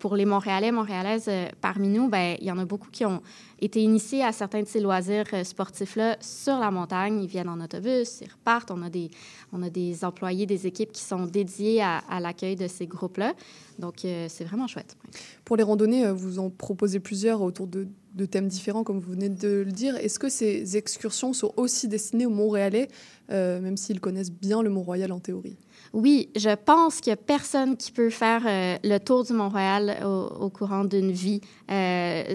pour 0.00 0.16
les 0.16 0.24
Montréalais, 0.26 0.72
Montréalaises, 0.72 1.30
parmi 1.60 1.88
nous, 1.88 2.08
ben, 2.08 2.36
il 2.40 2.46
y 2.46 2.50
en 2.50 2.58
a 2.58 2.64
beaucoup 2.64 2.90
qui 2.90 3.04
ont 3.06 3.22
été 3.60 3.82
initiés 3.82 4.22
à 4.22 4.32
certains 4.32 4.62
de 4.62 4.68
ces 4.68 4.80
loisirs 4.80 5.26
euh, 5.32 5.44
sportifs-là 5.44 6.16
sur 6.20 6.58
la 6.58 6.70
montagne. 6.70 7.22
Ils 7.22 7.28
viennent 7.28 7.48
en 7.48 7.60
autobus, 7.60 8.20
ils 8.20 8.30
repartent. 8.30 8.70
On 8.70 8.82
a 8.82 8.90
des, 8.90 9.10
on 9.52 9.62
a 9.62 9.70
des 9.70 10.04
employés, 10.04 10.46
des 10.46 10.66
équipes 10.66 10.92
qui 10.92 11.02
sont 11.02 11.26
dédiés 11.26 11.82
à, 11.82 11.98
à 12.08 12.20
l'accueil 12.20 12.56
de 12.56 12.66
ces 12.68 12.86
groupes-là. 12.86 13.34
Donc, 13.78 14.04
euh, 14.04 14.26
c'est 14.28 14.44
vraiment 14.44 14.66
chouette. 14.66 14.96
Pour 15.44 15.56
les 15.56 15.62
randonnées, 15.62 16.06
euh, 16.06 16.12
vous 16.12 16.38
en 16.38 16.50
proposez 16.50 17.00
plusieurs 17.00 17.42
autour 17.42 17.66
de, 17.66 17.88
de 18.14 18.26
thèmes 18.26 18.48
différents, 18.48 18.84
comme 18.84 19.00
vous 19.00 19.12
venez 19.12 19.28
de 19.28 19.64
le 19.66 19.72
dire. 19.72 19.96
Est-ce 19.96 20.18
que 20.18 20.28
ces 20.28 20.76
excursions 20.76 21.32
sont 21.32 21.52
aussi 21.56 21.88
destinées 21.88 22.26
aux 22.26 22.30
Montréalais, 22.30 22.88
euh, 23.30 23.60
même 23.60 23.76
s'ils 23.76 24.00
connaissent 24.00 24.30
bien 24.30 24.62
le 24.62 24.70
Mont-Royal 24.70 25.10
en 25.10 25.18
théorie? 25.18 25.56
Oui, 25.92 26.28
je 26.36 26.54
pense 26.54 27.00
qu'il 27.00 27.10
n'y 27.10 27.14
a 27.14 27.16
personne 27.16 27.76
qui 27.76 27.92
peut 27.92 28.10
faire 28.10 28.42
euh, 28.46 28.76
le 28.82 28.98
tour 28.98 29.24
du 29.24 29.32
Mont-Royal 29.32 30.04
au, 30.04 30.44
au 30.44 30.50
courant 30.50 30.84
d'une 30.84 31.12
vie. 31.12 31.40
Euh, 31.70 32.34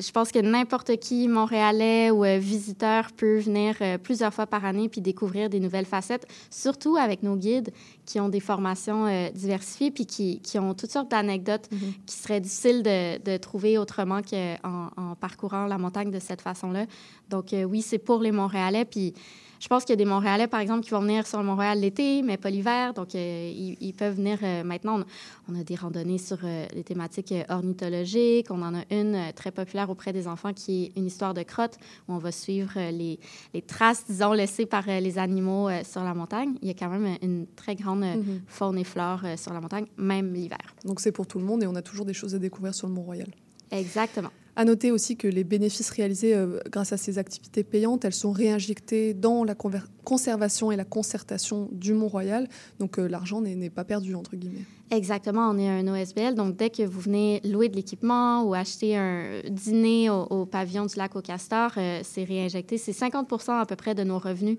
je 0.00 0.10
pense 0.10 0.32
que 0.32 0.38
n'importe 0.38 0.96
qui, 0.96 1.28
Montréalais 1.28 2.10
ou 2.10 2.24
euh, 2.24 2.38
visiteur, 2.38 3.12
peut 3.12 3.38
venir 3.38 3.76
euh, 3.80 3.98
plusieurs 3.98 4.32
fois 4.32 4.46
par 4.46 4.64
année 4.64 4.88
puis 4.88 5.00
découvrir 5.00 5.48
des 5.48 5.60
nouvelles 5.60 5.86
facettes, 5.86 6.26
surtout 6.50 6.96
avec 6.96 7.22
nos 7.22 7.36
guides 7.36 7.72
qui 8.04 8.20
ont 8.20 8.28
des 8.28 8.40
formations 8.40 9.06
euh, 9.06 9.30
diversifiées 9.30 9.90
puis 9.90 10.06
qui, 10.06 10.40
qui 10.40 10.58
ont 10.58 10.74
toutes 10.74 10.90
sortes 10.90 11.10
d'anecdotes 11.10 11.68
qui 12.06 12.16
seraient 12.16 12.40
difficiles 12.40 12.82
de, 12.82 13.22
de 13.22 13.36
trouver 13.36 13.78
autrement 13.78 14.20
qu'en 14.22 14.90
en 14.96 15.14
parcourant 15.14 15.66
la 15.66 15.78
montagne 15.78 16.10
de 16.10 16.18
cette 16.18 16.40
façon-là. 16.40 16.86
Donc 17.28 17.54
oui, 17.68 17.82
c'est 17.82 17.98
pour 17.98 18.20
les 18.20 18.32
Montréalais. 18.32 18.84
Puis 18.84 19.14
je 19.60 19.68
pense 19.68 19.84
qu'il 19.84 19.92
y 19.92 19.94
a 19.94 19.96
des 19.96 20.04
Montréalais, 20.04 20.46
par 20.46 20.60
exemple, 20.60 20.84
qui 20.84 20.90
vont 20.90 21.00
venir 21.00 21.26
sur 21.26 21.38
le 21.38 21.44
Montréal 21.44 21.80
l'été, 21.80 22.22
mais 22.22 22.36
pas 22.36 22.50
l'hiver. 22.50 22.94
Donc, 22.94 23.14
euh, 23.14 23.52
ils, 23.54 23.76
ils 23.80 23.92
peuvent 23.94 24.14
venir 24.16 24.38
euh, 24.42 24.62
maintenant. 24.64 25.00
On, 25.48 25.54
on 25.54 25.60
a 25.60 25.64
des 25.64 25.74
randonnées 25.74 26.18
sur 26.18 26.38
euh, 26.44 26.66
les 26.74 26.84
thématiques 26.84 27.32
ornithologiques. 27.48 28.46
On 28.50 28.62
en 28.62 28.74
a 28.74 28.82
une 28.90 29.32
très 29.34 29.50
populaire 29.50 29.90
auprès 29.90 30.12
des 30.12 30.26
enfants 30.28 30.52
qui 30.52 30.84
est 30.84 30.98
une 30.98 31.06
histoire 31.06 31.34
de 31.34 31.42
crotte, 31.42 31.78
où 32.08 32.12
on 32.14 32.18
va 32.18 32.32
suivre 32.32 32.72
les, 32.90 33.18
les 33.54 33.62
traces, 33.62 34.04
disons, 34.08 34.32
laissées 34.32 34.66
par 34.66 34.86
les 34.86 35.18
animaux 35.18 35.68
sur 35.84 36.02
la 36.02 36.14
montagne. 36.14 36.54
Il 36.62 36.68
y 36.68 36.70
a 36.70 36.74
quand 36.74 36.88
même 36.88 37.16
une 37.22 37.46
très 37.56 37.74
grande 37.74 37.96
Mhm. 38.04 38.42
faune 38.46 38.78
et 38.78 38.84
flore 38.84 39.20
sur 39.36 39.52
la 39.52 39.60
montagne, 39.60 39.86
même 39.96 40.32
l'hiver. 40.32 40.58
Donc 40.84 41.00
c'est 41.00 41.12
pour 41.12 41.26
tout 41.26 41.38
le 41.38 41.44
monde 41.44 41.62
et 41.62 41.66
on 41.66 41.74
a 41.74 41.82
toujours 41.82 42.04
des 42.06 42.12
choses 42.14 42.34
à 42.34 42.38
découvrir 42.38 42.74
sur 42.74 42.86
le 42.88 42.94
Mont-Royal. 42.94 43.28
Exactement. 43.70 44.30
À 44.58 44.64
noter 44.64 44.90
aussi 44.90 45.18
que 45.18 45.28
les 45.28 45.44
bénéfices 45.44 45.90
réalisés 45.90 46.34
euh, 46.34 46.58
grâce 46.70 46.90
à 46.94 46.96
ces 46.96 47.18
activités 47.18 47.62
payantes, 47.62 48.06
elles 48.06 48.14
sont 48.14 48.32
réinjectés 48.32 49.12
dans 49.12 49.44
la 49.44 49.54
conservation 49.54 50.72
et 50.72 50.76
la 50.76 50.86
concertation 50.86 51.68
du 51.72 51.92
Mont-Royal. 51.92 52.48
Donc 52.78 52.98
euh, 52.98 53.06
l'argent 53.06 53.42
n'est 53.42 53.68
pas 53.68 53.84
perdu, 53.84 54.14
entre 54.14 54.34
guillemets. 54.34 54.64
Exactement, 54.90 55.50
on 55.50 55.58
est 55.58 55.68
un 55.68 55.86
OSBL. 55.88 56.34
Donc, 56.36 56.56
dès 56.56 56.70
que 56.70 56.84
vous 56.84 57.00
venez 57.00 57.42
louer 57.44 57.68
de 57.68 57.76
l'équipement 57.76 58.44
ou 58.44 58.54
acheter 58.54 58.96
un 58.96 59.42
dîner 59.50 60.08
au, 60.08 60.46
pavillon 60.46 60.86
du 60.86 60.96
lac 60.96 61.16
au 61.16 61.20
Castor, 61.20 61.72
euh, 61.76 62.00
c'est 62.02 62.24
réinjecté. 62.24 62.78
C'est 62.78 62.92
50% 62.92 63.60
à 63.60 63.66
peu 63.66 63.76
près 63.76 63.94
de 63.94 64.04
nos 64.04 64.18
revenus. 64.18 64.58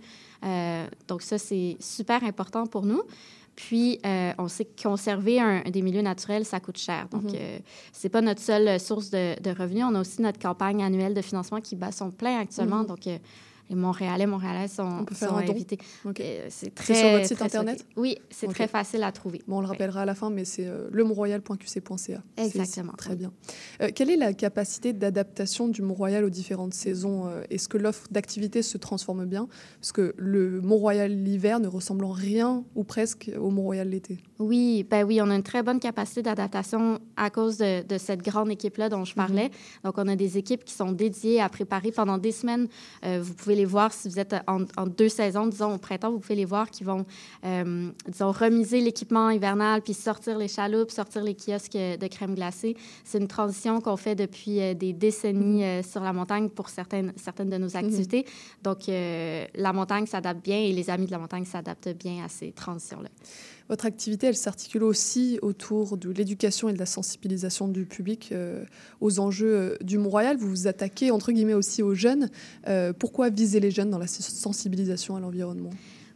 Donc, 1.07 1.23
ça, 1.23 1.39
c'est 1.39 1.77
super 1.79 2.23
important 2.23 2.67
pour 2.67 2.85
nous. 2.85 3.01
Puis, 3.57 3.99
euh, 4.05 4.33
on 4.37 4.47
sait 4.47 4.65
que 4.65 4.83
conserver 4.83 5.41
un, 5.41 5.61
des 5.63 5.81
milieux 5.81 6.03
naturels, 6.03 6.45
ça 6.45 6.59
coûte 6.59 6.77
cher. 6.77 7.07
Donc, 7.09 7.33
euh, 7.33 7.57
c'est 7.91 8.07
pas 8.07 8.21
notre 8.21 8.39
seule 8.39 8.79
source 8.79 9.09
de, 9.09 9.33
de 9.41 9.49
revenus. 9.49 9.83
On 9.83 9.95
a 9.95 10.01
aussi 10.01 10.21
notre 10.21 10.37
campagne 10.37 10.83
annuelle 10.83 11.15
de 11.15 11.23
financement 11.23 11.59
qui 11.59 11.75
bat 11.75 11.91
son 11.91 12.11
plein 12.11 12.39
actuellement. 12.39 12.81
Mhm. 12.81 12.85
Donc, 12.85 13.07
euh, 13.07 13.17
les 13.69 13.75
Montréalais, 13.75 14.25
Montréalais 14.25 14.67
sont, 14.67 15.05
sont 15.13 15.35
invités. 15.35 15.77
C'est 16.49 16.73
très 16.73 16.95
sur 16.95 17.09
votre 17.09 17.25
site 17.25 17.37
très 17.37 17.45
internet? 17.45 17.85
Oui, 17.95 18.17
c'est 18.29 18.47
très 18.47 18.67
facile 18.67 19.03
à 19.03 19.11
trouver. 19.11 19.41
Bon, 19.47 19.57
on 19.57 19.61
le 19.61 19.67
rappellera 19.67 20.01
à 20.01 20.05
la 20.05 20.15
fin, 20.15 20.29
mais 20.29 20.45
c'est 20.45 20.67
euh, 20.67 20.87
lemontroyal.qc.ca. 20.91 22.23
Exactement, 22.37 22.93
Très 22.97 23.11
oui. 23.11 23.17
bien. 23.17 23.31
Euh, 23.81 23.89
quelle 23.93 24.09
est 24.09 24.17
la 24.17 24.33
capacité 24.33 24.93
d'adaptation 24.93 25.67
du 25.67 25.81
Mont-Royal 25.81 26.23
aux 26.23 26.29
différentes 26.29 26.73
saisons 26.73 27.27
euh, 27.27 27.43
Est-ce 27.49 27.67
que 27.67 27.77
l'offre 27.77 28.07
d'activités 28.11 28.61
se 28.61 28.77
transforme 28.77 29.25
bien? 29.25 29.47
Parce 29.81 29.91
que 29.91 30.13
le 30.17 30.61
Mont-Royal 30.61 31.11
l'hiver 31.11 31.59
ne 31.59 31.67
ressemble 31.67 32.05
en 32.05 32.11
rien 32.11 32.63
ou 32.75 32.83
presque 32.83 33.31
au 33.39 33.49
Mont-Royal 33.49 33.89
l'été. 33.89 34.17
Oui, 34.39 34.85
ben 34.89 35.03
oui, 35.03 35.19
on 35.21 35.29
a 35.29 35.35
une 35.35 35.43
très 35.43 35.63
bonne 35.63 35.79
capacité 35.79 36.21
d'adaptation 36.21 36.99
à 37.15 37.29
cause 37.29 37.57
de, 37.57 37.85
de 37.85 37.97
cette 37.97 38.21
grande 38.21 38.51
équipe-là 38.51 38.89
dont 38.89 39.03
je 39.03 39.13
parlais. 39.13 39.51
Donc, 39.83 39.95
on 39.97 40.07
a 40.07 40.15
des 40.15 40.37
équipes 40.37 40.63
qui 40.63 40.73
sont 40.73 40.91
dédiées 40.91 41.41
à 41.41 41.49
préparer 41.49 41.91
pendant 41.91 42.17
des 42.17 42.31
semaines. 42.31 42.67
Euh, 43.05 43.19
vous 43.21 43.33
pouvez 43.33 43.55
les 43.57 43.65
voir 43.65 43.91
si 43.91 44.07
vous 44.07 44.19
êtes 44.19 44.35
en, 44.47 44.63
en 44.77 44.87
deux 44.87 45.09
saisons, 45.09 45.47
disons 45.47 45.73
au 45.73 45.77
printemps, 45.77 46.11
vous 46.11 46.19
pouvez 46.19 46.35
les 46.35 46.45
voir 46.45 46.69
qui 46.69 46.83
vont, 46.83 47.05
euh, 47.45 47.89
disons, 48.07 48.31
remiser 48.31 48.79
l'équipement 48.79 49.29
hivernal, 49.29 49.81
puis 49.81 49.93
sortir 49.93 50.37
les 50.37 50.47
chaloupes, 50.47 50.91
sortir 50.91 51.23
les 51.23 51.35
kiosques 51.35 51.73
de 51.73 52.07
crème 52.07 52.35
glacée. 52.35 52.75
C'est 53.03 53.17
une 53.17 53.27
transition 53.27 53.81
qu'on 53.81 53.97
fait 53.97 54.15
depuis 54.15 54.61
euh, 54.61 54.73
des 54.73 54.93
décennies 54.93 55.63
euh, 55.63 55.83
sur 55.83 56.01
la 56.01 56.13
montagne 56.13 56.49
pour 56.49 56.69
certaines, 56.69 57.13
certaines 57.17 57.49
de 57.49 57.57
nos 57.57 57.75
activités. 57.75 58.25
Donc, 58.63 58.87
euh, 58.87 59.45
la 59.55 59.73
montagne 59.73 60.05
s'adapte 60.05 60.43
bien 60.43 60.57
et 60.57 60.71
les 60.71 60.89
amis 60.89 61.07
de 61.07 61.11
la 61.11 61.19
montagne 61.19 61.45
s'adaptent 61.45 61.97
bien 61.97 62.23
à 62.23 62.29
ces 62.29 62.51
transitions-là. 62.51 63.09
Votre 63.69 63.85
activité, 63.85 64.27
elle 64.27 64.35
s'articule 64.35 64.83
aussi 64.83 65.39
autour 65.41 65.97
de 65.97 66.09
l'éducation 66.09 66.69
et 66.69 66.73
de 66.73 66.77
la 66.77 66.85
sensibilisation 66.85 67.67
du 67.67 67.85
public 67.85 68.29
euh, 68.31 68.63
aux 69.01 69.19
enjeux 69.19 69.55
euh, 69.55 69.77
du 69.81 69.97
Mont-Royal. 69.97 70.37
Vous 70.37 70.49
vous 70.49 70.67
attaquez, 70.67 71.11
entre 71.11 71.33
guillemets, 71.33 71.53
aussi 71.53 71.83
aux 71.83 71.93
jeunes. 71.93 72.29
Euh, 72.67 72.93
pourquoi 72.93 73.29
viser 73.29 73.59
les 73.59 73.71
jeunes 73.71 73.89
dans 73.89 73.97
la 73.97 74.07
sensibilisation 74.07 75.17
à 75.17 75.19
l'environnement? 75.19 75.71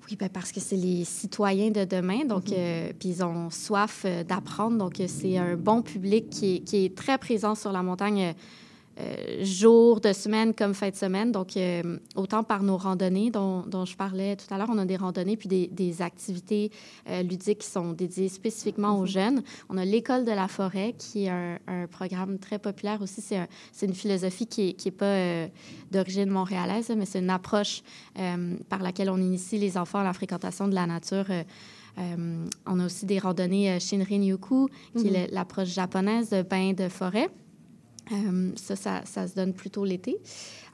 Oui, 0.09 0.15
ben 0.17 0.29
parce 0.29 0.51
que 0.51 0.59
c'est 0.59 0.77
les 0.77 1.03
citoyens 1.03 1.71
de 1.71 1.85
demain, 1.85 2.25
donc 2.25 2.51
euh, 2.51 2.91
puis 2.97 3.09
ils 3.09 3.23
ont 3.23 3.49
soif 3.49 4.05
d'apprendre, 4.27 4.77
donc 4.77 5.01
c'est 5.07 5.37
un 5.37 5.55
bon 5.55 5.81
public 5.81 6.29
qui 6.29 6.55
est, 6.55 6.59
qui 6.59 6.85
est 6.85 6.95
très 6.95 7.17
présent 7.17 7.55
sur 7.55 7.71
la 7.71 7.83
montagne. 7.83 8.33
Euh, 9.01 9.41
euh, 9.41 9.43
jour 9.43 9.99
de 9.99 10.13
semaine 10.13 10.53
comme 10.53 10.73
fin 10.73 10.89
de 10.89 10.95
semaine. 10.95 11.31
Donc, 11.31 11.57
euh, 11.57 11.97
autant 12.15 12.43
par 12.43 12.61
nos 12.63 12.77
randonnées 12.77 13.31
dont, 13.31 13.61
dont 13.61 13.85
je 13.85 13.95
parlais 13.95 14.35
tout 14.35 14.45
à 14.53 14.57
l'heure, 14.57 14.69
on 14.71 14.77
a 14.77 14.85
des 14.85 14.95
randonnées 14.97 15.37
puis 15.37 15.47
des, 15.49 15.67
des 15.67 16.01
activités 16.01 16.71
euh, 17.09 17.23
ludiques 17.23 17.59
qui 17.59 17.67
sont 17.67 17.93
dédiées 17.93 18.29
spécifiquement 18.29 18.99
aux 18.99 19.05
jeunes. 19.05 19.41
On 19.69 19.77
a 19.77 19.85
l'école 19.85 20.25
de 20.25 20.31
la 20.31 20.47
forêt 20.47 20.93
qui 20.97 21.25
est 21.25 21.29
un, 21.29 21.57
un 21.67 21.87
programme 21.87 22.37
très 22.39 22.59
populaire 22.59 23.01
aussi. 23.01 23.21
C'est 23.21 23.37
un- 23.37 23.47
c'est 23.71 23.85
une 23.87 23.95
philosophie 23.95 24.45
qui 24.47 24.65
n'est 24.67 24.73
qui 24.73 24.87
est 24.89 24.91
pas 24.91 25.05
euh, 25.05 25.47
d'origine 25.91 26.29
montréalaise, 26.29 26.91
mais 26.95 27.05
c'est 27.05 27.19
une 27.19 27.29
approche 27.29 27.81
par 28.69 28.81
laquelle 28.81 29.09
on 29.09 29.17
initie 29.17 29.57
les 29.57 29.77
enfants 29.77 29.99
à 29.99 30.03
la 30.03 30.13
fréquentation 30.13 30.67
de 30.67 30.75
la 30.75 30.85
nature. 30.85 31.25
on 32.67 32.79
a 32.79 32.85
aussi 32.85 33.05
des 33.05 33.19
randonnées 33.19 33.77
Shinrin-yoku, 33.79 34.69
qui 34.95 35.05
Mhm. 35.05 35.15
est 35.15 35.27
le- 35.27 35.33
l'approche 35.35 35.67
japonaise 35.69 36.29
de 36.29 36.41
bain 36.41 36.73
de 36.73 36.87
forêt. 36.89 37.29
Euh, 38.11 38.51
ça, 38.55 38.75
ça, 38.75 39.01
ça 39.05 39.27
se 39.27 39.35
donne 39.35 39.53
plutôt 39.53 39.85
l'été. 39.85 40.17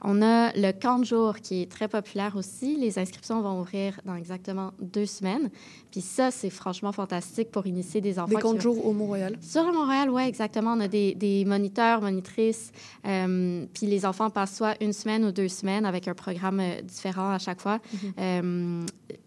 On 0.02 0.22
a 0.22 0.52
le 0.54 0.72
camp 0.72 0.98
de 1.00 1.04
jour 1.04 1.36
qui 1.36 1.62
est 1.62 1.70
très 1.70 1.88
populaire 1.88 2.36
aussi. 2.36 2.76
Les 2.76 2.98
inscriptions 2.98 3.40
vont 3.42 3.60
ouvrir 3.60 4.00
dans 4.04 4.14
exactement 4.14 4.72
deux 4.80 5.06
semaines. 5.06 5.50
Puis 5.90 6.00
ça, 6.00 6.30
c'est 6.30 6.50
franchement 6.50 6.92
fantastique 6.92 7.50
pour 7.50 7.66
initier 7.66 8.00
des 8.00 8.18
enfants. 8.18 8.34
Des 8.34 8.40
camps 8.40 8.54
de 8.54 8.60
jour 8.60 8.84
au 8.84 8.92
Mont-Royal 8.92 9.36
sur 9.40 9.64
le 9.64 9.72
Montréal, 9.72 10.10
oui, 10.10 10.22
exactement. 10.22 10.74
On 10.74 10.80
a 10.80 10.88
des, 10.88 11.14
des 11.14 11.44
moniteurs, 11.44 12.00
monitrices. 12.00 12.70
euh, 13.06 13.66
puis 13.72 13.86
les 13.86 14.06
enfants 14.06 14.30
passent 14.30 14.56
soit 14.56 14.80
une 14.82 14.92
semaine 14.92 15.24
ou 15.24 15.32
deux 15.32 15.48
semaines 15.48 15.84
avec 15.84 16.06
un 16.06 16.14
programme 16.14 16.60
euh, 16.60 16.80
différent 16.82 17.30
à 17.30 17.38
chaque 17.38 17.60
fois. 17.60 17.78
Mhm. 18.16 18.86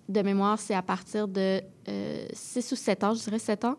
De 0.10 0.22
mémoire, 0.22 0.60
c'est 0.60 0.74
à 0.74 0.82
partir 0.82 1.28
de 1.28 1.62
6 2.34 2.72
ou 2.74 2.76
7 2.76 3.04
ans, 3.06 3.14
je 3.14 3.24
dirais 3.24 3.40
7 3.40 3.64
ans. 3.64 3.78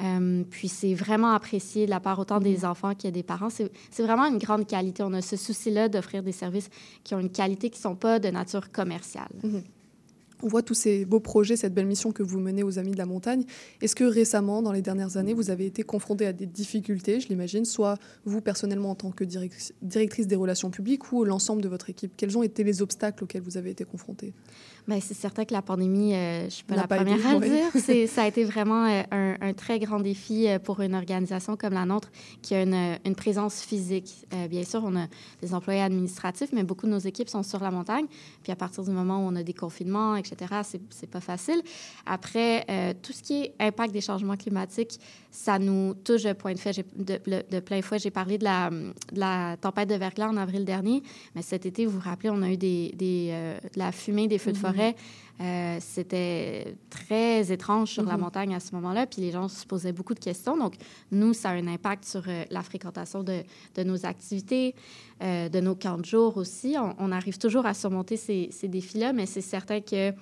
Euh, 0.00 0.42
puis 0.50 0.68
c'est 0.68 0.94
vraiment 0.94 1.32
apprécié 1.32 1.86
de 1.86 1.90
la 1.90 2.00
part 2.00 2.18
autant 2.18 2.40
des 2.40 2.64
enfants 2.64 2.94
que 2.94 3.08
des 3.08 3.22
parents. 3.22 3.50
C'est 3.50 4.02
vraiment 4.02 4.24
une 4.24 4.38
grande 4.38 4.66
qualité. 4.66 5.02
On 5.02 5.12
a 5.12 5.22
ce 5.22 5.36
souci-là 5.36 5.88
d'offrir 5.88 6.22
des 6.22 6.32
services 6.32 6.70
qui 7.04 7.14
ont 7.14 7.20
une 7.20 7.30
qualité 7.30 7.70
qui 7.70 7.78
ne 7.78 7.82
sont 7.82 7.96
pas 7.96 8.18
de 8.18 8.28
nature 8.28 8.70
commerciale. 8.72 9.30
Mhm. 9.42 9.62
On 10.42 10.48
voit 10.48 10.62
tous 10.62 10.74
ces 10.74 11.04
beaux 11.04 11.20
projets, 11.20 11.56
cette 11.56 11.74
belle 11.74 11.86
mission 11.86 12.12
que 12.12 12.22
vous 12.22 12.40
menez 12.40 12.62
aux 12.62 12.78
Amis 12.78 12.90
de 12.90 12.98
la 12.98 13.06
Montagne. 13.06 13.44
Est-ce 13.80 13.94
que 13.94 14.04
récemment, 14.04 14.62
dans 14.62 14.72
les 14.72 14.82
dernières 14.82 15.16
années, 15.16 15.34
vous 15.34 15.50
avez 15.50 15.66
été 15.66 15.82
confronté 15.82 16.26
à 16.26 16.32
des 16.32 16.46
difficultés, 16.46 17.20
je 17.20 17.28
l'imagine, 17.28 17.64
soit 17.64 17.96
vous 18.24 18.40
personnellement 18.40 18.90
en 18.90 18.94
tant 18.94 19.10
que 19.10 19.24
directrice 19.24 20.26
des 20.26 20.36
relations 20.36 20.70
publiques 20.70 21.12
ou 21.12 21.24
l'ensemble 21.24 21.62
de 21.62 21.68
votre 21.68 21.90
équipe? 21.90 22.12
Quels 22.16 22.36
ont 22.36 22.42
été 22.42 22.64
les 22.64 22.82
obstacles 22.82 23.24
auxquels 23.24 23.42
vous 23.42 23.56
avez 23.56 23.70
été 23.70 23.84
confrontés 23.84 24.32
Bien, 24.88 24.98
c'est 25.00 25.14
certain 25.14 25.44
que 25.44 25.52
la 25.52 25.62
pandémie, 25.62 26.14
euh, 26.14 26.40
je 26.40 26.44
ne 26.46 26.50
suis 26.50 26.64
pas 26.64 26.74
la 26.74 26.88
première 26.88 27.24
à 27.24 27.38
le 27.38 27.48
dire, 27.48 28.08
ça 28.08 28.22
a 28.24 28.26
été 28.26 28.42
vraiment 28.42 28.84
euh, 28.86 29.02
un, 29.12 29.36
un, 29.40 29.52
très 29.52 29.78
grand 29.78 30.00
défi 30.00 30.48
euh, 30.48 30.58
pour 30.58 30.80
une 30.80 30.96
organisation 30.96 31.56
comme 31.56 31.74
la 31.74 31.84
nôtre 31.84 32.10
qui 32.42 32.56
a 32.56 32.62
une, 32.62 32.98
une 33.04 33.14
présence 33.14 33.60
physique. 33.60 34.26
bien 34.50 34.64
sûr, 34.64 34.82
on 34.84 34.96
a 34.96 35.06
des 35.40 35.54
employés 35.54 35.82
administratifs, 35.82 36.50
mais 36.52 36.64
beaucoup 36.64 36.86
de 36.86 36.90
nos 36.90 36.98
équipes 36.98 37.28
sont 37.28 37.44
sur 37.44 37.60
la 37.60 37.70
montagne. 37.70 38.06
Puis 38.42 38.50
à 38.50 38.56
partir 38.56 38.82
du 38.82 38.90
moment 38.90 39.24
où 39.24 39.28
on 39.28 39.36
a 39.36 39.44
des 39.44 39.52
confinements, 39.52 40.16
etc., 40.16 40.31
c'est 40.90 41.10
pas 41.10 41.20
facile. 41.20 41.62
Après, 42.06 42.64
tout 43.02 43.12
ce 43.12 43.22
qui 43.22 43.42
est 43.42 43.54
impact 43.58 43.92
des 43.92 44.00
changements 44.00 44.36
climatiques, 44.36 44.98
ça 45.30 45.58
nous 45.58 45.94
touche 45.94 46.24
de, 46.24 46.32
point 46.32 46.52
de, 46.52 46.58
fait, 46.58 46.84
de, 46.96 47.18
de, 47.50 47.60
plein 47.60 47.80
fouet. 47.82 47.98
J'ai 47.98 48.10
parlé 48.10 48.38
de 48.38 48.44
la, 48.44 48.70
de 48.70 48.92
la 49.12 49.56
tempête 49.60 49.88
de 49.88 49.94
verglas 49.94 50.28
en 50.28 50.36
avril 50.36 50.64
dernier, 50.64 51.02
mais 51.34 51.42
cet 51.42 51.66
été, 51.66 51.86
vous 51.86 51.98
vous 51.98 52.08
rappelez, 52.08 52.30
on 52.30 52.42
a 52.42 52.50
eu 52.50 52.56
des, 52.56 52.92
des 52.96 53.32
de 53.74 53.78
la 53.78 53.92
fumée, 53.92 54.28
des 54.28 54.38
feux 54.38 54.52
de 54.52 54.58
forêt 54.58 54.94
Mhm. 55.31 55.31
Euh, 55.40 55.78
c'était 55.80 56.76
très 56.90 57.50
étrange 57.50 57.90
sur 57.90 58.04
la 58.04 58.14
mhm. 58.14 58.20
montagne 58.20 58.54
à 58.54 58.60
ce 58.60 58.74
moment-là, 58.74 59.06
puis 59.06 59.22
les 59.22 59.32
gens 59.32 59.48
se 59.48 59.66
posaient 59.66 59.92
beaucoup 59.92 60.14
de 60.14 60.20
questions. 60.20 60.56
Donc, 60.56 60.74
nous, 61.10 61.32
ça 61.32 61.50
a 61.50 61.52
un 61.54 61.66
impact 61.66 62.04
sur 62.04 62.22
euh, 62.28 62.44
la 62.50 62.62
fréquentation 62.62 63.22
de, 63.22 63.42
de 63.74 63.82
nos 63.82 64.04
activités, 64.06 64.74
euh, 65.22 65.48
de 65.48 65.60
nos 65.60 65.74
camps 65.74 65.98
de 65.98 66.04
jour 66.04 66.36
aussi. 66.36 66.76
On, 66.98 67.12
arrive 67.12 67.38
toujours 67.38 67.66
à 67.66 67.74
surmonter 67.74 68.16
ces, 68.16 68.48
ces 68.52 68.68
défis-là, 68.68 69.12
mais 69.12 69.26
c'est 69.26 69.40
certain 69.40 69.80
que 69.80 70.12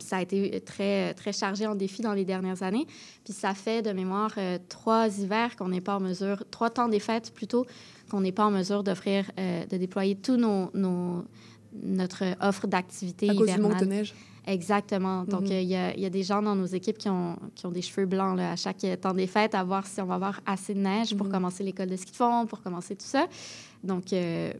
ça 0.00 0.16
a 0.16 0.22
été 0.22 0.60
très, 0.60 1.14
très 1.14 1.32
chargé 1.32 1.66
en 1.66 1.74
défis 1.74 2.02
dans 2.02 2.12
les 2.12 2.24
dernières 2.24 2.62
années. 2.62 2.86
Puis 3.24 3.32
ça 3.32 3.54
fait 3.54 3.82
de 3.82 3.92
mémoire 3.92 4.36
trois 4.68 5.08
hivers 5.18 5.56
qu'on 5.56 5.68
n'est 5.68 5.80
pas 5.80 5.96
en 5.96 6.00
mesure, 6.00 6.44
trois 6.50 6.70
temps 6.70 6.88
des 6.88 6.98
fêtes 6.98 7.32
plutôt, 7.32 7.64
qu'on 8.10 8.20
n'est 8.20 8.32
pas 8.32 8.44
en 8.44 8.50
mesure 8.50 8.82
d'offrir, 8.82 9.30
de 9.36 9.76
déployer 9.76 10.16
tous 10.16 10.36
nos, 10.36 10.70
nos, 10.74 11.24
notre 11.82 12.24
offre 12.40 12.66
d'activité 12.66 13.26
hivernale. 13.26 13.48
À 13.48 13.56
cause 13.56 13.56
du 13.56 13.68
manque 13.68 13.80
de 13.80 13.86
neige. 13.86 14.14
Exactement. 14.46 15.24
Donc, 15.24 15.42
mhm. 15.42 15.52
il 15.52 15.68
y, 15.68 15.76
a, 15.76 15.94
y, 15.94 16.06
a 16.06 16.10
des 16.10 16.22
gens 16.22 16.40
dans 16.40 16.56
nos 16.56 16.66
équipes 16.66 16.96
qui 16.96 17.10
ont, 17.10 17.36
qui 17.54 17.66
ont 17.66 17.70
des 17.70 17.82
cheveux 17.82 18.06
blancs 18.06 18.36
là, 18.36 18.52
à 18.52 18.56
chaque 18.56 18.84
temps 19.00 19.12
des 19.12 19.26
fêtes, 19.26 19.54
à 19.54 19.62
voir 19.62 19.86
si 19.86 20.00
on 20.00 20.06
va 20.06 20.14
avoir 20.14 20.40
assez 20.46 20.72
de 20.72 20.80
neige 20.80 21.14
pour 21.14 21.26
mhm. 21.26 21.32
commencer 21.32 21.62
l'école 21.62 21.90
de 21.90 21.96
ski 21.96 22.12
de 22.12 22.16
fond, 22.16 22.46
pour 22.46 22.62
commencer 22.62 22.96
tout 22.96 23.06
ça. 23.06 23.26
Donc, 23.84 24.12
euh, 24.12 24.52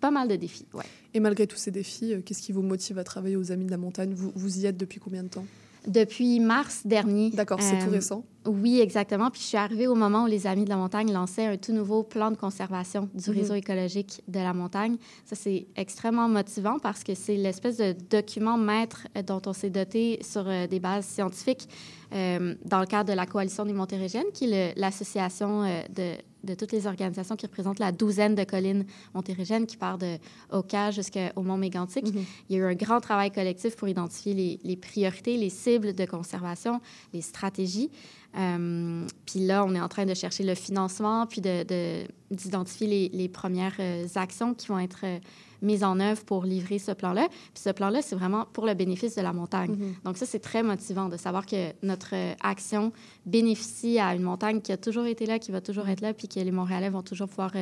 pas 0.00 0.12
mal 0.12 0.28
de 0.28 0.36
défis, 0.36 0.66
ouais. 0.74 0.84
Et 1.14 1.20
malgré 1.20 1.46
tous 1.46 1.56
ces 1.56 1.70
défis, 1.70 2.12
euh, 2.12 2.20
qu'est-ce 2.24 2.42
qui 2.42 2.52
vous 2.52 2.62
motive 2.62 2.98
à 2.98 3.04
travailler 3.04 3.36
aux 3.36 3.52
Amis 3.52 3.66
de 3.66 3.70
la 3.70 3.78
Montagne? 3.78 4.14
Vous, 4.14 4.32
vous 4.34 4.60
y 4.60 4.66
êtes 4.66 4.76
depuis 4.76 5.00
combien 5.00 5.24
de 5.24 5.28
temps? 5.28 5.44
Depuis 5.86 6.38
mars 6.38 6.82
dernier. 6.84 7.30
D'accord, 7.30 7.60
c'est 7.60 7.78
tout 7.78 7.88
euh, 7.88 7.92
récent. 7.92 8.24
Oui, 8.46 8.80
exactement. 8.80 9.30
Puis 9.30 9.40
je 9.40 9.46
suis 9.46 9.56
arrivée 9.56 9.86
au 9.86 9.94
moment 9.94 10.24
où 10.24 10.26
les 10.26 10.46
Amis 10.46 10.64
de 10.64 10.70
la 10.70 10.76
montagne 10.76 11.12
lançaient 11.12 11.46
un 11.46 11.56
tout 11.56 11.72
nouveau 11.72 12.02
plan 12.02 12.30
de 12.30 12.36
conservation 12.36 13.08
du 13.14 13.30
mhm. 13.30 13.36
réseau 13.36 13.54
écologique 13.54 14.22
de 14.26 14.40
la 14.40 14.52
montagne. 14.52 14.96
Ça, 15.24 15.36
c'est 15.36 15.66
extrêmement 15.76 16.28
motivant 16.28 16.78
parce 16.78 17.04
que 17.04 17.14
c'est 17.14 17.36
l'espèce 17.36 17.76
de 17.76 17.94
document 18.10 18.58
maître 18.58 19.06
dont 19.26 19.42
on 19.46 19.52
s'est 19.52 19.70
doté 19.70 20.18
sur 20.22 20.44
euh, 20.46 20.66
des 20.66 20.80
bases 20.80 21.06
scientifiques 21.06 21.68
euh, 22.12 22.54
dans 22.64 22.80
le 22.80 22.86
cadre 22.86 23.10
de 23.10 23.16
la 23.16 23.26
Coalition 23.26 23.64
des 23.64 23.72
Montérégiennes, 23.72 24.30
qui 24.34 24.52
est 24.52 24.74
l'association 24.76 25.62
de 25.94 26.16
de 26.44 26.54
toutes 26.54 26.72
les 26.72 26.86
organisations 26.86 27.36
qui 27.36 27.46
représentent 27.46 27.78
la 27.78 27.92
douzaine 27.92 28.34
de 28.34 28.44
collines 28.44 28.84
montérégiennes 29.14 29.66
qui 29.66 29.76
part 29.76 29.98
de 29.98 30.18
Oka 30.50 30.90
jusqu'au 30.90 31.42
Mont 31.42 31.56
Mégantic. 31.56 32.04
Mhm. 32.04 32.24
Il 32.48 32.56
y 32.56 32.58
a 32.58 32.62
eu 32.62 32.66
un 32.66 32.74
grand 32.74 33.00
travail 33.00 33.30
collectif 33.30 33.76
pour 33.76 33.88
identifier 33.88 34.34
les, 34.34 34.60
les 34.64 34.76
priorités, 34.76 35.36
les 35.36 35.50
cibles 35.50 35.92
de 35.92 36.04
conservation, 36.04 36.80
les 37.12 37.22
stratégies. 37.22 37.90
Euh, 38.36 39.06
puis 39.26 39.40
là, 39.40 39.64
on 39.64 39.74
est 39.74 39.80
en 39.80 39.88
train 39.88 40.06
de 40.06 40.14
chercher 40.14 40.44
le 40.44 40.54
financement, 40.54 41.26
puis 41.26 41.40
d'identifier 41.40 42.86
de, 42.86 42.92
les, 42.92 43.08
les, 43.10 43.28
premières 43.28 43.74
euh, 43.78 44.06
actions 44.14 44.54
qui 44.54 44.68
vont 44.68 44.78
être 44.78 45.00
euh, 45.04 45.18
mises 45.60 45.84
en 45.84 46.00
œuvre 46.00 46.24
pour 46.24 46.44
livrer 46.44 46.78
ce 46.78 46.92
plan-là. 46.92 47.28
Puis 47.28 47.62
ce 47.62 47.70
plan-là, 47.70 48.00
c'est 48.00 48.16
vraiment 48.16 48.46
pour 48.52 48.66
le 48.66 48.74
bénéfice 48.74 49.14
de 49.16 49.22
la 49.22 49.32
montagne. 49.32 49.74
Mm-hmm. 49.74 50.04
Donc 50.04 50.16
ça, 50.16 50.26
c'est 50.26 50.38
très 50.38 50.62
motivant 50.62 51.08
de 51.08 51.16
savoir 51.16 51.44
que 51.46 51.72
notre 51.82 52.14
action 52.42 52.92
bénéficie 53.26 53.98
à 53.98 54.14
une 54.14 54.22
montagne 54.22 54.60
qui 54.60 54.72
a 54.72 54.76
toujours 54.76 55.06
été 55.06 55.26
là, 55.26 55.38
qui 55.38 55.52
va 55.52 55.60
toujours 55.60 55.88
être 55.88 56.00
là, 56.00 56.14
puis 56.14 56.28
que 56.28 56.40
les 56.40 56.50
Montréalais 56.50 56.90
vont 56.90 57.02
toujours 57.02 57.28
pouvoir... 57.28 57.52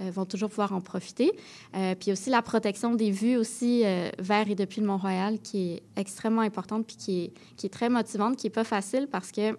vont 0.00 0.24
toujours 0.24 0.48
pouvoir 0.48 0.72
en 0.72 0.80
profiter. 0.80 1.32
puis 2.00 2.12
aussi 2.12 2.30
la 2.30 2.40
protection 2.40 2.94
des 2.94 3.10
vues 3.10 3.36
aussi 3.36 3.82
vers 4.18 4.48
et 4.48 4.54
depuis 4.54 4.80
le 4.80 4.86
Mont-Royal 4.86 5.40
qui 5.40 5.72
est 5.72 5.82
extrêmement 5.96 6.42
importante 6.42 6.86
puis 6.86 6.96
qui 6.96 7.20
est, 7.24 7.32
qui 7.56 7.66
est 7.66 7.70
très 7.70 7.88
motivante, 7.88 8.36
qui 8.36 8.46
n'est 8.46 8.52
pas 8.52 8.64
facile 8.64 9.08
parce 9.10 9.32
que 9.32 9.56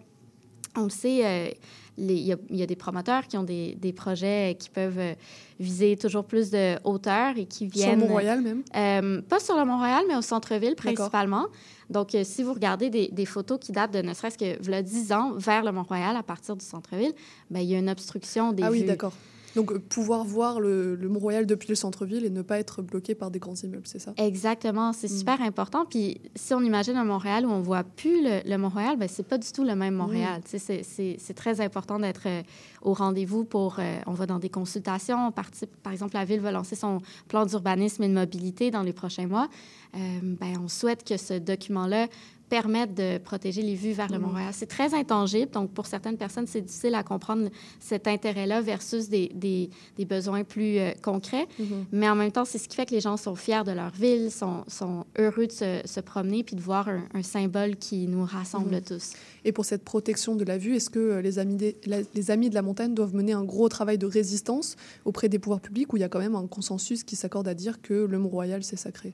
on 0.76 0.84
le 0.84 0.89
sait, 0.89 1.26
euh, 1.26 1.49
il 1.97 2.11
y, 2.11 2.63
a 2.63 2.65
des 2.65 2.76
promoteurs 2.76 3.28
qui 3.28 3.38
ont 3.38 3.43
des, 3.43 3.93
projets 3.95 4.55
qui 4.57 4.70
peuvent 4.70 4.99
euh, 4.99 5.13
viser 5.59 5.97
toujours 5.97 6.24
plus 6.24 6.49
de 6.49 6.78
hauteur 6.86 7.38
et 7.38 7.45
qui 7.45 7.67
viennent... 7.67 7.99
Sur 7.99 8.07
Mont-Royal 8.07 8.41
même? 8.41 8.63
Euh, 8.76 9.22
pas 9.22 9.39
sur 9.39 9.57
le 9.57 9.65
Mont-Royal, 9.65 10.03
mais 10.07 10.15
au 10.15 10.22
centre-ville 10.22 10.76
principalement. 10.76 11.47
Donc, 11.89 12.15
si 12.24 12.43
vous 12.43 12.53
regardez 12.53 12.89
des, 12.89 13.26
photos 13.26 13.59
qui 13.59 13.72
datent 13.72 13.93
de 13.93 14.01
ne 14.01 14.13
serait-ce 14.13 14.38
que 14.38 14.82
10 14.82 15.11
ans 15.11 15.34
vers 15.36 15.63
le 15.63 15.72
Mont-Royal 15.72 16.15
à 16.15 16.24
partir 16.24 16.55
du 16.55 16.65
centre-ville, 16.65 17.13
ben, 17.49 17.59
il 17.59 17.70
y 17.70 17.76
a 17.76 17.80
une 17.80 17.89
obstruction 17.89 18.53
des 18.53 18.63
ah, 18.63 18.72
oui, 18.72 18.84
d'accord. 18.84 19.13
Donc, 19.55 19.71
euh, 19.71 19.79
pouvoir 19.79 20.23
voir 20.23 20.59
le, 20.59 20.97
Mont-Royal 21.01 21.45
depuis 21.45 21.69
le 21.69 21.75
centre-ville 21.75 22.25
et 22.25 22.29
ne 22.29 22.41
pas 22.41 22.59
être 22.59 22.81
bloqué 22.81 23.15
par 23.15 23.31
des 23.31 23.39
grands 23.39 23.55
immeubles, 23.55 23.85
c'est 23.87 23.99
ça? 23.99 24.13
Exactement. 24.17 24.93
C'est 24.93 25.11
mm. 25.11 25.17
super 25.17 25.41
important. 25.41 25.85
Puis, 25.85 26.21
si 26.35 26.53
on 26.53 26.61
imagine 26.61 26.95
un 26.95 27.05
Montréal 27.05 27.45
où 27.45 27.49
on 27.49 27.61
voit 27.61 27.83
plus 27.83 28.21
le, 28.23 28.57
Mont-Royal, 28.57 28.97
ben 28.97 29.07
c'est 29.09 29.27
pas 29.27 29.37
du 29.37 29.51
tout 29.51 29.63
le 29.63 29.75
même 29.75 29.95
Montréal. 29.95 30.41
Mm. 30.53 30.83
C'est 31.17 31.33
très 31.35 31.61
important 31.61 31.99
d'être 31.99 32.27
euh, 32.27 32.41
au 32.81 32.93
rendez-vous 32.93 33.43
pour... 33.43 33.77
Euh, 33.79 33.99
on 34.05 34.13
va 34.13 34.25
dans 34.25 34.39
des 34.39 34.49
consultations, 34.49 35.27
on 35.27 35.31
participe... 35.31 35.75
Par 35.81 35.93
exemple, 35.93 36.15
la 36.15 36.25
Ville 36.25 36.41
va 36.41 36.51
lancer 36.51 36.75
son 36.75 37.01
plan 37.27 37.45
d'urbanisme 37.45 38.03
et 38.03 38.07
de 38.07 38.13
mobilité 38.13 38.71
dans 38.71 38.83
les 38.83 38.93
prochains 38.93 39.27
mois. 39.27 39.47
ben, 39.93 40.53
on 40.63 40.67
souhaite 40.67 41.03
que 41.03 41.17
ce 41.17 41.33
document-là 41.33 42.07
permettre 42.49 42.93
de 42.95 43.17
protéger 43.19 43.61
les 43.61 43.75
vues 43.75 43.93
vers 43.93 44.11
le 44.11 44.17
mm. 44.17 44.21
Mont-Royal. 44.21 44.53
C'est 44.53 44.65
très 44.65 44.93
intangible, 44.93 45.51
donc 45.51 45.71
pour 45.71 45.85
certaines 45.85 46.17
personnes, 46.17 46.47
c'est 46.47 46.61
difficile 46.61 46.95
à 46.95 47.03
comprendre 47.03 47.49
cet 47.79 48.07
intérêt-là 48.07 48.61
versus 48.61 49.07
des, 49.09 49.31
des, 49.33 49.69
des, 49.97 50.05
besoins 50.05 50.43
plus 50.43 50.79
euh, 50.79 50.91
concrets. 51.01 51.47
Mm-hmm. 51.59 51.85
Mais 51.91 52.09
en 52.09 52.15
même 52.15 52.31
temps, 52.31 52.45
c'est 52.45 52.57
ce 52.57 52.67
qui 52.67 52.75
fait 52.75 52.85
que 52.85 52.93
les 52.93 53.01
gens 53.01 53.17
sont 53.17 53.35
fiers 53.35 53.63
de 53.63 53.71
leur 53.71 53.91
ville, 53.91 54.31
sont, 54.31 54.63
sont 54.67 55.05
heureux 55.17 55.47
de 55.47 55.51
se, 55.51 55.81
se, 55.85 55.99
promener 55.99 56.43
puis 56.43 56.55
de 56.55 56.61
voir 56.61 56.89
un, 56.89 57.03
un 57.13 57.23
symbole 57.23 57.75
qui 57.75 58.07
nous 58.07 58.25
rassemble 58.25 58.75
mm-hmm. 58.75 58.87
tous. 58.87 59.13
Et 59.45 59.51
pour 59.51 59.65
cette 59.65 59.83
protection 59.83 60.35
de 60.35 60.43
la 60.43 60.57
vue, 60.57 60.75
est-ce 60.75 60.89
que 60.89 60.99
euh, 60.99 61.21
les 61.21 61.39
amis, 61.39 61.75
les 62.13 62.31
amis 62.31 62.49
de 62.49 62.55
la 62.55 62.61
montagne 62.61 62.93
doivent 62.93 63.15
mener 63.15 63.33
un 63.33 63.43
gros 63.43 63.69
travail 63.69 63.97
de 63.97 64.07
résistance 64.07 64.75
auprès 65.05 65.29
des 65.29 65.39
pouvoirs 65.39 65.61
publics 65.61 65.93
où 65.93 65.97
il 65.97 66.01
y 66.01 66.03
a 66.03 66.09
quand 66.09 66.19
même 66.19 66.35
un 66.35 66.47
consensus 66.47 67.03
qui 67.03 67.15
s'accorde 67.15 67.47
à 67.47 67.53
dire 67.53 67.81
que 67.81 67.93
le 67.93 68.17
Mont-Royal, 68.17 68.63
c'est 68.63 68.75
sacré? 68.75 69.13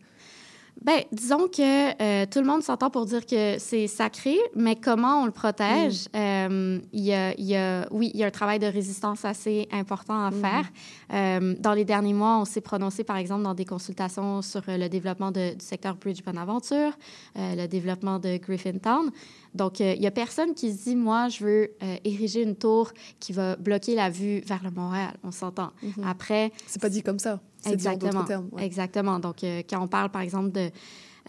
Bien, 0.83 1.01
disons 1.11 1.47
que 1.47 2.01
euh, 2.01 2.25
tout 2.29 2.39
le 2.39 2.45
monde 2.45 2.61
s'entend 2.61 2.89
pour 2.89 3.05
dire 3.05 3.25
que 3.25 3.57
c'est 3.59 3.87
sacré, 3.87 4.37
mais 4.55 4.75
comment 4.75 5.21
on 5.21 5.25
le 5.25 5.31
protège? 5.31 6.05
Mm. 6.13 6.17
Euh, 6.17 6.79
il, 6.91 7.03
y 7.03 7.13
a, 7.13 7.33
il 7.37 7.45
y 7.45 7.55
a, 7.55 7.87
oui, 7.91 8.11
il 8.13 8.19
y 8.19 8.23
a 8.23 8.27
un 8.27 8.31
travail 8.31 8.59
de 8.59 8.67
résistance 8.67 9.25
assez 9.25 9.67
important 9.71 10.25
à 10.25 10.29
mm-hmm. 10.29 10.41
faire. 10.41 10.65
Euh, 11.13 11.55
dans 11.59 11.73
les 11.73 11.85
derniers 11.85 12.13
mois, 12.13 12.37
on 12.39 12.45
s'est 12.45 12.61
prononcé, 12.61 13.03
par 13.03 13.17
exemple, 13.17 13.43
dans 13.43 13.53
des 13.53 13.65
consultations 13.65 14.41
sur 14.41 14.61
le 14.67 14.87
développement 14.89 15.31
de, 15.31 15.53
du 15.55 15.65
secteur 15.65 15.95
Bridge 15.95 16.21
Bonaventure, 16.23 16.91
le 17.35 17.67
développement 17.67 18.19
de 18.19 18.37
Griffintown. 18.37 19.11
Donc, 19.55 19.79
il 19.79 19.99
n'y 19.99 20.07
a 20.07 20.11
personne 20.11 20.53
qui 20.53 20.71
se 20.71 20.83
dit, 20.83 20.95
moi, 20.95 21.29
je 21.29 21.43
veux 21.43 21.71
ériger 22.03 22.43
une 22.43 22.55
tour 22.55 22.91
qui 23.19 23.33
va 23.33 23.55
bloquer 23.55 23.95
la 23.95 24.09
vue 24.09 24.41
vers 24.41 24.63
le 24.63 24.71
Montréal. 24.71 25.15
On 25.23 25.31
s'entend. 25.31 25.71
Mm-hmm. 25.83 26.07
Après... 26.07 26.51
C'est 26.67 26.81
pas 26.81 26.89
dit 26.89 27.01
comme 27.01 27.19
ça. 27.19 27.39
Exactement. 27.71 28.23
Termes, 28.23 28.49
Exactement. 28.59 29.19
Donc, 29.19 29.43
euh, 29.43 29.61
quand 29.67 29.81
on 29.81 29.87
parle, 29.87 30.09
par 30.09 30.21
exemple, 30.21 30.51
de, 30.51 30.69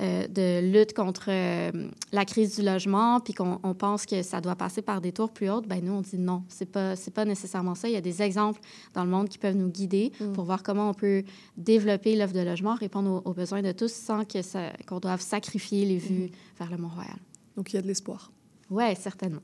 euh, 0.00 0.26
de 0.28 0.60
lutte 0.72 0.92
contre 0.92 1.26
euh, 1.28 1.70
la 2.12 2.24
crise 2.24 2.56
du 2.56 2.62
logement, 2.62 3.20
puis 3.20 3.32
qu'on 3.32 3.74
pense 3.74 4.06
que 4.06 4.22
ça 4.22 4.40
doit 4.40 4.56
passer 4.56 4.82
par 4.82 5.00
des 5.00 5.12
tours 5.12 5.30
plus 5.30 5.50
hautes, 5.50 5.66
ben 5.66 5.82
nous, 5.82 5.92
on 5.92 6.00
dit 6.02 6.18
non, 6.18 6.42
c'est 6.48 6.70
pas, 6.70 6.96
c'est 6.96 7.12
pas 7.12 7.24
nécessairement 7.24 7.74
ça. 7.74 7.88
Il 7.88 7.94
y 7.94 7.96
a 7.96 8.02
des 8.02 8.22
exemples 8.22 8.60
dans 8.94 9.04
le 9.04 9.10
monde 9.10 9.28
qui 9.28 9.38
peuvent 9.38 9.56
nous 9.56 9.70
guider 9.70 10.12
mm. 10.20 10.32
pour 10.32 10.44
voir 10.44 10.62
comment 10.62 10.90
on 10.90 10.94
peut 10.94 11.24
développer 11.56 12.16
l'offre 12.16 12.34
de 12.34 12.40
logement, 12.40 12.74
répondre 12.74 13.22
aux, 13.24 13.34
besoins 13.34 13.62
de 13.62 13.72
tous 13.72 13.92
sans 13.92 14.24
que 14.24 14.36
qu'on 14.84 15.00
doive 15.00 15.20
sacrifier 15.20 15.86
les 15.86 15.98
vues 15.98 16.26
mm. 16.26 16.58
vers 16.58 16.70
le 16.70 16.76
Mont-Royal. 16.76 17.16
Donc, 17.56 17.72
il 17.72 17.76
y 17.76 17.78
a 17.78 17.82
de 17.82 17.86
l'espoir. 17.86 18.32
Oui, 18.68 18.84
certainement. 19.00 19.40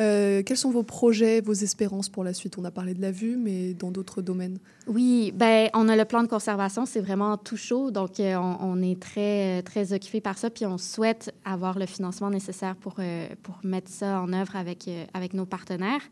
euh, 0.00 0.42
quels 0.44 0.56
sont 0.56 0.70
vos 0.70 0.84
projets, 0.84 1.40
vos 1.40 1.52
espérances 1.52 2.08
pour 2.08 2.22
la 2.22 2.32
suite? 2.32 2.58
On 2.58 2.64
a 2.64 2.70
parlé 2.70 2.94
de 2.94 3.00
la 3.00 3.10
vue, 3.10 3.36
mais 3.36 3.74
dans 3.74 3.90
d'autres 3.90 4.22
domaines 4.22 4.58
Oui, 4.88 5.32
ben, 5.34 5.68
on 5.74 5.88
a 5.88 5.96
le 5.96 6.04
plan 6.04 6.22
de 6.22 6.28
conservation, 6.28 6.86
c'est 6.86 7.00
vraiment 7.00 7.36
tout 7.36 7.56
chaud, 7.56 7.90
donc 7.90 8.18
euh, 8.18 8.34
on, 8.36 8.82
est 8.82 9.00
très, 9.00 9.62
très 9.62 9.92
occupé 9.92 10.20
par 10.20 10.38
ça, 10.38 10.50
puis 10.50 10.66
on 10.66 10.76
souhaite 10.76 11.32
avoir 11.44 11.78
le 11.78 11.86
financement 11.86 12.30
nécessaire 12.30 12.74
pour, 12.74 12.94
euh, 12.98 13.28
pour 13.42 13.58
mettre 13.62 13.90
ça 13.90 14.20
en 14.20 14.32
œuvre 14.32 14.56
avec, 14.56 14.88
euh, 14.88 15.04
avec 15.14 15.34
nos 15.34 15.46
partenaires. 15.46 16.02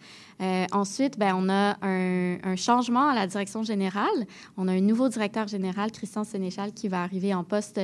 ensuite, 0.73 1.18
ben, 1.18 1.35
on 1.37 1.49
a 1.49 1.77
un, 1.83 2.39
un, 2.45 2.57
changement 2.57 3.09
à 3.09 3.14
la 3.14 3.27
direction 3.27 3.62
générale. 3.62 4.27
On 4.57 4.68
a 4.68 4.73
un 4.73 4.81
nouveau 4.81 5.09
directeur 5.09 5.49
général, 5.49 5.91
Christian 5.91 6.25
Sénéchal, 6.25 6.73
qui 6.73 6.89
va 6.89 7.03
arriver 7.03 7.35
en 7.35 7.45
poste 7.45 7.81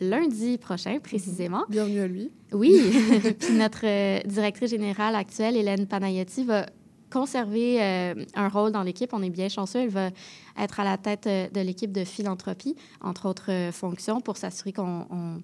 lundi 0.00 0.58
prochain, 0.58 0.98
précisément. 1.02 1.64
Bienvenue 1.68 2.00
à 2.00 2.06
lui. 2.06 2.30
Oui. 2.52 2.80
Puis 3.38 3.54
notre 3.54 3.84
euh, 3.84 4.20
directrice 4.24 4.70
générale 4.70 5.14
actuelle, 5.14 5.56
Hélène 5.56 5.86
Panayotti, 5.86 6.44
va 6.44 6.66
conserver 7.10 7.82
euh, 7.82 8.14
un 8.34 8.48
rôle 8.48 8.72
dans 8.72 8.82
l'équipe. 8.82 9.10
On 9.12 9.22
est 9.22 9.30
bien 9.30 9.48
chanceux. 9.48 9.80
Elle 9.80 9.88
va 9.88 10.10
être 10.58 10.80
à 10.80 10.84
la 10.84 10.96
tête 10.96 11.26
euh, 11.26 11.48
de 11.50 11.60
l'équipe 11.60 11.92
de 11.92 12.04
philanthropie, 12.04 12.76
entre 13.00 13.28
autres 13.28 13.50
euh, 13.50 13.72
fonctions, 13.72 14.20
pour 14.20 14.36
s'assurer 14.36 14.72
qu'on 14.72 15.06
on, 15.10 15.42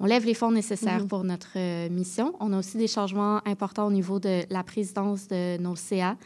on 0.00 0.06
lève 0.06 0.24
les 0.26 0.34
fonds 0.34 0.50
nécessaires 0.52 1.00
Mhm. 1.00 1.08
pour 1.08 1.24
notre 1.24 1.52
euh, 1.56 1.88
mission. 1.88 2.34
On 2.40 2.52
a 2.52 2.58
aussi 2.58 2.76
des 2.78 2.88
changements 2.88 3.40
importants 3.46 3.86
au 3.86 3.92
niveau 3.92 4.18
de 4.18 4.42
la 4.50 4.62
présidence 4.62 5.28
de 5.28 5.56
nos 5.58 5.76
CA. 5.76 6.16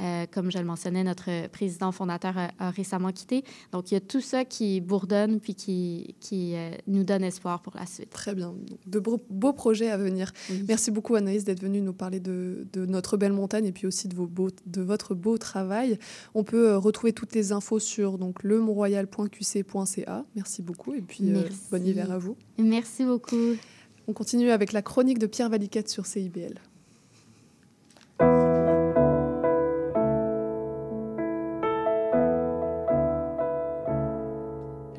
Euh, 0.00 0.26
comme 0.30 0.50
je 0.50 0.58
le 0.58 0.64
mentionnais, 0.64 1.04
notre 1.04 1.48
président 1.48 1.92
fondateur 1.92 2.36
a, 2.38 2.50
a 2.58 2.70
récemment 2.70 3.12
quitté. 3.12 3.44
Donc, 3.72 3.90
il 3.90 3.94
y 3.94 3.96
a 3.96 4.00
tout 4.00 4.20
ça 4.20 4.44
qui 4.44 4.80
bourdonne 4.80 5.40
puis 5.40 5.54
qui, 5.54 6.14
qui 6.20 6.54
euh, 6.54 6.70
nous 6.86 7.04
donne 7.04 7.22
espoir 7.22 7.60
pour 7.60 7.74
la 7.76 7.86
suite. 7.86 8.10
Très 8.10 8.34
bien. 8.34 8.48
Donc, 8.48 8.78
De 8.86 8.98
beaux, 8.98 9.20
beaux 9.28 9.52
projets 9.52 9.90
à 9.90 9.96
venir. 9.96 10.32
Merci 10.66 10.90
beaucoup, 10.90 11.14
Anaïs, 11.14 11.44
d'être 11.44 11.60
venue 11.60 11.80
nous 11.80 11.92
parler 11.92 12.20
de, 12.20 12.66
de 12.72 12.86
notre 12.86 13.16
belle 13.16 13.32
montagne 13.32 13.66
et 13.66 13.72
puis 13.72 13.86
aussi 13.86 14.08
de, 14.08 14.14
vos 14.14 14.26
beaux, 14.26 14.50
de 14.66 14.80
votre 14.80 15.14
beau 15.14 15.38
travail. 15.38 15.98
On 16.34 16.44
peut 16.44 16.70
euh, 16.70 16.78
retrouver 16.78 17.12
toutes 17.12 17.34
les 17.34 17.52
infos 17.52 17.78
sur 17.78 18.18
donc, 18.18 18.42
lemontroyal.qc.ca. 18.42 20.24
Merci 20.34 20.62
beaucoup 20.62 20.94
et 20.94 21.02
puis 21.02 21.32
bon 21.70 21.86
hiver 21.86 22.10
à 22.10 22.18
vous. 22.18 22.36
Merci 22.58 23.04
beaucoup. 23.04 23.56
On 24.08 24.12
continue 24.12 24.50
avec 24.50 24.72
la 24.72 24.82
chronique 24.82 25.18
de 25.18 25.26
Pierre 25.26 25.50
Valiquette 25.50 25.88
sur 25.88 26.06
CIBL. 26.06 26.60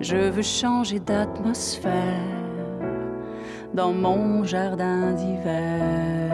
Je 0.00 0.16
veux 0.16 0.42
changer 0.42 1.00
d'atmosphère 1.00 1.92
dans 3.72 3.92
mon 3.92 4.44
jardin 4.44 5.12
d'hiver. 5.12 6.32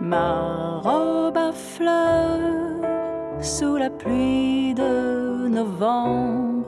Ma 0.00 0.80
robe 0.82 1.36
à 1.36 1.52
fleurs 1.52 3.40
sous 3.40 3.76
la 3.76 3.90
pluie 3.90 4.74
de 4.74 5.48
novembre, 5.48 6.66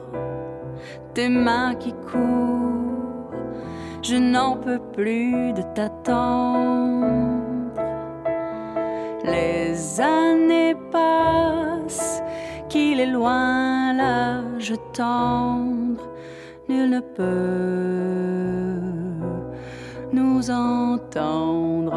tes 1.15 1.29
mains 1.29 1.75
qui 1.75 1.93
courent, 1.93 3.33
je 4.03 4.17
n'en 4.17 4.57
peux 4.57 4.81
plus 4.93 5.53
de 5.53 5.63
t'attendre. 5.75 7.17
Les 9.25 9.56
années 10.01 10.75
passent, 10.91 12.23
qu'il 12.69 13.01
est 13.01 13.07
loin 13.07 13.93
l'âge 13.93 14.75
tendre, 14.93 16.11
nul 16.69 16.91
ne 16.91 17.01
peut 17.01 17.27
nous 20.13 20.51
entendre. 20.51 21.95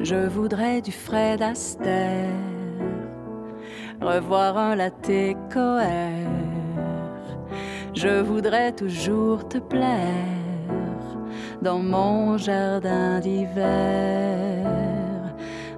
Je 0.00 0.26
voudrais 0.26 0.80
du 0.80 0.92
Fred 0.92 1.42
Astaire 1.42 2.59
revoir 4.00 4.56
un 4.56 4.74
latte 4.76 5.36
coère. 5.52 6.28
Je 7.94 8.20
voudrais 8.22 8.72
toujours 8.72 9.46
te 9.46 9.58
plaire 9.58 9.98
dans 11.60 11.80
mon 11.80 12.38
jardin 12.38 13.20
d'hiver. 13.20 14.66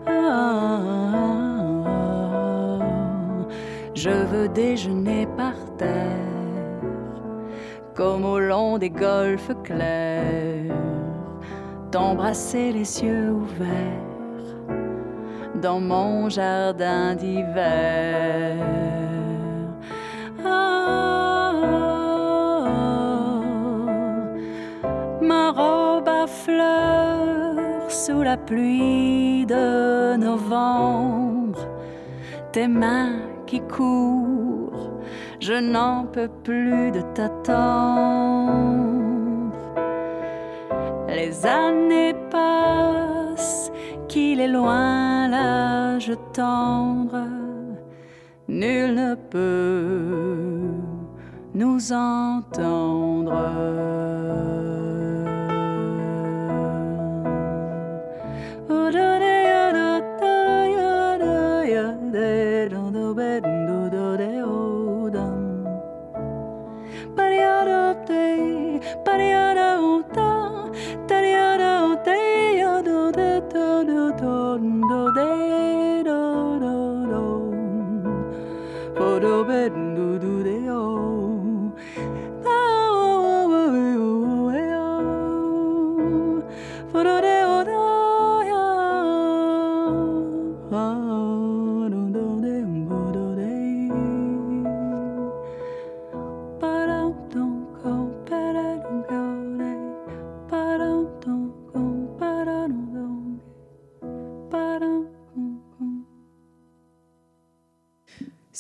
Ah, 0.06 0.78
je 3.94 4.10
veux 4.10 4.48
déjeuner 4.48 5.26
par 5.36 5.54
terre, 5.76 5.90
comme 7.94 8.24
au 8.24 8.38
long 8.38 8.78
des 8.78 8.90
golfes 8.90 9.52
clairs, 9.64 10.76
t'embrasser 11.90 12.72
les 12.72 13.02
yeux 13.02 13.32
ouverts 13.32 14.11
dans 15.62 15.80
mon 15.80 16.28
jardin 16.28 17.14
d'hiver. 17.14 18.56
Ah, 20.44 21.52
ma 25.20 25.50
robe 25.52 26.08
à 26.08 26.26
fleurs 26.26 27.88
sous 27.88 28.22
la 28.22 28.36
pluie 28.36 29.46
de 29.46 30.16
novembre, 30.16 31.60
tes 32.50 32.66
mains 32.66 33.20
qui 33.46 33.60
courent, 33.60 34.90
je 35.38 35.54
n'en 35.54 36.06
peux 36.06 36.30
plus 36.42 36.90
de 36.90 37.02
t'attendre. 37.14 38.82
Les 41.08 41.46
années 41.46 42.11
qu'il 44.12 44.40
est 44.40 44.48
loin 44.48 45.26
l'âge 45.28 46.12
tendre, 46.34 47.24
nul 48.46 48.94
ne 48.94 49.14
peut 49.14 50.68
nous 51.54 51.92
entendre. 51.92 53.32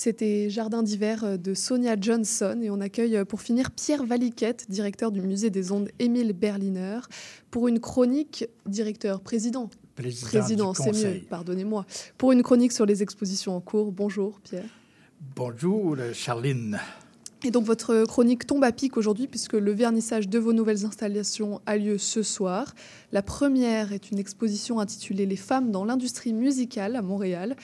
C'était 0.02 0.50
Jardin 0.50 0.82
d'hiver 0.82 1.38
de 1.38 1.54
Sonia 1.54 1.94
Johnson 1.96 2.58
et 2.60 2.70
on 2.70 2.80
accueille 2.80 3.18
euh, 3.18 3.24
pour 3.24 3.40
finir 3.40 3.70
Pierre 3.70 4.04
Valiquette, 4.04 4.66
directeur 4.68 5.12
du 5.12 5.20
musée 5.20 5.48
des 5.48 5.70
ondes 5.70 5.90
Émile 6.00 6.32
Berliner, 6.32 6.98
pour 7.52 7.68
une 7.68 7.78
chronique, 7.78 8.48
directeur, 8.66 9.20
président. 9.20 9.70
Président 9.94 10.74
c'est 10.74 10.90
mieux, 10.90 11.20
pardonnez-moi. 11.30 11.86
Pour 12.18 12.32
une 12.32 12.42
chronique 12.42 12.72
sur 12.72 12.84
les 12.84 13.04
expositions 13.04 13.54
en 13.54 13.60
cours. 13.60 13.92
Bonjour 13.92 14.40
Pierre. 14.40 14.64
Bonjour, 15.36 15.94
euh, 15.96 16.12
Charline. 16.12 16.80
Et 17.44 17.52
donc 17.52 17.64
votre 17.64 18.04
chronique 18.04 18.44
tombe 18.44 18.64
à 18.64 18.72
pic 18.72 18.96
aujourd'hui 18.96 19.28
puisque 19.28 19.52
le 19.52 19.70
vernissage 19.70 20.28
de 20.28 20.40
vos 20.40 20.52
nouvelles 20.52 20.84
installations 20.84 21.60
a 21.64 21.76
lieu 21.76 21.96
ce 21.96 22.24
soir. 22.24 22.74
La 23.12 23.22
première 23.22 23.92
est 23.92 24.10
une 24.10 24.18
exposition 24.18 24.80
intitulée 24.80 25.26
Les 25.26 25.36
femmes 25.36 25.70
dans 25.70 25.84
l'industrie 25.84 26.32
musicale 26.32 26.96
à 26.96 27.02
Montréal. 27.02 27.54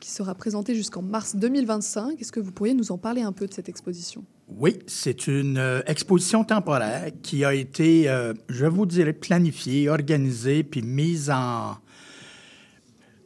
Qui 0.00 0.10
sera 0.10 0.34
présentée 0.34 0.74
jusqu'en 0.74 1.02
mars 1.02 1.36
2025. 1.36 2.20
Est-ce 2.20 2.32
que 2.32 2.40
vous 2.40 2.52
pourriez 2.52 2.74
nous 2.74 2.92
en 2.92 2.98
parler 2.98 3.22
un 3.22 3.32
peu 3.32 3.46
de 3.46 3.52
cette 3.52 3.68
exposition? 3.68 4.24
Oui, 4.48 4.78
c'est 4.86 5.26
une 5.26 5.58
euh, 5.58 5.80
exposition 5.86 6.44
temporaire 6.44 7.10
qui 7.22 7.44
a 7.44 7.54
été, 7.54 8.08
euh, 8.08 8.32
je 8.48 8.66
vous 8.66 8.86
dirais, 8.86 9.12
planifiée, 9.12 9.88
organisée, 9.88 10.62
puis 10.62 10.82
mise 10.82 11.30
en, 11.30 11.76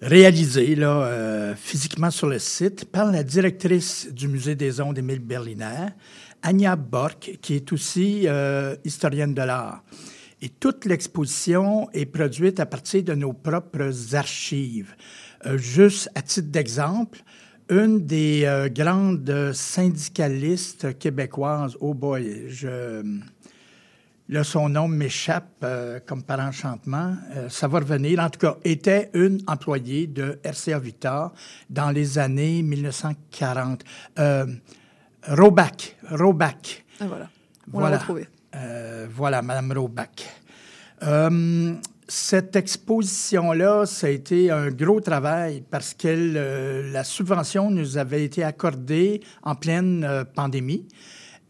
réalisée 0.02 0.74
là, 0.74 1.02
euh, 1.02 1.54
physiquement 1.54 2.10
sur 2.10 2.26
le 2.26 2.38
site 2.38 2.86
par 2.86 3.10
la 3.10 3.22
directrice 3.22 4.08
du 4.12 4.28
Musée 4.28 4.54
des 4.54 4.80
ondes, 4.80 4.98
Émile 4.98 5.20
Berliner, 5.20 5.88
Anya 6.42 6.76
Bork, 6.76 7.38
qui 7.42 7.54
est 7.54 7.72
aussi 7.72 8.22
euh, 8.26 8.76
historienne 8.84 9.34
de 9.34 9.42
l'art. 9.42 9.82
Et 10.42 10.48
toute 10.48 10.86
l'exposition 10.86 11.90
est 11.92 12.06
produite 12.06 12.60
à 12.60 12.66
partir 12.66 13.02
de 13.02 13.14
nos 13.14 13.34
propres 13.34 14.14
archives. 14.14 14.94
Euh, 15.46 15.56
juste 15.58 16.10
à 16.14 16.22
titre 16.22 16.48
d'exemple, 16.48 17.22
une 17.68 18.04
des 18.04 18.42
euh, 18.44 18.68
grandes 18.68 19.52
syndicalistes 19.52 20.98
québécoises, 20.98 21.76
oh 21.80 21.94
boy, 21.94 22.46
je, 22.48 23.02
Là, 24.30 24.44
son 24.44 24.68
nom 24.68 24.86
m'échappe 24.86 25.56
euh, 25.64 25.98
comme 26.06 26.22
par 26.22 26.38
enchantement. 26.38 27.16
Euh, 27.32 27.48
ça 27.48 27.66
va 27.66 27.80
revenir. 27.80 28.20
En 28.20 28.30
tout 28.30 28.38
cas, 28.38 28.54
était 28.62 29.10
une 29.12 29.40
employée 29.48 30.06
de 30.06 30.38
RCA 30.44 30.78
Victor 30.78 31.32
dans 31.68 31.90
les 31.90 32.16
années 32.16 32.62
1940. 32.62 33.82
Euh, 34.20 34.46
Robac. 35.26 35.96
Robac. 36.08 36.84
Ah, 37.00 37.06
voilà. 37.08 37.28
On 37.72 37.80
l'a 37.80 37.98
retrouvé. 37.98 38.28
Euh, 38.54 39.08
voilà, 39.12 39.42
Madame 39.42 39.72
Robac. 39.72 40.24
Cette 42.12 42.56
exposition-là, 42.56 43.86
ça 43.86 44.08
a 44.08 44.10
été 44.10 44.50
un 44.50 44.68
gros 44.70 45.00
travail 45.00 45.62
parce 45.70 45.94
que 45.94 46.08
euh, 46.08 46.90
la 46.90 47.04
subvention 47.04 47.70
nous 47.70 47.98
avait 47.98 48.24
été 48.24 48.42
accordée 48.42 49.20
en 49.44 49.54
pleine 49.54 50.02
euh, 50.02 50.24
pandémie. 50.24 50.88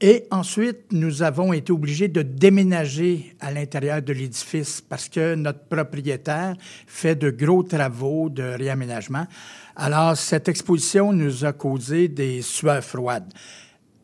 Et 0.03 0.27
ensuite, 0.31 0.93
nous 0.93 1.23
avons 1.23 1.55
été 1.55 1.73
obligés 1.73 2.09
de 2.09 2.21
déménager 2.21 3.35
à 3.41 3.51
l'intérieur 3.51 4.03
de 4.03 4.13
l'édifice 4.13 4.83
parce 4.83 5.09
que 5.09 5.35
notre 5.35 5.61
propriétaire 5.61 6.55
fait 6.87 7.15
de 7.15 7.31
gros 7.31 7.63
travaux 7.63 8.29
de 8.29 8.43
réaménagement. 8.43 9.27
Alors, 9.77 10.15
cette 10.15 10.51
exposition 10.51 11.15
nous 11.15 11.47
a 11.47 11.55
causé 11.55 12.09
des 12.09 12.43
sueurs 12.43 12.85
froides. 12.85 13.33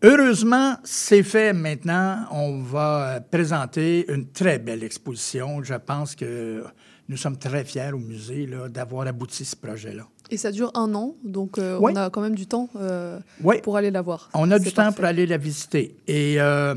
Heureusement, 0.03 0.77
c'est 0.85 1.23
fait 1.23 1.53
maintenant. 1.53 2.27
On 2.31 2.61
va 2.63 3.21
présenter 3.31 4.05
une 4.13 4.29
très 4.29 4.59
belle 4.59 4.85
exposition. 4.85 5.63
Je 5.63 5.75
pense 5.75 6.15
que 6.15 6.65
nous 7.09 7.17
sommes 7.17 7.39
très 7.39 7.65
fiers 7.65 7.91
au 7.93 7.99
musée 7.99 8.49
d'avoir 8.69 9.07
abouti 9.07 9.45
ce 9.45 9.57
projet-là. 9.57 10.07
Et 10.31 10.37
ça 10.37 10.51
dure 10.51 10.71
un 10.75 10.93
an, 10.95 11.15
donc 11.25 11.57
euh, 11.59 11.79
Oui. 11.81 11.93
on 11.95 11.97
a 11.97 12.11
quand 12.11 12.21
même 12.21 12.35
du 12.35 12.47
temps 12.47 12.69
euh, 12.77 13.19
Oui. 13.43 13.61
pour 13.63 13.77
aller 13.77 13.91
la 13.93 14.03
voir. 14.03 14.29
On 14.35 14.51
a 14.51 14.59
du 14.59 14.73
temps 14.73 14.93
pour 14.93 15.05
aller 15.05 15.25
la 15.25 15.39
visiter. 15.39 15.97
Et 16.09 16.41
euh, 16.41 16.75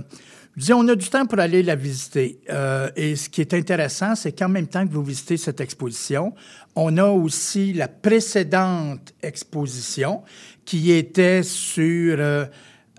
je 0.55 0.65
dis, 0.65 0.73
on 0.73 0.87
a 0.87 0.95
du 0.95 1.09
temps 1.09 1.25
pour 1.25 1.39
aller 1.39 1.63
la 1.63 1.75
visiter. 1.75 2.39
Euh, 2.51 2.89
et 2.95 3.15
ce 3.15 3.27
qui 3.27 3.41
est 3.41 3.53
intéressant, 3.55 4.13
c'est 4.15 4.31
qu'en 4.31 4.49
même 4.49 4.67
temps 4.67 4.87
que 4.87 4.93
vous 4.93 5.03
visitez 5.03 5.35
cette 5.35 5.59
exposition, 5.61 6.33
on 6.75 6.95
a 6.97 7.05
aussi 7.07 7.73
la 7.73 7.87
précédente 7.87 9.13
exposition 9.23 10.21
qui 10.63 10.91
était 10.91 11.41
sur 11.41 12.17
euh, 12.19 12.45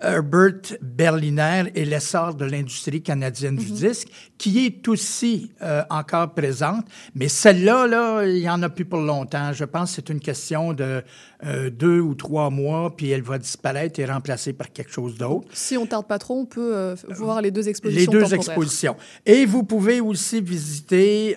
Herbert 0.01 0.77
Berliner 0.81 1.65
et 1.75 1.85
l'essor 1.85 2.35
de 2.35 2.45
l'industrie 2.45 3.03
canadienne 3.03 3.57
du 3.57 3.71
disque, 3.71 4.09
qui 4.39 4.65
est 4.67 4.89
aussi 4.89 5.53
euh, 5.63 5.83
encore 5.91 6.33
présente. 6.33 6.87
Mais 7.15 7.29
celle-là, 7.29 7.87
là, 7.87 8.25
il 8.25 8.41
n'y 8.41 8.49
en 8.49 8.63
a 8.63 8.69
plus 8.69 8.85
pour 8.85 9.01
longtemps. 9.01 9.53
Je 9.53 9.65
pense 9.65 9.91
que 9.91 9.97
c'est 9.97 10.09
une 10.09 10.21
question 10.21 10.73
de 10.73 11.03
euh, 11.45 11.71
deux 11.71 12.01
ou 12.01 12.15
trois 12.15 12.51
mois, 12.51 12.95
puis 12.97 13.11
elle 13.11 13.23
va 13.23 13.39
disparaître 13.39 14.01
et 14.01 14.07
remplacée 14.07 14.53
par 14.53 14.73
quelque 14.73 14.93
chose 14.93 15.17
d'autre. 15.17 15.49
Si 15.53 15.77
on 15.77 15.87
tarde 15.87 16.07
pas 16.07 16.19
trop, 16.19 16.41
on 16.41 16.47
peut 16.47 16.75
euh, 16.75 16.95
voir 17.11 17.43
les 17.43 17.51
deux 17.51 17.63
Les 17.63 17.69
expositions 17.69 18.11
deux 18.13 18.21
temporaires. 18.23 18.39
expositions. 18.39 18.97
Et 19.27 19.45
vous 19.45 19.65
pouvez 19.65 20.01
aussi 20.01 20.41
visiter 20.41 21.37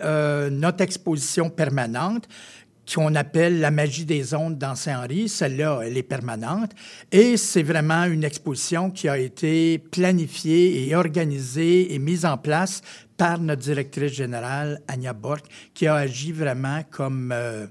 notre 0.51 0.81
exposition 0.81 1.49
permanente 1.49 2.27
qu'on 2.91 3.15
appelle 3.15 3.59
La 3.59 3.71
magie 3.71 4.05
des 4.05 4.33
ondes 4.33 4.57
dans 4.57 4.75
Saint-Henri. 4.75 5.29
Celle-là, 5.29 5.81
elle 5.83 5.97
est 5.97 6.03
permanente. 6.03 6.71
Et 7.11 7.37
c'est 7.37 7.63
vraiment 7.63 8.05
une 8.05 8.23
exposition 8.23 8.91
qui 8.91 9.07
a 9.07 9.17
été 9.17 9.77
planifiée 9.79 10.87
et 10.87 10.95
organisée 10.95 11.93
et 11.93 11.99
mise 11.99 12.25
en 12.25 12.37
place 12.37 12.81
par 13.17 13.39
notre 13.39 13.61
directrice 13.61 14.13
générale, 14.13 14.81
Anya 14.87 15.13
Bork, 15.13 15.45
qui 15.73 15.87
a 15.87 15.95
agi 15.95 16.31
vraiment 16.31 16.81
comme 16.89 17.31
euh, 17.31 17.67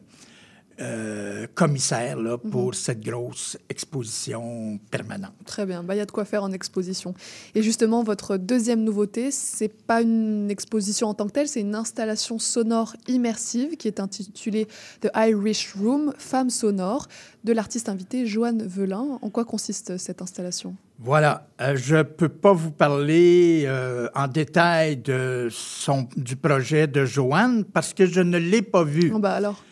euh, 0.81 1.47
commissaire 1.55 2.17
là, 2.19 2.39
pour 2.39 2.75
cette 2.75 3.01
grosse 3.01 3.57
exposition 3.69 4.79
permanente. 4.91 5.33
Très 5.45 5.67
bien, 5.67 5.83
Bah, 5.83 5.95
il 5.95 5.99
y 5.99 6.01
a 6.01 6.07
de 6.07 6.11
quoi 6.11 6.25
faire 6.25 6.43
en 6.43 6.53
exposition. 6.53 7.15
Et 7.55 7.63
justement, 7.63 8.03
votre 8.03 8.37
deuxième 8.37 8.83
nouveauté, 8.83 9.31
c'est 9.31 9.69
pas 9.69 10.03
une 10.03 10.51
exposition 10.51 11.09
en 11.09 11.15
tant 11.15 11.27
que 11.27 11.33
telle, 11.33 11.49
c'est 11.49 11.61
une 11.61 11.75
installation 11.75 12.39
sonore 12.39 12.97
immersive 13.09 13.77
qui 13.77 13.89
est 13.89 14.01
intitulée 14.01 14.67
The 15.01 15.09
Irish 15.17 15.75
Room, 15.79 16.13
Femmes 16.19 16.51
sonores, 16.51 17.09
de 17.45 17.53
l'artiste 17.53 17.89
invité 17.89 18.27
Joanne 18.27 18.63
Velin. 18.67 19.19
En 19.21 19.31
quoi 19.31 19.45
consiste 19.45 19.97
cette 19.99 20.23
installation? 20.23 20.75
Voilà, 20.99 21.49
Euh, 21.61 21.75
je 21.77 21.97
ne 21.97 22.03
peux 22.03 22.29
pas 22.29 22.53
vous 22.53 22.71
parler 22.71 23.65
euh, 23.67 24.09
en 24.15 24.29
détail 24.29 24.97
de 24.97 25.49
son, 25.51 26.09
du 26.17 26.37
projet 26.37 26.87
de 26.87 27.05
Joanne 27.05 27.65
parce 27.65 27.93
que 27.95 28.07
je 28.07 28.21
ne 28.21 28.39
l'ai 28.39 28.63
pas 28.63 28.85
vu. 28.85 29.13
Oh, 29.15 29.19
bah 29.19 29.33
alors 29.33 29.63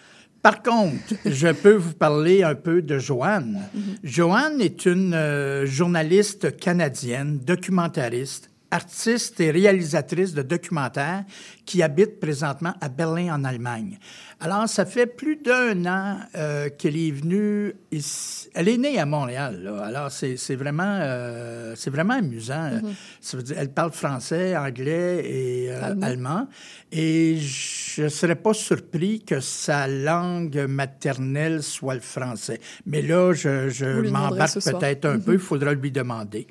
Par 0.43 0.63
contre, 0.63 1.15
je 1.27 1.49
peux 1.49 1.75
vous 1.75 1.93
parler 1.93 2.43
un 2.43 2.55
peu 2.55 2.81
de 2.81 2.99
Joanne. 2.99 3.61
Joanne 4.03 4.61
est 4.61 4.87
une 4.87 5.13
euh, 5.13 5.67
journaliste 5.67 6.57
canadienne, 6.57 7.39
documentariste, 7.39 8.50
artiste 8.71 9.41
et 9.41 9.51
réalisatrice 9.51 10.33
de 10.35 10.43
documentaires 10.43 11.25
qui 11.67 11.83
habite 11.83 12.21
présentement 12.21 12.75
à 12.81 12.89
Berlin, 12.89 13.35
en 13.35 13.45
Allemagne. 13.45 13.99
Alors, 14.41 14.69
ça 14.69 14.87
fait 14.87 15.07
plus 15.07 15.37
d'un 15.37 15.85
an 15.87 16.19
euh, 16.35 16.69
qu'elle 16.71 16.97
est 16.97 17.11
venue 17.11 17.75
ici. 17.93 18.49
Elle 18.55 18.69
est 18.69 18.79
née 18.79 18.99
à 18.99 19.05
Montréal. 19.07 19.61
là. 19.63 19.83
Alors, 19.85 20.11
c'est 20.11 20.57
vraiment, 20.57 20.99
euh, 21.01 21.75
c'est 21.77 21.91
vraiment 21.91 22.15
amusant. 22.15 22.71
Mhm. 22.71 22.95
Ça 23.21 23.37
veut 23.37 23.43
dire, 23.43 23.57
elle 23.59 23.69
parle 23.71 23.93
français, 23.93 24.57
anglais 24.57 25.23
et 25.29 25.71
euh, 25.71 25.83
Allemand. 25.83 26.07
allemand. 26.07 26.49
Et 26.91 27.37
je 27.39 28.05
ne 28.05 28.09
serais 28.09 28.35
pas 28.37 28.55
surpris 28.55 29.21
que 29.21 29.41
sa 29.41 29.87
langue 29.87 30.65
maternelle 30.69 31.63
soit 31.63 31.95
le 31.95 32.01
français. 32.01 32.61
Mais 32.87 33.03
là, 33.03 33.33
je, 33.35 34.09
m'embarque 34.11 34.55
peut-être 34.55 35.05
un 35.05 35.15
Mhm. 35.19 35.23
peu. 35.23 35.33
Il 35.35 35.39
faudra 35.39 35.75
lui 35.75 35.91
demander. 35.91 36.47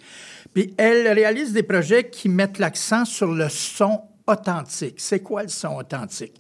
Puis 0.54 0.74
elle 0.78 1.08
réalise 1.08 1.54
des 1.54 1.64
projets 1.64 2.10
qui 2.10 2.30
mettent 2.30 2.60
l'accent 2.60 3.06
sur 3.06 3.32
le 3.32 3.50
son 3.50 4.02
authentique. 4.28 4.96
C'est 4.98 5.22
quoi 5.22 5.44
le 5.44 5.50
son 5.50 5.78
authentique? 5.78 6.40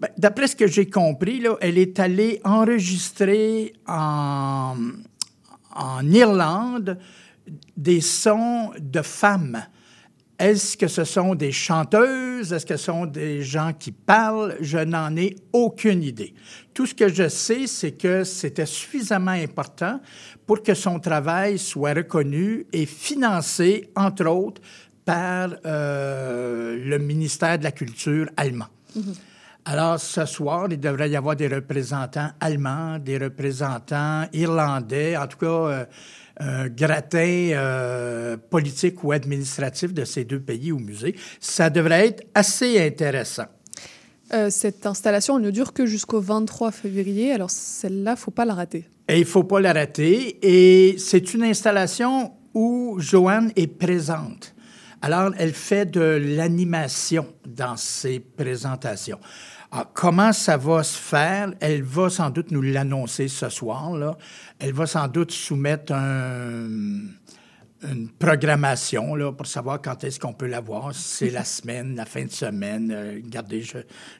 Ben, 0.00 0.08
D'après 0.16 0.46
ce 0.46 0.56
que 0.56 0.66
j'ai 0.66 0.88
compris, 0.88 1.40
là, 1.40 1.56
elle 1.60 1.78
est 1.78 1.98
allée 1.98 2.40
enregistrer 2.44 3.72
en, 3.86 4.76
en 5.74 6.10
Irlande 6.10 6.98
des 7.76 8.00
sons 8.00 8.72
de 8.78 9.02
femmes. 9.02 9.64
Est-ce 10.38 10.76
que 10.76 10.86
ce 10.86 11.02
sont 11.02 11.34
des 11.34 11.50
chanteuses? 11.50 12.52
Est-ce 12.52 12.64
que 12.64 12.76
ce 12.76 12.84
sont 12.84 13.06
des 13.06 13.42
gens 13.42 13.72
qui 13.72 13.90
parlent? 13.90 14.56
Je 14.60 14.78
n'en 14.78 15.16
ai 15.16 15.34
aucune 15.52 16.04
idée. 16.04 16.32
Tout 16.72 16.86
ce 16.86 16.94
que 16.94 17.08
je 17.08 17.28
sais, 17.28 17.66
c'est 17.66 17.92
que 17.92 18.22
c'était 18.22 18.66
suffisamment 18.66 19.32
important 19.32 20.00
pour 20.46 20.62
que 20.62 20.74
son 20.74 21.00
travail 21.00 21.58
soit 21.58 21.92
reconnu 21.92 22.66
et 22.72 22.86
financé, 22.86 23.90
entre 23.96 24.26
autres, 24.26 24.62
par 25.04 25.50
euh, 25.66 26.76
le 26.84 26.98
ministère 26.98 27.58
de 27.58 27.64
la 27.64 27.72
Culture 27.72 28.28
allemand. 28.36 28.68
Alors, 29.64 29.98
ce 29.98 30.24
soir, 30.24 30.68
il 30.70 30.78
devrait 30.78 31.10
y 31.10 31.16
avoir 31.16 31.34
des 31.34 31.48
représentants 31.48 32.30
allemands, 32.40 32.98
des 32.98 33.18
représentants 33.18 34.24
irlandais, 34.32 35.16
en 35.16 35.26
tout 35.26 35.38
cas, 35.38 35.46
euh, 35.46 35.84
un 36.38 36.68
gratin 36.68 37.50
euh, 37.52 38.36
politique 38.36 39.02
ou 39.04 39.12
administratif 39.12 39.92
de 39.92 40.04
ces 40.04 40.24
deux 40.24 40.40
pays 40.40 40.72
au 40.72 40.78
musée. 40.78 41.14
Ça 41.40 41.70
devrait 41.70 42.08
être 42.08 42.26
assez 42.34 42.80
intéressant. 42.84 43.46
Euh, 44.32 44.50
Cette 44.50 44.86
installation, 44.86 45.38
elle 45.38 45.44
ne 45.44 45.50
dure 45.50 45.72
que 45.72 45.86
jusqu'au 45.86 46.20
23 46.20 46.70
février, 46.70 47.32
alors 47.32 47.50
celle-là, 47.50 48.16
faut 48.16 48.30
pas 48.30 48.44
la 48.44 48.54
rater. 48.54 48.84
Et 49.08 49.16
il 49.16 49.20
ne 49.20 49.24
faut 49.24 49.44
pas 49.44 49.60
la 49.60 49.72
rater. 49.72 50.38
Et 50.42 50.98
c'est 50.98 51.32
une 51.34 51.44
installation 51.44 52.32
où 52.54 52.96
Joanne 52.98 53.52
est 53.56 53.66
présente. 53.66 54.54
Alors, 55.00 55.32
elle 55.38 55.52
fait 55.52 55.86
de 55.86 56.00
l'animation 56.00 57.26
dans 57.46 57.76
ses 57.76 58.18
présentations. 58.18 59.18
Alors, 59.70 59.92
comment 59.92 60.32
ça 60.32 60.56
va 60.56 60.82
se 60.82 60.98
faire? 60.98 61.52
Elle 61.60 61.82
va 61.82 62.08
sans 62.08 62.30
doute 62.30 62.50
nous 62.50 62.62
l'annoncer 62.62 63.28
ce 63.28 63.48
soir. 63.48 63.92
Là. 63.92 64.16
Elle 64.58 64.72
va 64.72 64.86
sans 64.86 65.08
doute 65.08 65.30
soumettre 65.30 65.92
un, 65.92 66.68
une 67.82 68.08
programmation 68.18 69.14
là, 69.14 69.30
pour 69.32 69.46
savoir 69.46 69.80
quand 69.82 70.02
est-ce 70.04 70.18
qu'on 70.18 70.32
peut 70.32 70.46
la 70.46 70.60
voir, 70.60 70.94
si 70.94 71.02
c'est 71.02 71.30
la 71.30 71.44
semaine, 71.44 71.96
la 71.96 72.06
fin 72.06 72.24
de 72.24 72.30
semaine. 72.30 72.90
euh, 72.90 73.20
regardez, 73.22 73.62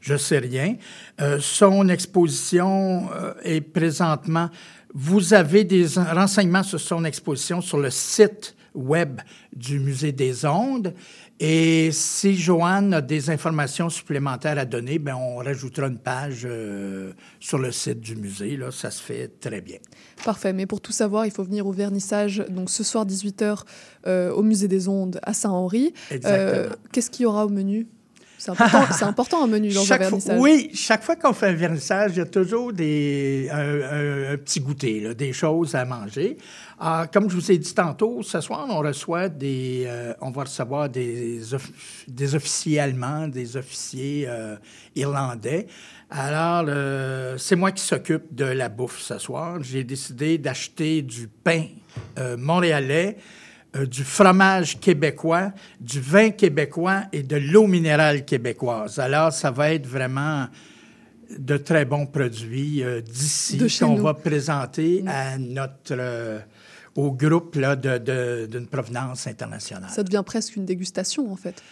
je 0.00 0.12
ne 0.12 0.18
sais 0.18 0.38
rien. 0.38 0.76
Euh, 1.20 1.38
son 1.40 1.88
exposition 1.88 3.08
euh, 3.14 3.34
est 3.42 3.60
présentement... 3.60 4.50
Vous 4.94 5.34
avez 5.34 5.64
des 5.64 5.86
renseignements 5.86 6.62
sur 6.62 6.80
son 6.80 7.04
exposition 7.04 7.60
sur 7.60 7.76
le 7.76 7.90
site 7.90 8.56
web 8.74 9.20
du 9.54 9.80
Musée 9.80 10.12
des 10.12 10.44
Ondes. 10.44 10.94
Et 11.40 11.90
si 11.92 12.36
Joanne 12.36 12.94
a 12.94 13.00
des 13.00 13.30
informations 13.30 13.88
supplémentaires 13.88 14.58
à 14.58 14.64
donner, 14.64 14.98
ben 14.98 15.14
on 15.14 15.36
rajoutera 15.36 15.86
une 15.86 15.98
page 15.98 16.42
euh, 16.44 17.12
sur 17.38 17.58
le 17.58 17.70
site 17.70 18.00
du 18.00 18.16
musée. 18.16 18.56
Là, 18.56 18.70
ça 18.72 18.90
se 18.90 19.00
fait 19.00 19.28
très 19.40 19.60
bien. 19.60 19.78
Parfait, 20.24 20.52
mais 20.52 20.66
pour 20.66 20.80
tout 20.80 20.92
savoir, 20.92 21.26
il 21.26 21.30
faut 21.30 21.44
venir 21.44 21.66
au 21.66 21.72
vernissage, 21.72 22.44
donc 22.48 22.70
ce 22.70 22.82
soir 22.82 23.06
18h 23.06 23.62
au 24.06 24.42
Musée 24.42 24.68
des 24.68 24.88
Ondes 24.88 25.20
à 25.22 25.32
Saint-Henri. 25.32 25.92
Exactement. 26.10 26.74
Qu'est-ce 26.90 27.10
qu'il 27.10 27.24
y 27.24 27.26
aura 27.26 27.46
au 27.46 27.50
menu? 27.50 27.86
C'est 28.38 29.02
important, 29.02 29.42
un 29.44 29.48
menu 29.48 29.70
dans 29.70 29.84
chaque 29.84 30.00
un 30.00 30.04
vernissage. 30.04 30.36
Fois, 30.36 30.42
oui, 30.42 30.70
chaque 30.72 31.02
fois 31.02 31.16
qu'on 31.16 31.32
fait 31.32 31.48
un 31.48 31.54
vernissage, 31.54 32.12
il 32.14 32.18
y 32.18 32.22
a 32.22 32.26
toujours 32.26 32.72
des, 32.72 33.48
un, 33.50 33.58
un, 33.58 34.32
un 34.32 34.36
petit 34.36 34.60
goûter, 34.60 35.00
là, 35.00 35.14
des 35.14 35.32
choses 35.32 35.74
à 35.74 35.84
manger. 35.84 36.38
Euh, 36.80 37.06
comme 37.12 37.28
je 37.28 37.34
vous 37.34 37.50
ai 37.50 37.58
dit 37.58 37.74
tantôt, 37.74 38.22
ce 38.22 38.40
soir, 38.40 38.66
on 38.70 38.78
reçoit 38.78 39.28
des, 39.28 39.84
euh, 39.86 40.14
on 40.20 40.30
va 40.30 40.44
recevoir 40.44 40.88
des, 40.88 41.54
off 41.54 41.70
des 42.06 42.34
officiers 42.34 42.78
allemands, 42.78 43.26
des 43.28 43.56
officiers 43.56 44.26
euh, 44.28 44.56
irlandais. 44.94 45.66
Alors, 46.10 46.64
c'est 47.38 47.56
moi 47.56 47.70
qui 47.70 47.82
s'occupe 47.82 48.34
de 48.34 48.46
la 48.46 48.70
bouffe 48.70 49.00
ce 49.00 49.18
soir. 49.18 49.62
J'ai 49.62 49.84
décidé 49.84 50.38
d'acheter 50.38 51.02
du 51.02 51.28
pain 51.28 51.64
euh, 52.18 52.36
montréalais 52.38 53.18
euh, 53.76 53.84
du 53.84 54.02
fromage 54.02 54.80
québécois, 54.80 55.52
du 55.78 56.00
vin 56.00 56.30
québécois 56.30 57.02
et 57.12 57.22
de 57.22 57.36
l'eau 57.36 57.66
minérale 57.66 58.24
québécoise. 58.24 58.98
Alors, 58.98 59.30
ça 59.30 59.50
va 59.50 59.74
être 59.74 59.86
vraiment 59.86 60.46
de 61.38 61.58
très 61.58 61.84
bons 61.84 62.06
produits 62.06 62.82
euh, 62.82 63.02
d'ici 63.02 63.58
qu'on 63.78 63.96
va 63.96 64.14
présenter 64.14 65.02
mmh. 65.02 65.08
à 65.08 65.36
notre 65.36 65.96
euh, 65.98 66.38
au 66.98 67.12
groupe 67.12 67.54
là, 67.54 67.76
d'une 67.76 68.66
provenance 68.66 69.28
internationale. 69.28 69.88
Ça 69.88 70.02
devient 70.02 70.24
presque 70.26 70.56
une 70.56 70.64
dégustation, 70.64 71.32
en 71.32 71.36
fait. 71.36 71.62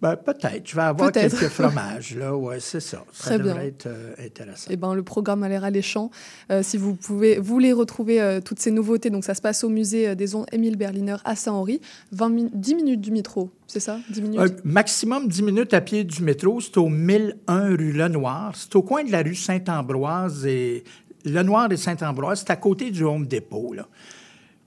Ben, 0.00 0.16
peut-être. 0.16 0.66
Je 0.66 0.74
vais 0.74 0.82
avoir 0.82 1.12
quelques 1.12 1.48
fromages, 1.48 2.16
là. 2.16 2.34
Oui, 2.34 2.54
c'est 2.60 2.80
ça. 2.80 3.04
Très 3.18 3.30
ça 3.30 3.38
bien. 3.38 3.48
devrait 3.48 3.66
être 3.66 3.88
euh, 3.88 4.14
intéressant. 4.24 4.70
Eh 4.70 4.76
ben, 4.76 4.94
le 4.94 5.02
programme 5.02 5.42
a 5.42 5.50
l'air 5.50 5.64
alléchant. 5.64 6.10
Euh, 6.50 6.62
si 6.62 6.78
vous 6.78 6.94
pouvez, 6.94 7.38
voulez 7.38 7.74
retrouver 7.74 8.22
euh, 8.22 8.40
toutes 8.40 8.60
ces 8.60 8.70
nouveautés, 8.70 9.10
donc 9.10 9.24
ça 9.24 9.34
se 9.34 9.42
passe 9.42 9.64
au 9.64 9.68
musée 9.68 10.14
des 10.14 10.34
ondes 10.34 10.46
Émile 10.50 10.76
Berliner 10.76 11.16
à 11.26 11.36
Saint-Henri. 11.36 11.82
10 12.12 12.74
minutes 12.74 13.00
du 13.02 13.10
métro, 13.10 13.50
c'est 13.66 13.80
ça? 13.80 13.98
10 14.08 14.22
minutes? 14.22 14.64
Maximum 14.64 15.28
10 15.28 15.42
minutes 15.42 15.74
à 15.74 15.82
pied 15.82 16.04
du 16.04 16.22
métro. 16.22 16.60
C'est 16.62 16.78
au 16.78 16.88
1001 16.88 17.76
rue 17.76 17.92
Lenoir. 17.92 18.52
C'est 18.54 18.74
au 18.76 18.82
coin 18.82 19.04
de 19.04 19.12
la 19.12 19.22
rue 19.22 19.34
Saint-Ambroise 19.34 20.46
et 20.46 20.84
Lenoir 21.26 21.70
et 21.70 21.76
Saint-Ambroise. 21.76 22.44
C'est 22.46 22.52
à 22.52 22.56
côté 22.56 22.90
du 22.90 23.04
Home 23.04 23.26
Depot, 23.26 23.74
là. 23.74 23.86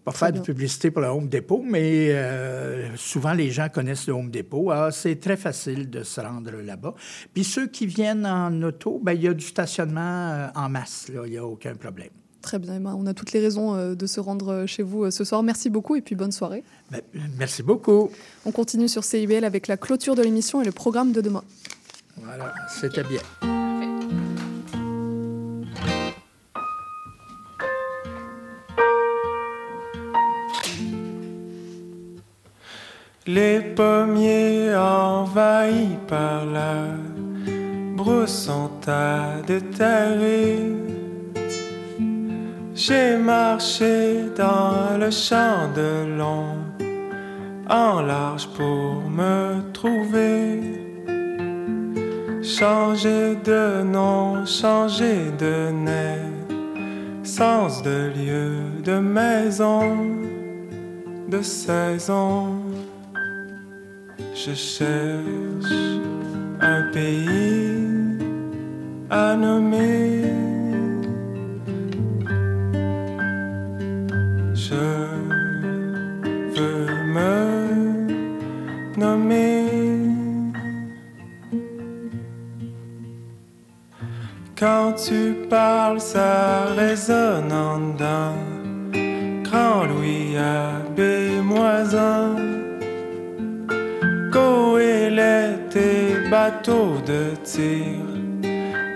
Pas 0.04 0.12
faire 0.12 0.34
de 0.34 0.40
publicité 0.40 0.90
pour 0.90 1.04
le 1.04 1.10
Home 1.10 1.30
Depot, 1.30 1.64
mais 1.64 2.10
euh, 2.10 2.96
souvent 2.96 3.34
les 3.34 3.52
gens 3.52 3.70
connaissent 3.70 4.08
le 4.08 4.14
Home 4.14 4.32
Depot. 4.32 4.72
Alors, 4.72 4.92
c'est 4.92 5.18
très 5.18 5.38
facile 5.38 5.92
de 5.92 6.04
se 6.04 6.20
rendre 6.20 6.52
là-bas. 6.52 6.96
Puis 7.34 7.44
ceux 7.44 7.68
qui 7.68 7.86
viennent 7.86 8.26
en 8.26 8.64
auto, 8.64 9.00
ben, 9.04 9.14
il 9.14 9.22
y 9.22 9.28
a 9.28 9.34
du 9.34 9.46
stationnement 9.46 10.02
euh, 10.32 10.48
en 10.56 10.70
masse. 10.70 11.08
là. 11.14 11.22
Il 11.26 11.32
n'y 11.32 11.38
a 11.38 11.46
aucun 11.46 11.76
problème. 11.76 12.10
Très 12.42 12.58
bien, 12.58 12.76
Emma. 12.76 12.96
On 12.98 13.06
a 13.06 13.14
toutes 13.14 13.32
les 13.32 13.40
raisons 13.40 13.76
euh, 13.76 13.94
de 13.94 14.08
se 14.08 14.20
rendre 14.20 14.66
chez 14.66 14.82
vous 14.82 15.12
ce 15.12 15.24
soir. 15.24 15.44
Merci 15.44 15.70
beaucoup 15.70 15.96
et 15.96 16.02
puis 16.02 16.16
bonne 16.16 16.32
soirée. 16.32 16.64
Ben, 16.90 17.02
merci 17.38 17.62
beaucoup. 17.62 18.10
On 18.46 18.52
continue 18.52 18.88
sur 18.88 19.04
CIBL 19.04 19.44
avec 19.44 19.68
la 19.68 19.78
clôture 19.78 20.16
de 20.16 20.24
l'émission 20.24 20.64
et 20.64 20.66
le 20.66 20.72
programme 20.72 21.12
de 21.12 21.22
demain. 21.22 21.44
Voilà, 22.18 22.56
c'était 22.68 23.04
bien. 23.04 23.61
Les 33.34 33.62
pommiers 33.62 34.76
envahis 34.76 35.98
par 36.08 36.46
la 36.46 36.82
à 38.88 39.42
déterrer. 39.46 40.76
J'ai 42.74 43.18
marché 43.18 44.26
dans 44.36 44.98
le 45.00 45.12
champ 45.12 45.70
de 45.76 46.18
long, 46.18 46.56
en 47.70 48.02
large 48.02 48.48
pour 48.58 49.10
me 49.10 49.62
trouver. 49.72 50.62
Changer 52.42 53.36
de 53.44 53.84
nom, 53.84 54.46
changer 54.46 55.32
de 55.38 55.72
nez, 55.72 56.20
sens 57.24 57.82
de 57.84 58.12
lieu, 58.16 58.82
de 58.84 59.00
maison, 59.00 59.96
de 61.30 61.42
saison. 61.42 62.51
Je 64.44 64.56
cherche 64.56 65.72
un 66.62 66.82
pays 66.92 68.18
à 69.08 69.36
nommer. 69.36 70.24
Je 74.56 74.88
veux 76.56 76.88
me 77.16 77.38
nommer. 78.98 79.68
Quand 84.58 84.94
tu 84.94 85.36
parles, 85.52 86.02
ça 86.02 86.66
résonne 86.76 87.52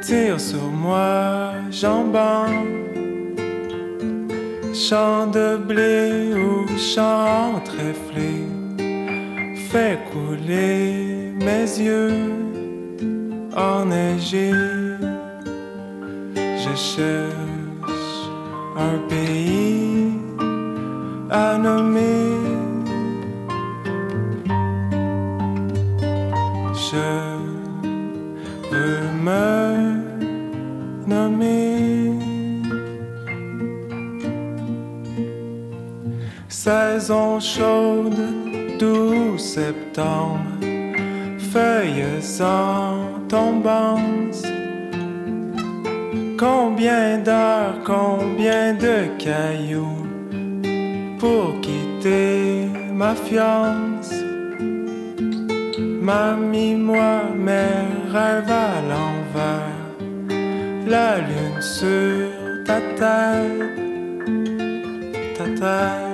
Tire 0.02 0.40
sur 0.40 0.68
moi, 0.72 1.54
jambon. 1.72 2.46
Champ 4.74 5.28
de 5.28 5.58
blé 5.58 6.34
ou 6.36 6.68
champ 6.78 7.60
tréflé. 7.64 8.34
Fais 9.70 9.98
couler 10.12 11.34
mes 11.40 11.68
yeux 11.88 12.14
enneigés. 13.56 14.52
Je 16.36 16.76
cherche 16.76 18.30
un 18.78 18.98
pays 19.10 20.12
à 21.32 21.58
nommer. 21.58 22.55
Saison 36.66 37.40
chaude, 37.40 38.18
doux 38.80 39.38
septembre, 39.38 40.40
feuilles 41.38 42.42
en 42.42 43.20
tombance. 43.28 44.42
Combien 46.40 47.20
d'heures, 47.20 47.78
combien 47.86 48.74
de 48.74 49.16
cailloux 49.20 50.08
pour 51.20 51.62
quitter 51.62 52.68
ma 52.92 53.14
fiance? 53.14 54.12
Mamie, 55.78 56.74
moi, 56.74 57.26
mes 57.38 58.10
rêves 58.12 58.50
à 58.50 58.82
l'envers, 58.90 59.86
la 60.88 61.18
lune 61.18 61.62
sur 61.62 62.32
ta 62.66 62.82
tête, 62.98 63.70
ta 65.38 65.44
tête. 65.44 66.05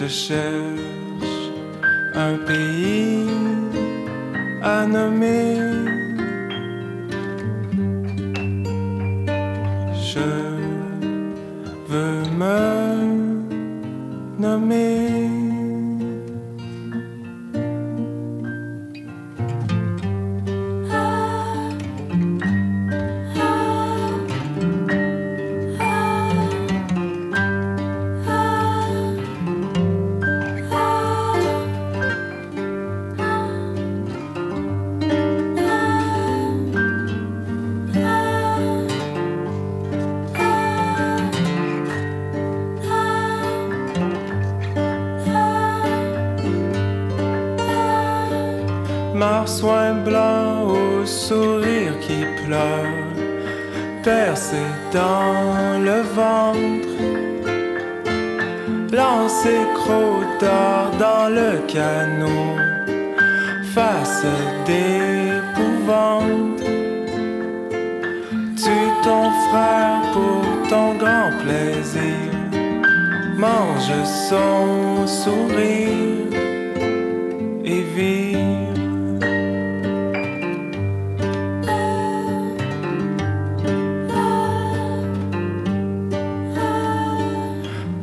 Je 0.00 0.06
cherche 0.06 1.50
un 2.14 2.36
pays 2.46 3.26
à 4.62 4.86
nommer. 4.86 5.56
Je 10.10 10.28
veux 11.88 12.22
me 12.38 12.58
nommer. 14.38 15.27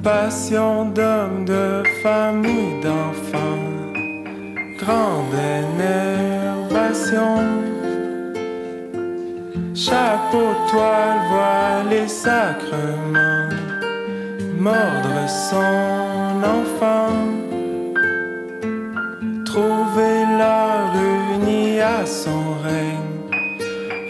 Passion 0.06 0.86
d'homme, 0.91 1.45
de 1.45 1.82
famille, 2.03 2.80
d'enfants, 2.84 3.74
grande 4.78 5.34
énervation. 5.34 7.39
Chapeau, 9.74 10.53
toile, 10.70 11.22
voile 11.32 11.91
et 11.91 12.08
sacrement, 12.08 13.49
mordre 14.60 15.28
son 15.28 16.43
enfant. 16.60 17.18
Trouver 19.43 20.24
l'heure 20.38 20.93
unie 21.34 21.82
à 21.82 22.06
son 22.06 22.53
règne, 22.64 23.24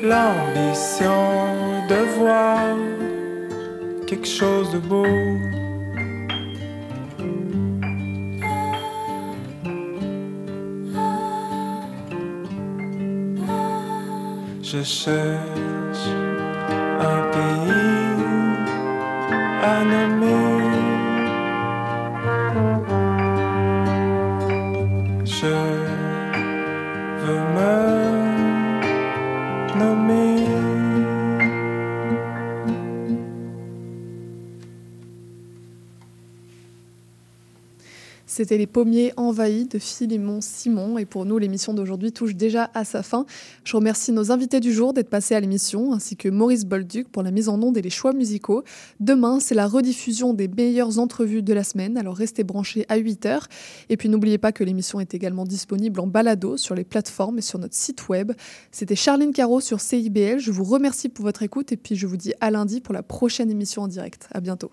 l'ambition 0.04 1.48
de 1.88 2.00
voir 2.20 2.76
quelque 4.06 4.28
chose 4.28 4.74
de 4.74 4.80
beau. 4.80 5.06
Je 14.84 16.34
C'était 38.46 38.60
Les 38.60 38.68
Pommiers 38.68 39.12
Envahis 39.18 39.66
de 39.66 39.80
Philémon 39.80 40.38
Simon. 40.39 41.00
Et 41.00 41.06
pour 41.06 41.26
nous, 41.26 41.39
l'émission 41.39 41.74
d'aujourd'hui 41.74 42.12
touche 42.12 42.36
déjà 42.36 42.70
à 42.76 42.86
sa 42.86 43.02
fin. 43.02 43.26
Je 43.64 43.76
remercie 43.76 44.12
nos 44.12 44.32
invités 44.32 44.60
du 44.60 44.72
jour 44.72 44.93
d'être 44.93 45.10
passés 45.10 45.34
à 45.34 45.39
l'émission, 45.39 45.93
ainsi 45.93 46.16
que 46.16 46.30
Maurice 46.30 46.64
Bolduc 46.64 47.08
pour 47.08 47.24
la 47.24 47.32
mise 47.32 47.50
en 47.50 47.60
onde 47.60 47.76
et 47.76 47.82
les 47.82 47.89
choix 47.89 48.14
musicaux. 48.14 48.64
Demain, 49.00 49.39
c'est 49.39 49.56
la 49.56 49.66
rediffusion 49.66 50.36
des 50.36 50.48
meilleures 50.48 51.00
entrevues 51.00 51.41
de 51.41 51.54
la 51.54 51.64
semaine, 51.64 51.98
alors 51.98 52.16
restez 52.16 52.43
branchés 52.43 52.86
à 52.88 53.00
8h. 53.00 53.46
Et 53.89 53.98
puis 53.98 54.10
n'oubliez 54.10 54.38
pas 54.38 54.52
que 54.52 54.64
l'émission 54.64 55.00
est 55.00 55.16
également 55.16 55.46
disponible 55.46 56.00
en 56.00 56.06
balado 56.06 56.56
sur 56.56 56.76
les 56.76 56.84
plateformes 56.84 57.39
et 57.39 57.41
sur 57.41 57.58
notre 57.58 57.74
site 57.74 58.10
web. 58.10 58.32
C'était 58.70 58.96
Charline 58.96 59.34
Caro 59.34 59.60
sur 59.60 59.82
CIBL. 59.82 60.38
Je 60.38 60.52
vous 60.52 60.66
remercie 60.66 61.10
pour 61.10 61.26
votre 61.26 61.41
écoute 61.41 61.72
et 61.72 61.78
puis 61.78 61.96
je 61.96 62.06
vous 62.06 62.18
dis 62.18 62.34
à 62.41 62.52
lundi 62.52 62.80
pour 62.80 62.93
la 62.93 63.02
prochaine 63.02 63.50
émission 63.50 63.82
en 63.82 63.88
direct. 63.88 64.28
À 64.32 64.39
bientôt. 64.39 64.70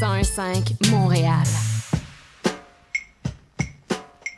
101.5 0.00 0.90
Montréal. 0.90 1.67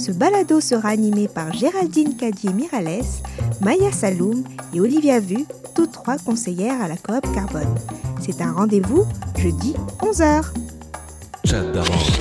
Ce 0.00 0.12
balado 0.12 0.62
sera 0.62 0.88
animé 0.88 1.28
par 1.28 1.52
Géraldine 1.52 2.16
Cadier-Mirales, 2.16 3.04
Maya 3.60 3.92
Saloum 3.92 4.44
et 4.72 4.80
Olivia 4.80 5.20
Vu, 5.20 5.44
toutes 5.74 5.92
trois 5.92 6.16
conseillères 6.16 6.80
à 6.80 6.88
la 6.88 6.96
coop 6.96 7.20
Carbone. 7.34 7.74
C'est 8.18 8.40
un 8.40 8.50
rendez-vous 8.52 9.04
jeudi 9.36 9.74
11h. 10.00 10.46
Chat 11.44 11.64
d'avance. 11.64 12.18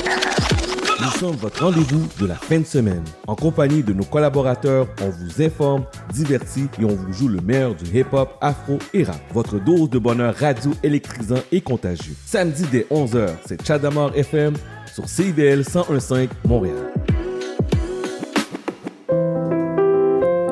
Nous 1.02 1.12
sommes 1.12 1.38
votre 1.38 1.64
rendez-vous 1.64 2.06
de 2.20 2.26
la 2.28 2.36
fin 2.36 2.60
de 2.60 2.66
semaine. 2.66 3.04
En 3.28 3.36
compagnie 3.36 3.82
de 3.82 3.94
nos 3.94 4.04
collaborateurs, 4.04 4.86
on 5.02 5.10
vous 5.10 5.42
informe, 5.42 5.86
divertit 6.12 6.68
et 6.82 6.84
on 6.84 6.96
vous 6.96 7.14
joue 7.14 7.30
le 7.30 7.40
meilleur 7.40 7.76
du 7.76 7.86
hip-hop, 7.98 8.38
afro 8.42 8.78
et 8.94 9.06
rap. 9.06 9.22
Votre 9.34 9.58
dose 9.58 9.90
de 9.90 10.00
bonheur 10.00 10.36
radio 10.36 10.72
électrisant 10.84 11.40
et 11.54 11.62
contagieux. 11.62 12.16
Samedi 12.26 12.66
dès 12.70 12.86
11h, 12.92 13.30
c'est 13.48 13.66
Chadamar 13.66 14.12
FM 14.18 14.56
sur 14.94 15.08
CIVL 15.08 15.60
1015 15.60 16.28
Montréal. 16.46 16.92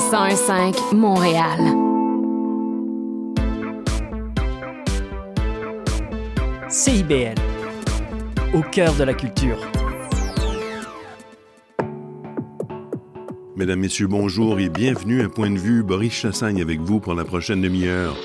101.5 0.00 0.94
Montréal. 0.94 1.60
CIBL, 6.70 7.34
au 8.54 8.62
cœur 8.62 8.94
de 8.94 9.04
la 9.04 9.12
culture. 9.12 9.58
Mesdames, 13.56 13.80
Messieurs, 13.80 14.06
bonjour 14.06 14.58
et 14.58 14.70
bienvenue 14.70 15.20
à 15.22 15.28
Point 15.28 15.50
de 15.50 15.58
vue. 15.58 15.82
Boris 15.82 16.14
Chassagne 16.14 16.62
avec 16.62 16.80
vous 16.80 16.98
pour 16.98 17.12
la 17.12 17.26
prochaine 17.26 17.60
demi-heure. 17.60 18.16